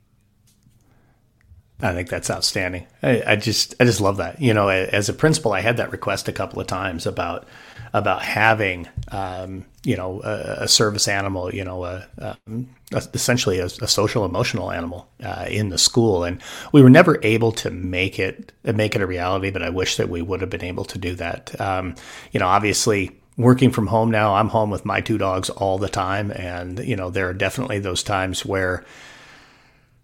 I 1.80 1.92
think 1.92 2.08
that's 2.08 2.30
outstanding. 2.30 2.86
I, 3.02 3.22
I, 3.24 3.36
just 3.36 3.74
I 3.78 3.84
just 3.84 4.00
love 4.00 4.16
that. 4.16 4.40
You 4.40 4.52
know, 4.52 4.68
as 4.68 5.08
a 5.08 5.12
principal, 5.12 5.52
I 5.52 5.60
had 5.60 5.76
that 5.76 5.92
request 5.92 6.28
a 6.28 6.32
couple 6.32 6.60
of 6.60 6.66
times 6.66 7.06
about 7.06 7.46
about 7.92 8.22
having 8.22 8.88
um, 9.12 9.64
you 9.84 9.96
know 9.96 10.20
a, 10.22 10.64
a, 10.64 10.68
service 10.68 11.08
animal, 11.08 11.54
you 11.54 11.64
know, 11.64 11.84
a, 11.84 12.06
um, 12.18 12.68
a 12.92 13.02
essentially 13.14 13.60
a, 13.60 13.68
social 13.68 14.24
emotional 14.24 14.72
animal 14.72 15.08
uh, 15.22 15.46
in 15.48 15.68
the 15.68 15.78
school, 15.78 16.24
and 16.24 16.42
we 16.72 16.82
were 16.82 16.90
never 16.90 17.18
able 17.22 17.52
to 17.52 17.70
make 17.70 18.18
it 18.18 18.52
make 18.64 18.96
it 18.96 19.02
a 19.02 19.06
reality. 19.06 19.50
But 19.50 19.62
I 19.62 19.70
wish 19.70 19.96
that 19.96 20.08
we 20.08 20.20
would 20.20 20.40
have 20.40 20.50
been 20.50 20.64
able 20.64 20.84
to 20.86 20.98
do 20.98 21.14
that. 21.14 21.58
Um, 21.60 21.94
you 22.32 22.40
know, 22.40 22.48
obviously 22.48 23.16
working 23.36 23.70
from 23.70 23.86
home 23.86 24.10
now, 24.10 24.34
I'm 24.34 24.48
home 24.48 24.70
with 24.70 24.84
my 24.84 25.00
two 25.00 25.16
dogs 25.16 25.48
all 25.48 25.78
the 25.78 25.88
time, 25.88 26.32
and 26.32 26.80
you 26.80 26.96
know 26.96 27.08
there 27.08 27.28
are 27.28 27.34
definitely 27.34 27.78
those 27.78 28.02
times 28.02 28.44
where 28.44 28.84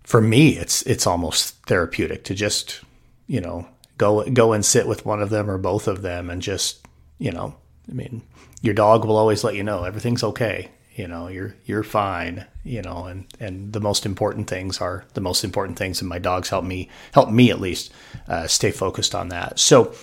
for 0.05 0.21
me, 0.21 0.57
it's 0.57 0.83
it's 0.83 1.07
almost 1.07 1.57
therapeutic 1.67 2.25
to 2.25 2.35
just 2.35 2.81
you 3.27 3.41
know 3.41 3.67
go 3.99 4.23
go 4.31 4.53
and 4.53 4.65
sit 4.65 4.87
with 4.87 5.05
one 5.05 5.21
of 5.21 5.31
them 5.31 5.51
or 5.51 5.59
both 5.59 5.89
of 5.89 6.03
them 6.03 6.31
and 6.31 6.43
just 6.43 6.87
you 7.19 7.33
know 7.33 7.57
I 7.91 7.95
mean 7.95 8.23
your 8.61 8.75
dog 8.75 9.05
will 9.05 9.17
always 9.17 9.43
let 9.43 9.55
you 9.55 9.63
know 9.63 9.85
everything's 9.85 10.23
okay 10.23 10.71
you 10.95 11.09
know 11.09 11.29
you're 11.29 11.55
you're 11.65 11.83
fine 11.83 12.45
you 12.65 12.83
know 12.83 13.07
and 13.07 13.27
and 13.41 13.73
the 13.73 13.81
most 13.81 14.07
important 14.07 14.49
things 14.49 14.81
are 14.81 15.05
the 15.15 15.21
most 15.21 15.43
important 15.43 15.79
things 15.79 16.01
and 16.01 16.09
my 16.09 16.19
dogs 16.19 16.51
help 16.51 16.65
me 16.65 16.89
help 17.13 17.31
me 17.31 17.51
at 17.51 17.61
least 17.61 17.93
uh, 18.29 18.47
stay 18.47 18.71
focused 18.71 19.15
on 19.15 19.29
that. 19.29 19.59
So 19.59 19.95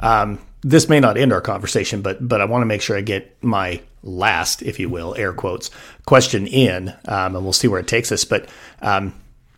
um, 0.00 0.38
this 0.62 0.88
may 0.88 1.00
not 1.00 1.16
end 1.16 1.32
our 1.32 1.40
conversation 1.40 2.02
but 2.02 2.26
but 2.26 2.40
I 2.40 2.44
want 2.44 2.62
to 2.62 2.66
make 2.66 2.82
sure 2.82 2.96
I 2.96 3.02
get 3.02 3.42
my 3.42 3.80
last 4.02 4.62
if 4.62 4.78
you 4.78 4.88
will 4.88 5.14
air 5.16 5.32
quotes 5.32 5.70
question 6.06 6.46
in 6.46 6.88
um, 7.06 7.36
and 7.36 7.44
we'll 7.44 7.52
see 7.52 7.68
where 7.68 7.80
it 7.80 7.88
takes 7.88 8.12
us 8.12 8.24
but 8.24 8.48
um, 8.82 9.14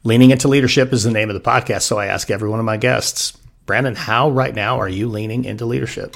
Leaning 0.07 0.30
into 0.30 0.46
leadership 0.46 0.92
is 0.92 1.02
the 1.02 1.11
name 1.11 1.30
of 1.30 1.34
the 1.34 1.40
podcast. 1.40 1.82
So 1.82 1.98
I 1.98 2.07
ask 2.07 2.30
every 2.30 2.48
one 2.48 2.61
of 2.61 2.64
my 2.64 2.76
guests, 2.76 3.36
Brandon, 3.64 3.96
how 3.96 4.30
right 4.30 4.54
now 4.54 4.78
are 4.78 4.88
you 4.88 5.09
leaning 5.09 5.44
into 5.44 5.66
leadership? 5.66 6.14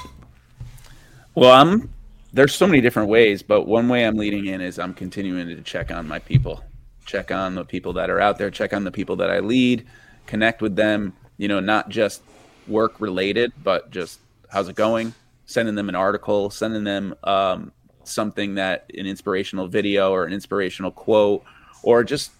Well, 1.35 1.51
I'm 1.51 1.93
there's 2.31 2.55
so 2.55 2.65
many 2.67 2.79
different 2.79 3.09
ways, 3.09 3.43
but 3.43 3.67
one 3.67 3.89
way 3.89 4.05
I'm 4.07 4.15
leading 4.15 4.45
in 4.45 4.61
is 4.61 4.79
I'm 4.79 4.93
continuing 4.93 5.49
to 5.49 5.61
check 5.61 5.91
on 5.91 6.07
my 6.07 6.19
people, 6.19 6.63
check 7.05 7.31
on 7.31 7.53
the 7.53 7.65
people 7.65 7.91
that 7.91 8.09
are 8.09 8.21
out 8.21 8.37
there, 8.37 8.49
check 8.49 8.71
on 8.71 8.85
the 8.85 8.91
people 8.91 9.17
that 9.17 9.29
I 9.29 9.39
lead, 9.39 9.85
connect 10.25 10.61
with 10.61 10.77
them, 10.77 11.11
you 11.37 11.49
know, 11.49 11.59
not 11.59 11.89
just 11.89 12.21
work 12.69 13.01
related, 13.01 13.51
but 13.61 13.91
just 13.91 14.21
how's 14.47 14.69
it 14.69 14.77
going? 14.77 15.13
Sending 15.47 15.75
them 15.75 15.89
an 15.89 15.95
article, 15.95 16.49
sending 16.49 16.85
them 16.85 17.13
um, 17.25 17.73
something 18.05 18.55
that 18.55 18.89
an 18.97 19.05
inspirational 19.05 19.67
video 19.67 20.13
or 20.13 20.23
an 20.23 20.31
inspirational 20.31 20.91
quote, 20.91 21.43
or 21.83 22.05
just 22.05 22.31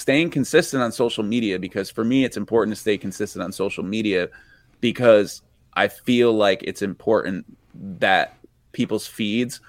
staying 0.00 0.30
consistent 0.30 0.82
on 0.82 0.92
social 0.92 1.22
media 1.22 1.58
because 1.58 1.90
for 1.90 2.04
me 2.04 2.24
it's 2.24 2.36
important 2.36 2.74
to 2.74 2.80
stay 2.80 2.96
consistent 2.96 3.42
on 3.42 3.52
social 3.52 3.84
media 3.84 4.28
because 4.80 5.42
I 5.74 5.88
feel 5.88 6.32
like 6.32 6.62
it's 6.62 6.82
important 6.82 7.44
that 7.74 8.36
people's 8.72 9.06
feeds 9.06 9.60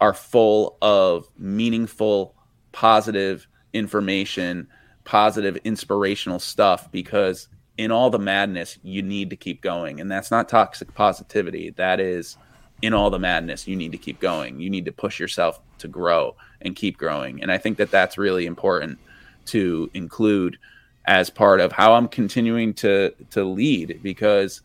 are 0.00 0.14
full 0.14 0.76
of 0.82 1.28
meaningful, 1.38 2.34
positive 2.72 3.46
information, 3.72 4.68
positive, 5.04 5.56
inspirational 5.64 6.38
stuff 6.38 6.90
because 6.92 7.48
in 7.76 7.90
all 7.90 8.08
the 8.08 8.18
madness, 8.18 8.78
you 8.82 9.02
need 9.02 9.30
to 9.30 9.36
keep 9.36 9.60
going. 9.60 10.00
And 10.00 10.10
that's 10.10 10.30
not 10.30 10.48
toxic 10.48 10.94
positivity. 10.94 11.70
That 11.70 12.00
is 12.00 12.36
in 12.82 12.94
all 12.94 13.10
the 13.10 13.18
madness, 13.18 13.66
you 13.66 13.76
need 13.76 13.92
to 13.92 13.98
keep 13.98 14.20
going. 14.20 14.60
You 14.60 14.70
need 14.70 14.84
to 14.84 14.92
push 14.92 15.18
yourself 15.18 15.60
to 15.78 15.88
grow 15.88 16.36
and 16.62 16.76
keep 16.76 16.98
growing. 16.98 17.42
And 17.42 17.50
I 17.50 17.58
think 17.58 17.78
that 17.78 17.90
that's 17.90 18.18
really 18.18 18.46
important 18.46 18.98
to 19.46 19.90
include 19.94 20.58
as 21.06 21.30
part 21.30 21.60
of 21.60 21.72
how 21.72 21.94
I'm 21.94 22.08
continuing 22.08 22.74
to 22.74 23.12
to 23.30 23.44
lead 23.44 24.00
because 24.02 24.62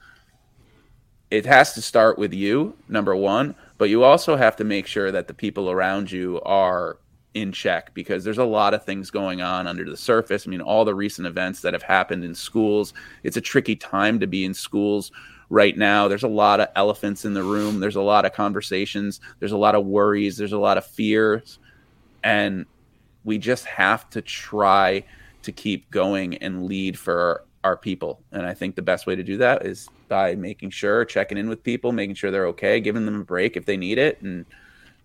it 1.29 1.45
has 1.45 1.73
to 1.73 1.82
start 1.82 2.17
with 2.17 2.34
you 2.34 2.75
number 2.89 3.15
1 3.15 3.55
but 3.77 3.89
you 3.89 4.03
also 4.03 4.36
have 4.36 4.55
to 4.57 4.63
make 4.63 4.86
sure 4.86 5.11
that 5.11 5.27
the 5.27 5.34
people 5.34 5.71
around 5.71 6.11
you 6.11 6.39
are 6.41 6.97
in 7.34 7.51
check 7.51 7.93
because 7.93 8.23
there's 8.23 8.38
a 8.38 8.45
lot 8.45 8.73
of 8.73 8.84
things 8.84 9.09
going 9.09 9.41
on 9.41 9.67
under 9.67 9.86
the 9.86 9.97
surface. 9.97 10.45
I 10.45 10.49
mean, 10.49 10.61
all 10.61 10.86
the 10.86 10.93
recent 10.93 11.27
events 11.27 11.61
that 11.61 11.73
have 11.73 11.84
happened 11.84 12.23
in 12.23 12.36
schools, 12.36 12.93
it's 13.23 13.38
a 13.38 13.41
tricky 13.41 13.75
time 13.75 14.19
to 14.19 14.27
be 14.27 14.45
in 14.45 14.53
schools 14.53 15.11
right 15.49 15.77
now. 15.77 16.07
There's 16.07 16.23
a 16.23 16.27
lot 16.27 16.59
of 16.59 16.67
elephants 16.75 17.25
in 17.25 17.34
the 17.34 17.43
room, 17.43 17.79
there's 17.79 17.95
a 17.95 18.01
lot 18.01 18.25
of 18.25 18.34
conversations, 18.34 19.19
there's 19.39 19.51
a 19.51 19.57
lot 19.57 19.75
of 19.75 19.86
worries, 19.86 20.38
there's 20.38 20.53
a 20.53 20.59
lot 20.59 20.77
of 20.77 20.86
fears. 20.86 21.59
And 22.23 22.65
we 23.24 23.38
just 23.38 23.65
have 23.65 24.09
to 24.11 24.22
try 24.22 25.03
to 25.43 25.51
keep 25.51 25.89
going 25.91 26.38
and 26.38 26.65
lead 26.65 26.97
for 26.97 27.43
our 27.63 27.78
people. 27.78 28.22
And 28.32 28.45
I 28.45 28.53
think 28.53 28.76
the 28.76 28.82
best 28.82 29.05
way 29.05 29.15
to 29.15 29.24
do 29.24 29.38
that 29.38 29.65
is 29.65 29.88
by 30.07 30.36
making 30.36 30.72
sure, 30.72 31.05
checking 31.05 31.38
in 31.38 31.49
with 31.49 31.63
people, 31.63 31.91
making 31.91 32.15
sure 32.15 32.32
they're 32.32 32.47
okay, 32.47 32.80
giving 32.80 33.05
them 33.05 33.22
a 33.22 33.24
break 33.24 33.55
if 33.55 33.65
they 33.65 33.78
need 33.78 33.97
it, 33.97 34.22
and 34.22 34.45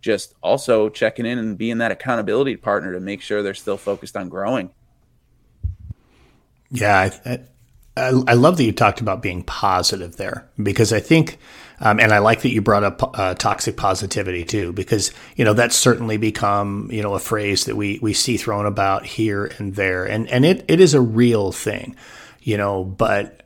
just 0.01 0.35
also 0.43 0.89
checking 0.89 1.27
in 1.27 1.39
and 1.39 1.59
being 1.59 1.79
that 1.79 1.91
accountability 1.91 2.57
partner 2.57 2.93
to 2.93 3.01
make 3.01 3.21
sure 3.21 3.43
they're 3.43 3.55
still 3.55 3.77
focused 3.77 4.17
on 4.17 4.29
growing. 4.29 4.71
Yeah, 6.71 7.11
I, 7.25 7.41
I, 7.97 8.09
I 8.27 8.35
love 8.35 8.57
that 8.59 8.65
you 8.65 8.73
talked 8.73 9.01
about 9.01 9.23
being 9.23 9.43
positive 9.43 10.17
there 10.17 10.49
because 10.63 10.93
I 10.93 11.01
think, 11.01 11.39
um, 11.81 11.99
and 11.99 12.13
I 12.13 12.19
like 12.19 12.43
that 12.43 12.51
you 12.51 12.61
brought 12.61 12.85
up 12.85 13.19
uh, 13.19 13.35
toxic 13.35 13.77
positivity 13.77 14.45
too, 14.45 14.73
because 14.73 15.13
you 15.37 15.45
know 15.45 15.55
that's 15.55 15.77
certainly 15.77 16.17
become 16.17 16.89
you 16.93 17.03
know 17.03 17.15
a 17.15 17.19
phrase 17.19 17.65
that 17.65 17.77
we 17.77 17.99
we 18.03 18.13
see 18.13 18.37
thrown 18.37 18.67
about 18.67 19.07
here 19.07 19.51
and 19.59 19.75
there, 19.75 20.05
and 20.05 20.29
and 20.29 20.45
it 20.45 20.65
it 20.69 20.81
is 20.81 20.95
a 20.95 21.01
real 21.01 21.53
thing, 21.53 21.97
you 22.41 22.57
know, 22.57 22.85
but 22.85 23.43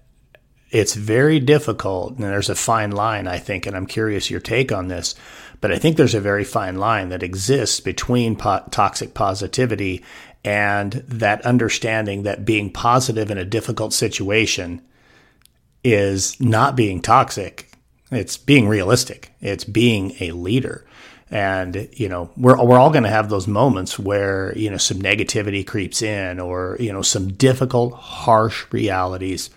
it's 0.70 0.94
very 0.94 1.40
difficult, 1.40 2.14
and 2.14 2.24
there's 2.24 2.51
a 2.51 2.55
fine 2.55 2.90
line 2.90 3.28
I 3.28 3.38
think, 3.38 3.66
and 3.66 3.76
I'm 3.76 3.86
curious 3.86 4.30
your 4.30 4.40
take 4.40 4.72
on 4.72 4.88
this 4.88 5.14
but 5.61 5.70
I 5.70 5.78
think 5.78 5.96
there's 5.96 6.14
a 6.14 6.20
very 6.20 6.44
fine 6.44 6.76
line 6.76 7.11
that 7.11 7.22
exists 7.22 7.80
between 7.80 8.36
po- 8.36 8.64
toxic 8.70 9.14
positivity 9.14 10.03
and 10.45 10.93
that 10.93 11.45
understanding 11.45 12.22
that 12.22 12.45
being 12.45 12.72
positive 12.72 13.30
in 13.30 13.38
a 13.38 13.45
difficult 13.45 13.93
situation 13.93 14.82
is 15.84 16.41
not 16.41 16.76
being 16.76 17.01
toxic. 17.01 17.70
It's 18.11 18.36
being 18.36 18.68
realistic. 18.68 19.32
It's 19.41 19.64
being 19.64 20.14
a 20.20 20.32
leader. 20.32 20.84
And, 21.30 21.88
you 21.93 22.09
know, 22.09 22.30
we're, 22.36 22.62
we're 22.62 22.78
all 22.78 22.91
going 22.91 23.05
to 23.05 23.11
have 23.11 23.28
those 23.28 23.47
moments 23.47 23.99
where, 23.99 24.57
you 24.59 24.68
know, 24.68 24.78
some 24.78 24.99
negativity 24.99 25.64
creeps 25.64 26.03
in 26.03 26.41
or, 26.41 26.76
you 26.80 26.93
know, 26.93 27.03
some 27.03 27.32
difficult, 27.34 27.95
harsh 27.95 28.66
realities 28.72 29.51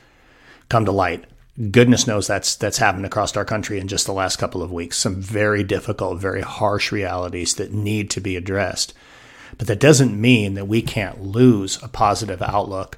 come 0.70 0.86
to 0.86 0.92
light 0.92 1.26
goodness 1.72 2.08
knows 2.08 2.28
that's 2.28 2.56
that's 2.56 2.78
happened 2.78 3.06
across 3.06 3.36
our 3.38 3.46
country 3.46 3.80
in 3.80 3.88
just 3.88 4.06
the 4.06 4.14
last 4.14 4.38
couple 4.38 4.64
of 4.64 4.72
weeks. 4.72 4.98
Some 4.98 5.22
very 5.22 5.64
difficult, 5.64 6.20
very 6.20 6.42
harsh 6.42 6.92
realities 6.92 7.56
that 7.56 7.72
need 7.72 8.10
to 8.12 8.22
be 8.22 8.36
addressed. 8.36 8.94
But 9.58 9.68
that 9.68 9.80
doesn't 9.80 10.20
mean 10.20 10.56
that 10.56 10.68
we 10.68 10.82
can't 10.82 11.22
lose 11.22 11.82
a 11.84 11.88
positive 11.88 12.42
outlook 12.42 12.98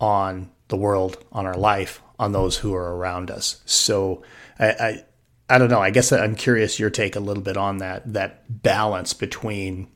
on 0.00 0.50
the 0.68 0.76
world, 0.76 1.22
on 1.32 1.46
our 1.46 1.56
life, 1.56 2.02
on 2.18 2.32
those 2.32 2.58
who 2.58 2.74
are 2.74 2.96
around 2.96 3.30
us. 3.30 3.60
So 3.64 4.22
I, 4.58 4.66
I, 4.68 5.04
I 5.48 5.58
don't 5.58 5.70
know. 5.70 5.80
I 5.80 5.90
guess 5.90 6.12
I'm 6.12 6.34
curious 6.34 6.78
your 6.78 6.90
take 6.90 7.16
a 7.16 7.20
little 7.20 7.42
bit 7.42 7.56
on 7.56 7.78
that 7.78 8.12
that 8.12 8.62
balance 8.62 9.12
between 9.12 9.88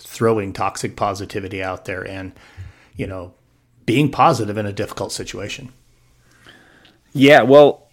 throwing 0.00 0.52
toxic 0.52 0.96
positivity 0.96 1.62
out 1.62 1.84
there 1.84 2.06
and 2.06 2.32
you 2.96 3.06
know 3.06 3.34
being 3.86 4.10
positive 4.10 4.56
in 4.56 4.66
a 4.66 4.72
difficult 4.72 5.12
situation. 5.12 5.72
Yeah, 7.12 7.42
well, 7.42 7.88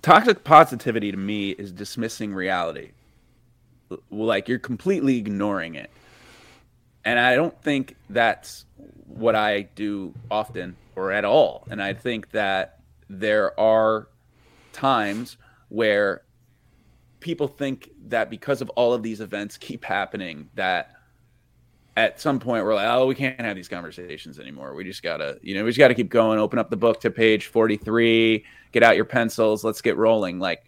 toxic 0.00 0.44
positivity 0.44 1.10
to 1.10 1.18
me 1.18 1.50
is 1.50 1.72
dismissing 1.72 2.32
reality. 2.32 2.92
Like 4.10 4.48
you're 4.48 4.58
completely 4.58 5.18
ignoring 5.18 5.74
it. 5.74 5.90
And 7.08 7.18
I 7.18 7.36
don't 7.36 7.58
think 7.62 7.96
that's 8.10 8.66
what 9.06 9.34
I 9.34 9.62
do 9.62 10.12
often 10.30 10.76
or 10.94 11.10
at 11.10 11.24
all. 11.24 11.66
And 11.70 11.82
I 11.82 11.94
think 11.94 12.32
that 12.32 12.80
there 13.08 13.58
are 13.58 14.08
times 14.74 15.38
where 15.70 16.20
people 17.20 17.48
think 17.48 17.88
that 18.08 18.28
because 18.28 18.60
of 18.60 18.68
all 18.76 18.92
of 18.92 19.02
these 19.02 19.22
events 19.22 19.56
keep 19.56 19.86
happening 19.86 20.50
that 20.54 20.96
at 21.96 22.20
some 22.20 22.38
point 22.38 22.66
we're 22.66 22.74
like, 22.74 22.86
oh, 22.86 23.06
we 23.06 23.14
can't 23.14 23.40
have 23.40 23.56
these 23.56 23.68
conversations 23.68 24.38
anymore. 24.38 24.74
We 24.74 24.84
just 24.84 25.02
gotta, 25.02 25.38
you 25.40 25.54
know, 25.54 25.64
we 25.64 25.70
just 25.70 25.78
gotta 25.78 25.94
keep 25.94 26.10
going. 26.10 26.38
Open 26.38 26.58
up 26.58 26.68
the 26.68 26.76
book 26.76 27.00
to 27.00 27.10
page 27.10 27.46
forty-three. 27.46 28.44
Get 28.72 28.82
out 28.82 28.96
your 28.96 29.06
pencils. 29.06 29.64
Let's 29.64 29.80
get 29.80 29.96
rolling. 29.96 30.40
Like 30.40 30.62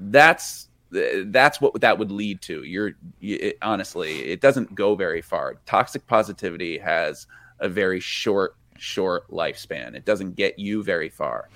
that's 0.00 0.68
that's 0.90 1.60
what 1.60 1.80
that 1.80 1.98
would 1.98 2.10
lead 2.10 2.40
to. 2.42 2.62
You're 2.62 2.92
you, 3.20 3.38
it, 3.40 3.58
honestly, 3.62 4.26
it 4.26 4.40
doesn't 4.40 4.74
go 4.74 4.94
very 4.94 5.22
far. 5.22 5.56
Toxic 5.66 6.06
positivity 6.06 6.78
has 6.78 7.26
a 7.58 7.68
very 7.68 8.00
short, 8.00 8.56
short 8.78 9.28
lifespan. 9.30 9.94
It 9.94 10.04
doesn't 10.04 10.36
get 10.36 10.58
you 10.58 10.82
very 10.82 11.08
far. 11.08 11.48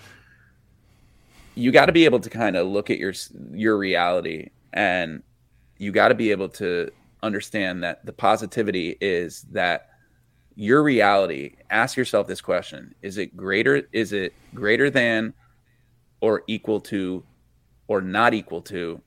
You 1.54 1.70
got 1.70 1.86
to 1.86 1.92
be 1.92 2.04
able 2.04 2.20
to 2.20 2.30
kind 2.30 2.56
of 2.56 2.66
look 2.66 2.90
at 2.90 2.98
your 2.98 3.12
your 3.52 3.76
reality, 3.76 4.50
and 4.72 5.22
you 5.78 5.92
got 5.92 6.08
to 6.08 6.14
be 6.14 6.30
able 6.30 6.48
to 6.48 6.90
understand 7.22 7.82
that 7.82 8.04
the 8.04 8.12
positivity 8.12 8.96
is 9.00 9.42
that 9.52 9.90
your 10.56 10.82
reality 10.82 11.54
ask 11.70 11.96
yourself 11.96 12.26
this 12.26 12.40
question 12.40 12.94
is 13.02 13.18
it 13.18 13.36
greater 13.36 13.82
is 13.92 14.12
it 14.12 14.32
greater 14.54 14.90
than 14.90 15.32
or 16.20 16.42
equal 16.46 16.80
to 16.80 17.22
or 17.88 18.00
not 18.00 18.34
equal 18.34 18.62
to 18.62 19.00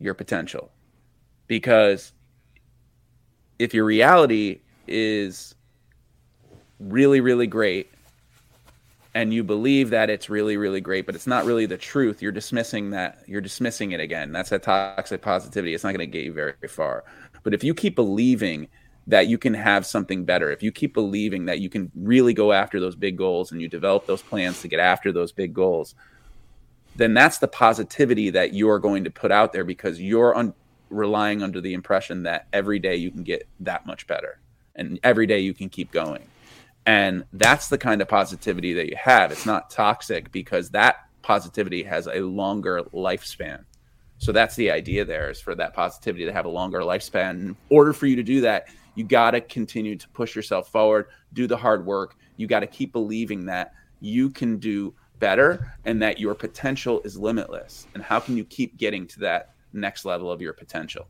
your 0.00 0.14
potential. 0.14 0.70
Because 1.46 2.12
if 3.58 3.74
your 3.74 3.84
reality 3.84 4.60
is 4.86 5.54
really 6.80 7.20
really 7.20 7.46
great 7.46 7.90
and 9.14 9.34
you 9.34 9.42
believe 9.42 9.90
that 9.90 10.08
it's 10.08 10.30
really 10.30 10.56
really 10.56 10.80
great 10.80 11.04
but 11.06 11.14
it's 11.14 11.26
not 11.26 11.44
really 11.44 11.66
the 11.66 11.76
truth 11.76 12.22
you're 12.22 12.30
dismissing 12.30 12.90
that 12.90 13.22
you're 13.26 13.40
dismissing 13.40 13.92
it 13.92 14.00
again. 14.00 14.32
That's 14.32 14.50
that 14.50 14.62
toxic 14.62 15.20
positivity. 15.20 15.74
It's 15.74 15.84
not 15.84 15.94
going 15.94 16.08
to 16.08 16.18
get 16.18 16.24
you 16.24 16.32
very 16.32 16.54
far. 16.68 17.04
But 17.42 17.52
if 17.52 17.64
you 17.64 17.74
keep 17.74 17.96
believing 17.96 18.68
that 19.06 19.26
you 19.26 19.38
can 19.38 19.54
have 19.54 19.84
something 19.84 20.24
better 20.24 20.50
if 20.52 20.62
you 20.62 20.70
keep 20.70 20.94
believing 20.94 21.46
that 21.46 21.58
you 21.60 21.68
can 21.68 21.90
really 21.94 22.32
go 22.32 22.52
after 22.52 22.78
those 22.78 22.94
big 22.94 23.16
goals 23.16 23.50
and 23.52 23.60
you 23.60 23.68
develop 23.68 24.06
those 24.06 24.22
plans 24.22 24.60
to 24.62 24.68
get 24.68 24.78
after 24.78 25.10
those 25.10 25.32
big 25.32 25.52
goals 25.52 25.94
then 26.98 27.14
that's 27.14 27.38
the 27.38 27.48
positivity 27.48 28.30
that 28.30 28.52
you're 28.52 28.78
going 28.78 29.04
to 29.04 29.10
put 29.10 29.32
out 29.32 29.52
there 29.52 29.64
because 29.64 30.00
you're 30.00 30.36
un- 30.36 30.54
relying 30.90 31.42
under 31.42 31.60
the 31.60 31.74
impression 31.74 32.22
that 32.24 32.46
every 32.52 32.78
day 32.78 32.96
you 32.96 33.10
can 33.10 33.22
get 33.22 33.48
that 33.60 33.86
much 33.86 34.06
better 34.06 34.40
and 34.76 35.00
every 35.02 35.26
day 35.26 35.40
you 35.40 35.54
can 35.54 35.68
keep 35.68 35.90
going 35.90 36.22
and 36.88 37.24
that's 37.34 37.68
the 37.68 37.76
kind 37.76 38.00
of 38.00 38.08
positivity 38.08 38.72
that 38.72 38.88
you 38.88 38.96
have. 38.96 39.30
It's 39.30 39.44
not 39.44 39.68
toxic 39.68 40.32
because 40.32 40.70
that 40.70 40.96
positivity 41.20 41.82
has 41.82 42.06
a 42.06 42.20
longer 42.20 42.80
lifespan. 42.94 43.64
So 44.16 44.32
that's 44.32 44.56
the 44.56 44.70
idea 44.70 45.04
there 45.04 45.28
is 45.28 45.38
for 45.38 45.54
that 45.54 45.74
positivity 45.74 46.24
to 46.24 46.32
have 46.32 46.46
a 46.46 46.48
longer 46.48 46.80
lifespan. 46.80 47.32
In 47.32 47.56
order 47.68 47.92
for 47.92 48.06
you 48.06 48.16
to 48.16 48.22
do 48.22 48.40
that, 48.40 48.68
you 48.94 49.04
got 49.04 49.32
to 49.32 49.42
continue 49.42 49.96
to 49.96 50.08
push 50.08 50.34
yourself 50.34 50.72
forward, 50.72 51.08
do 51.34 51.46
the 51.46 51.58
hard 51.58 51.84
work. 51.84 52.16
You 52.38 52.46
got 52.46 52.60
to 52.60 52.66
keep 52.66 52.94
believing 52.94 53.44
that 53.44 53.74
you 54.00 54.30
can 54.30 54.56
do 54.56 54.94
better 55.18 55.74
and 55.84 56.02
that 56.02 56.18
your 56.18 56.34
potential 56.34 57.00
is 57.04 57.16
limitless. 57.16 57.86
And 57.94 58.02
how 58.02 58.20
can 58.20 58.36
you 58.36 58.44
keep 58.44 58.76
getting 58.76 59.06
to 59.08 59.20
that 59.20 59.54
next 59.72 60.04
level 60.04 60.30
of 60.30 60.40
your 60.40 60.52
potential? 60.52 61.06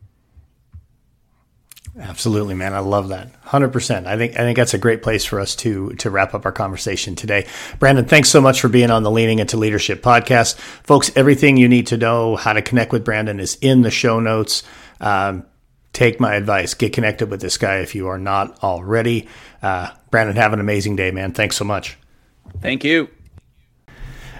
Absolutely, 1.99 2.55
man. 2.55 2.75
I 2.75 2.79
love 2.81 3.09
that. 3.09 3.29
100%. 3.45 4.07
I 4.07 4.17
think 4.17 4.33
I 4.35 4.39
think 4.39 4.57
that's 4.57 4.75
a 4.75 4.79
great 4.79 5.03
place 5.03 5.25
for 5.25 5.41
us 5.41 5.57
to 5.57 5.91
to 5.95 6.11
wrap 6.11 6.35
up 6.35 6.45
our 6.45 6.53
conversation 6.53 7.15
today. 7.15 7.47
Brandon, 7.79 8.05
thanks 8.05 8.29
so 8.29 8.41
much 8.41 8.61
for 8.61 8.69
being 8.69 8.91
on 8.91 9.03
the 9.03 9.11
Leaning 9.11 9.39
into 9.39 9.57
Leadership 9.57 10.03
podcast. 10.03 10.57
Folks, 10.57 11.11
everything 11.17 11.57
you 11.57 11.69
need 11.69 11.89
to 11.89 11.97
know 11.97 12.37
how 12.37 12.53
to 12.53 12.63
connect 12.63 12.93
with 12.93 13.05
Brandon 13.05 13.41
is 13.41 13.57
in 13.61 13.83
the 13.83 13.91
show 13.91 14.21
notes. 14.21 14.63
Um, 15.01 15.47
take 15.93 16.21
my 16.21 16.35
advice. 16.35 16.75
Get 16.75 16.93
connected 16.93 17.31
with 17.31 17.41
this 17.41 17.57
guy 17.57 17.79
if 17.79 17.95
you 17.95 18.09
are 18.09 18.19
not 18.19 18.63
already. 18.63 19.29
Uh, 19.63 19.91
Brandon, 20.11 20.37
have 20.37 20.53
an 20.53 20.61
amazing 20.61 20.95
day, 20.95 21.11
man. 21.11 21.33
Thanks 21.33 21.57
so 21.57 21.65
much. 21.65 21.97
Thank 22.61 22.85
you. 22.85 23.09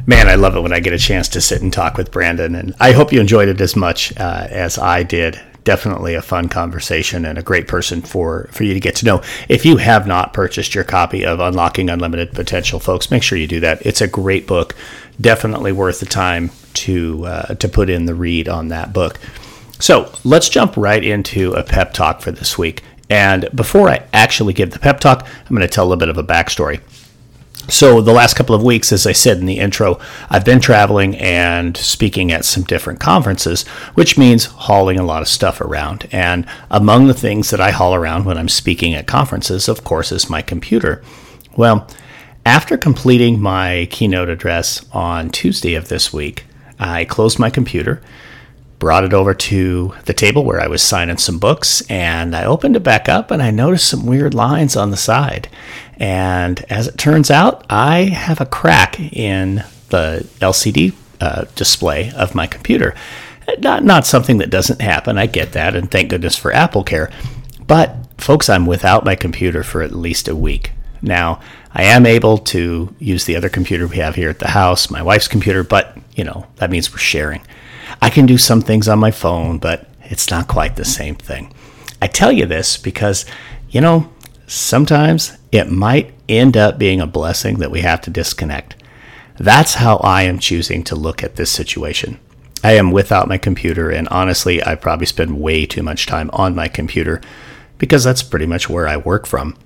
Man, 0.09 0.27
I 0.27 0.37
love 0.37 0.57
it 0.57 0.61
when 0.61 0.73
I 0.73 0.81
get 0.81 0.95
a 0.95 0.99
chance 0.99 1.29
to 1.29 1.41
sit 1.43 1.61
and 1.61 1.71
talk 1.71 1.99
with 1.99 2.11
Brandon, 2.11 2.55
and 2.55 2.75
I 2.81 2.93
hope 2.93 3.13
you 3.13 3.21
enjoyed 3.21 3.51
it 3.51 3.61
as 3.61 3.77
much 3.77 4.11
uh, 4.17 4.47
as 4.49 4.79
I 4.79 5.03
did 5.03 5.39
definitely 5.65 6.15
a 6.15 6.23
fun 6.23 6.49
conversation 6.49 7.27
and 7.27 7.37
a 7.37 7.43
great 7.43 7.69
person 7.69 8.01
for, 8.01 8.49
for 8.51 8.65
you 8.65 8.73
to 8.73 8.81
get 8.81 8.97
to 8.97 9.05
know. 9.05 9.23
If 9.51 9.67
you 9.67 9.77
have 9.77 10.07
not 10.07 10.33
purchased 10.33 10.75
your 10.75 10.85
copy 10.85 11.27
of 11.27 11.41
Unlocking 11.41 11.91
Unlimited 11.91 12.33
Potential, 12.33 12.81
folks, 12.81 13.11
make 13.11 13.23
sure 13.23 13.37
you 13.37 13.47
do 13.47 13.61
that. 13.61 13.85
It's 13.85 14.01
a 14.01 14.09
great 14.09 14.47
book, 14.47 14.75
definitely 15.21 15.73
worth 15.73 16.01
the 16.01 16.07
time 16.07 16.53
to 16.73 17.27
uh, 17.27 17.55
to 17.57 17.69
put 17.69 17.91
in 17.91 18.07
the 18.07 18.15
read 18.15 18.49
on 18.49 18.69
that 18.69 18.95
book. 18.95 19.21
So 19.79 20.11
let's 20.25 20.49
jump 20.49 20.75
right 20.79 21.05
into 21.05 21.53
a 21.53 21.63
pep 21.63 21.93
talk 21.93 22.23
for 22.23 22.31
this 22.31 22.57
week. 22.57 22.83
And 23.11 23.47
before 23.55 23.91
I 23.91 24.07
actually 24.15 24.55
give 24.55 24.71
the 24.71 24.79
pep 24.79 25.01
talk, 25.01 25.27
I'm 25.29 25.55
going 25.55 25.61
to 25.61 25.69
tell 25.69 25.85
a 25.85 25.89
little 25.89 26.01
bit 26.01 26.09
of 26.09 26.17
a 26.17 26.25
backstory. 26.25 26.81
So, 27.71 28.01
the 28.01 28.13
last 28.13 28.35
couple 28.35 28.55
of 28.55 28.63
weeks, 28.63 28.93
as 28.93 29.07
I 29.07 29.13
said 29.13 29.37
in 29.39 29.45
the 29.45 29.59
intro, 29.59 30.01
I've 30.31 30.45
been 30.45 30.59
traveling 30.59 31.15
and 31.17 31.77
speaking 31.77 32.33
at 32.33 32.47
some 32.47 32.63
different 32.63 32.99
conferences, 32.99 33.67
which 33.93 34.17
means 34.17 34.47
hauling 34.47 34.99
a 34.99 35.05
lot 35.05 35.21
of 35.21 35.29
stuff 35.29 35.61
around. 35.61 36.09
And 36.11 36.47
among 36.71 37.09
the 37.09 37.15
things 37.15 37.51
that 37.51 37.61
I 37.61 37.71
haul 37.71 37.95
around 37.95 38.25
when 38.25 38.39
I'm 38.39 38.49
speaking 38.49 38.95
at 38.95 39.07
conferences, 39.07 39.69
of 39.69 39.85
course, 39.85 40.13
is 40.13 40.31
my 40.31 40.41
computer. 40.41 41.03
Well, 41.57 41.87
after 42.47 42.79
completing 42.79 43.39
my 43.39 43.87
keynote 43.91 44.31
address 44.31 44.87
on 44.93 45.29
Tuesday 45.29 45.75
of 45.75 45.89
this 45.89 46.11
week, 46.11 46.47
I 46.79 47.05
closed 47.05 47.39
my 47.39 47.51
computer, 47.51 48.01
brought 48.79 49.05
it 49.05 49.13
over 49.13 49.35
to 49.35 49.95
the 50.05 50.13
table 50.13 50.45
where 50.45 50.61
I 50.61 50.69
was 50.69 50.83
signing 50.83 51.19
some 51.19 51.39
books, 51.39 51.83
and 51.91 52.35
I 52.35 52.45
opened 52.45 52.77
it 52.77 52.83
back 52.83 53.09
up 53.09 53.31
and 53.31 53.43
I 53.43 53.51
noticed 53.51 53.89
some 53.89 54.07
weird 54.07 54.35
lines 54.35 54.77
on 54.77 54.91
the 54.91 54.97
side. 54.97 55.49
And 55.97 56.65
as 56.71 56.87
it 56.87 56.99
turns 56.99 57.31
out, 57.31 57.65
I 57.69 58.05
have 58.05 58.41
a 58.41 58.47
crack 58.47 59.01
in 59.01 59.65
the 59.89 60.29
LCD 60.41 60.95
uh, 61.21 61.45
display 61.57 62.13
of 62.13 62.35
my 62.35 62.47
computer. 62.47 62.95
Not, 63.59 63.83
not 63.83 64.07
something 64.07 64.39
that 64.39 64.51
doesn't 64.51 64.81
happen. 64.81 65.19
I 65.19 65.27
get 65.27 65.53
that, 65.53 65.75
and 65.75 65.91
thank 65.91 66.11
goodness 66.11 66.37
for 66.37 66.53
Apple 66.53 66.85
Care. 66.85 67.11
But, 67.67 67.97
folks, 68.19 68.49
I'm 68.49 68.67
without 68.67 69.05
my 69.05 69.15
computer 69.15 69.63
for 69.63 69.83
at 69.83 69.93
least 69.93 70.29
a 70.29 70.37
week. 70.37 70.73
Now, 71.01 71.41
I 71.73 71.85
am 71.85 72.07
able 72.07 72.39
to 72.39 72.95
use 72.99 73.25
the 73.25 73.37
other 73.37 73.49
computer 73.49 73.87
we 73.87 73.97
have 73.97 74.15
here 74.15 74.31
at 74.31 74.39
the 74.39 74.49
house, 74.49 74.91
my 74.91 75.03
wife's 75.03 75.29
computer, 75.29 75.65
but, 75.65 75.97
you 76.15 76.25
know, 76.25 76.47
that 76.57 76.71
means 76.71 76.93
we're 76.93 76.99
sharing. 76.99 77.41
I 78.01 78.11
can 78.11 78.27
do 78.27 78.39
some 78.39 78.61
things 78.61 78.89
on 78.89 78.99
my 78.99 79.11
phone, 79.11 79.59
but 79.59 79.89
it's 80.05 80.31
not 80.31 80.49
quite 80.49 80.77
the 80.77 80.85
same 80.85 81.15
thing. 81.15 81.53
I 82.01 82.07
tell 82.07 82.31
you 82.31 82.47
this 82.47 82.77
because, 82.77 83.27
you 83.71 83.81
know, 83.81 84.11
sometimes 84.47 85.37
it 85.53 85.71
might 85.71 86.15
end 86.29 86.57
up 86.57 86.79
being 86.79 87.01
a 87.01 87.07
blessing 87.07 87.59
that 87.59 87.71
we 87.71 87.81
have 87.81 88.01
to 88.03 88.11
disconnect. 88.11 88.77
That's 89.37 89.75
how 89.75 89.97
I 89.99 90.23
am 90.23 90.39
choosing 90.39 90.83
to 90.85 90.97
look 90.97 91.23
at 91.23 91.37
this 91.37 91.51
situation. 91.51 92.19
I 92.65 92.73
am 92.73 92.91
without 92.91 93.29
my 93.29 93.39
computer, 93.39 93.91
and 93.91 94.09
honestly, 94.09 94.63
I 94.65 94.75
probably 94.75 95.07
spend 95.07 95.41
way 95.41 95.65
too 95.65 95.83
much 95.83 96.07
time 96.07 96.29
on 96.33 96.57
my 96.57 96.67
computer 96.67 97.21
because 97.79 98.03
that's 98.03 98.23
pretty 98.23 98.47
much 98.47 98.69
where 98.69 98.89
I 98.89 98.97
work 98.97 99.27
from. 99.27 99.57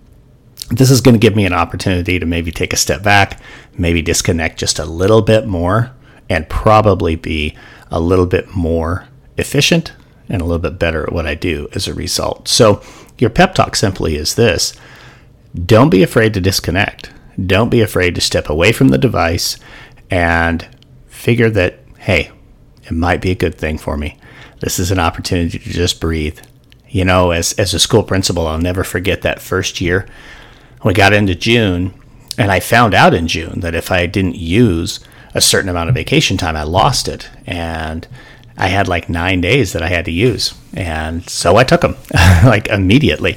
This 0.70 0.90
is 0.90 1.00
going 1.00 1.14
to 1.14 1.18
give 1.18 1.34
me 1.34 1.46
an 1.46 1.54
opportunity 1.54 2.18
to 2.18 2.26
maybe 2.26 2.52
take 2.52 2.72
a 2.72 2.76
step 2.76 3.02
back, 3.02 3.40
maybe 3.76 4.02
disconnect 4.02 4.58
just 4.58 4.78
a 4.78 4.84
little 4.84 5.22
bit 5.22 5.46
more, 5.46 5.92
and 6.28 6.48
probably 6.48 7.16
be 7.16 7.56
a 7.92 8.00
little 8.00 8.26
bit 8.26 8.54
more 8.54 9.06
efficient 9.36 9.92
and 10.28 10.42
a 10.42 10.44
little 10.44 10.58
bit 10.58 10.78
better 10.78 11.04
at 11.04 11.12
what 11.12 11.26
I 11.26 11.34
do 11.34 11.68
as 11.74 11.86
a 11.86 11.94
result. 11.94 12.48
So, 12.48 12.82
your 13.18 13.30
pep 13.30 13.54
talk 13.54 13.76
simply 13.76 14.16
is 14.16 14.34
this 14.34 14.74
don't 15.54 15.90
be 15.90 16.02
afraid 16.02 16.34
to 16.34 16.40
disconnect. 16.40 17.10
Don't 17.46 17.68
be 17.68 17.80
afraid 17.80 18.14
to 18.14 18.20
step 18.20 18.48
away 18.48 18.72
from 18.72 18.88
the 18.88 18.98
device 18.98 19.58
and 20.10 20.66
figure 21.08 21.50
that, 21.50 21.78
hey, 21.98 22.30
it 22.84 22.92
might 22.92 23.20
be 23.20 23.30
a 23.30 23.36
good 23.36 23.54
thing 23.54 23.78
for 23.78 23.96
me. 23.96 24.18
This 24.60 24.78
is 24.78 24.90
an 24.90 24.98
opportunity 24.98 25.58
to 25.58 25.70
just 25.70 26.00
breathe. 26.00 26.38
You 26.88 27.04
know, 27.04 27.30
as, 27.30 27.52
as 27.54 27.74
a 27.74 27.78
school 27.78 28.02
principal, 28.02 28.46
I'll 28.46 28.58
never 28.58 28.84
forget 28.84 29.22
that 29.22 29.40
first 29.40 29.80
year. 29.80 30.06
We 30.84 30.94
got 30.94 31.12
into 31.12 31.34
June, 31.34 31.94
and 32.36 32.50
I 32.50 32.60
found 32.60 32.92
out 32.92 33.14
in 33.14 33.28
June 33.28 33.60
that 33.60 33.74
if 33.74 33.90
I 33.90 34.06
didn't 34.06 34.36
use 34.36 35.00
a 35.34 35.40
certain 35.40 35.68
amount 35.68 35.88
of 35.88 35.94
vacation 35.94 36.36
time, 36.36 36.56
I 36.56 36.62
lost 36.62 37.08
it. 37.08 37.28
And 37.46 38.06
I 38.56 38.68
had 38.68 38.88
like 38.88 39.08
nine 39.08 39.40
days 39.40 39.72
that 39.72 39.82
I 39.82 39.88
had 39.88 40.04
to 40.04 40.12
use. 40.12 40.54
And 40.74 41.28
so 41.28 41.56
I 41.56 41.64
took 41.64 41.80
them 41.80 41.96
like 42.44 42.68
immediately 42.68 43.36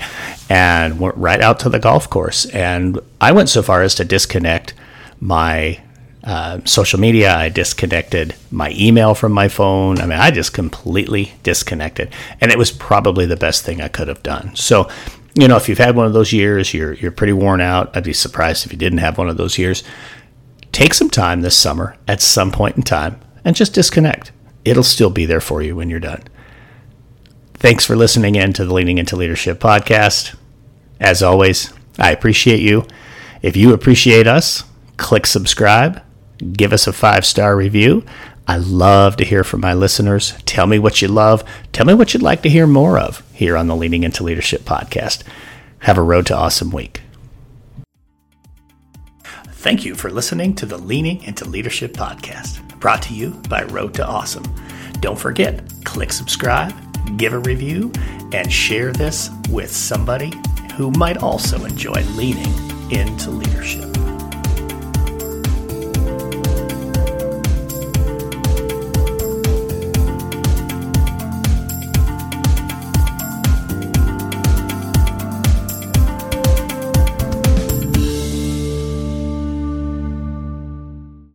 and 0.49 0.99
went 0.99 1.17
right 1.17 1.41
out 1.41 1.59
to 1.61 1.69
the 1.69 1.79
golf 1.79 2.09
course. 2.09 2.45
And 2.47 2.99
I 3.19 3.31
went 3.31 3.49
so 3.49 3.61
far 3.61 3.81
as 3.81 3.95
to 3.95 4.05
disconnect 4.05 4.73
my 5.19 5.79
uh, 6.23 6.59
social 6.65 6.99
media. 6.99 7.35
I 7.35 7.49
disconnected 7.49 8.35
my 8.51 8.73
email 8.75 9.15
from 9.15 9.31
my 9.31 9.47
phone. 9.47 9.99
I 9.99 10.05
mean, 10.05 10.19
I 10.19 10.31
just 10.31 10.53
completely 10.53 11.33
disconnected. 11.43 12.11
And 12.41 12.51
it 12.51 12.57
was 12.57 12.71
probably 12.71 13.25
the 13.25 13.37
best 13.37 13.63
thing 13.63 13.81
I 13.81 13.87
could 13.87 14.07
have 14.07 14.23
done. 14.23 14.55
So, 14.55 14.89
you 15.35 15.47
know, 15.47 15.57
if 15.57 15.69
you've 15.69 15.77
had 15.77 15.95
one 15.95 16.07
of 16.07 16.13
those 16.13 16.33
years, 16.33 16.73
you're, 16.73 16.93
you're 16.93 17.11
pretty 17.11 17.33
worn 17.33 17.61
out. 17.61 17.95
I'd 17.95 18.03
be 18.03 18.13
surprised 18.13 18.65
if 18.65 18.71
you 18.71 18.77
didn't 18.77 18.99
have 18.99 19.17
one 19.17 19.29
of 19.29 19.37
those 19.37 19.57
years. 19.57 19.83
Take 20.75 20.93
some 20.93 21.09
time 21.09 21.39
this 21.39 21.57
summer 21.57 21.95
at 22.05 22.21
some 22.21 22.51
point 22.51 22.75
in 22.75 22.83
time 22.83 23.17
and 23.45 23.55
just 23.55 23.73
disconnect 23.73 24.33
it'll 24.65 24.83
still 24.83 25.09
be 25.11 25.25
there 25.25 25.39
for 25.39 25.61
you 25.61 25.75
when 25.75 25.89
you're 25.89 25.99
done. 26.01 26.23
Thanks 27.53 27.85
for 27.85 27.95
listening 27.95 28.35
in 28.35 28.51
to 28.53 28.65
the 28.65 28.73
Leaning 28.73 28.97
into 28.97 29.15
Leadership 29.15 29.59
podcast. 29.59 30.35
As 30.99 31.23
always, 31.23 31.71
I 31.97 32.11
appreciate 32.11 32.59
you. 32.59 32.85
If 33.41 33.55
you 33.55 33.73
appreciate 33.73 34.27
us, 34.27 34.65
click 34.97 35.25
subscribe, 35.27 36.03
give 36.51 36.73
us 36.73 36.87
a 36.87 36.93
five 36.93 37.25
star 37.25 37.55
review. 37.55 38.03
I 38.45 38.57
love 38.57 39.15
to 39.17 39.25
hear 39.25 39.43
from 39.43 39.61
my 39.61 39.73
listeners. 39.73 40.33
Tell 40.45 40.67
me 40.67 40.77
what 40.77 41.01
you 41.01 41.07
love. 41.07 41.43
Tell 41.71 41.85
me 41.85 41.93
what 41.93 42.13
you'd 42.13 42.21
like 42.21 42.41
to 42.43 42.49
hear 42.49 42.67
more 42.67 42.99
of 42.99 43.23
here 43.33 43.55
on 43.55 43.67
the 43.67 43.75
Leaning 43.77 44.03
into 44.03 44.23
Leadership 44.23 44.63
podcast. 44.63 45.23
Have 45.79 45.97
a 45.97 46.03
road 46.03 46.25
to 46.27 46.35
awesome 46.35 46.71
week. 46.71 47.01
Thank 49.65 49.83
you 49.83 49.95
for 49.95 50.11
listening 50.11 50.53
to 50.57 50.67
the 50.67 50.77
Leaning 50.77 51.23
into 51.23 51.43
Leadership 51.43 51.93
podcast 51.93 52.61
brought 52.79 53.01
to 53.01 53.15
you 53.15 53.31
by 53.49 53.63
Road 53.63 53.95
to 53.95 54.05
Awesome. 54.05 54.43
Don't 54.99 55.17
forget, 55.17 55.59
click 55.83 56.13
subscribe, 56.13 56.71
give 57.17 57.33
a 57.33 57.39
review, 57.39 57.91
and 58.31 58.53
share 58.53 58.93
this 58.93 59.31
with 59.49 59.75
somebody 59.75 60.31
who 60.75 60.91
might 60.91 61.17
also 61.17 61.65
enjoy 61.65 61.99
leaning 62.13 62.53
into 62.91 63.31
leadership. 63.31 64.04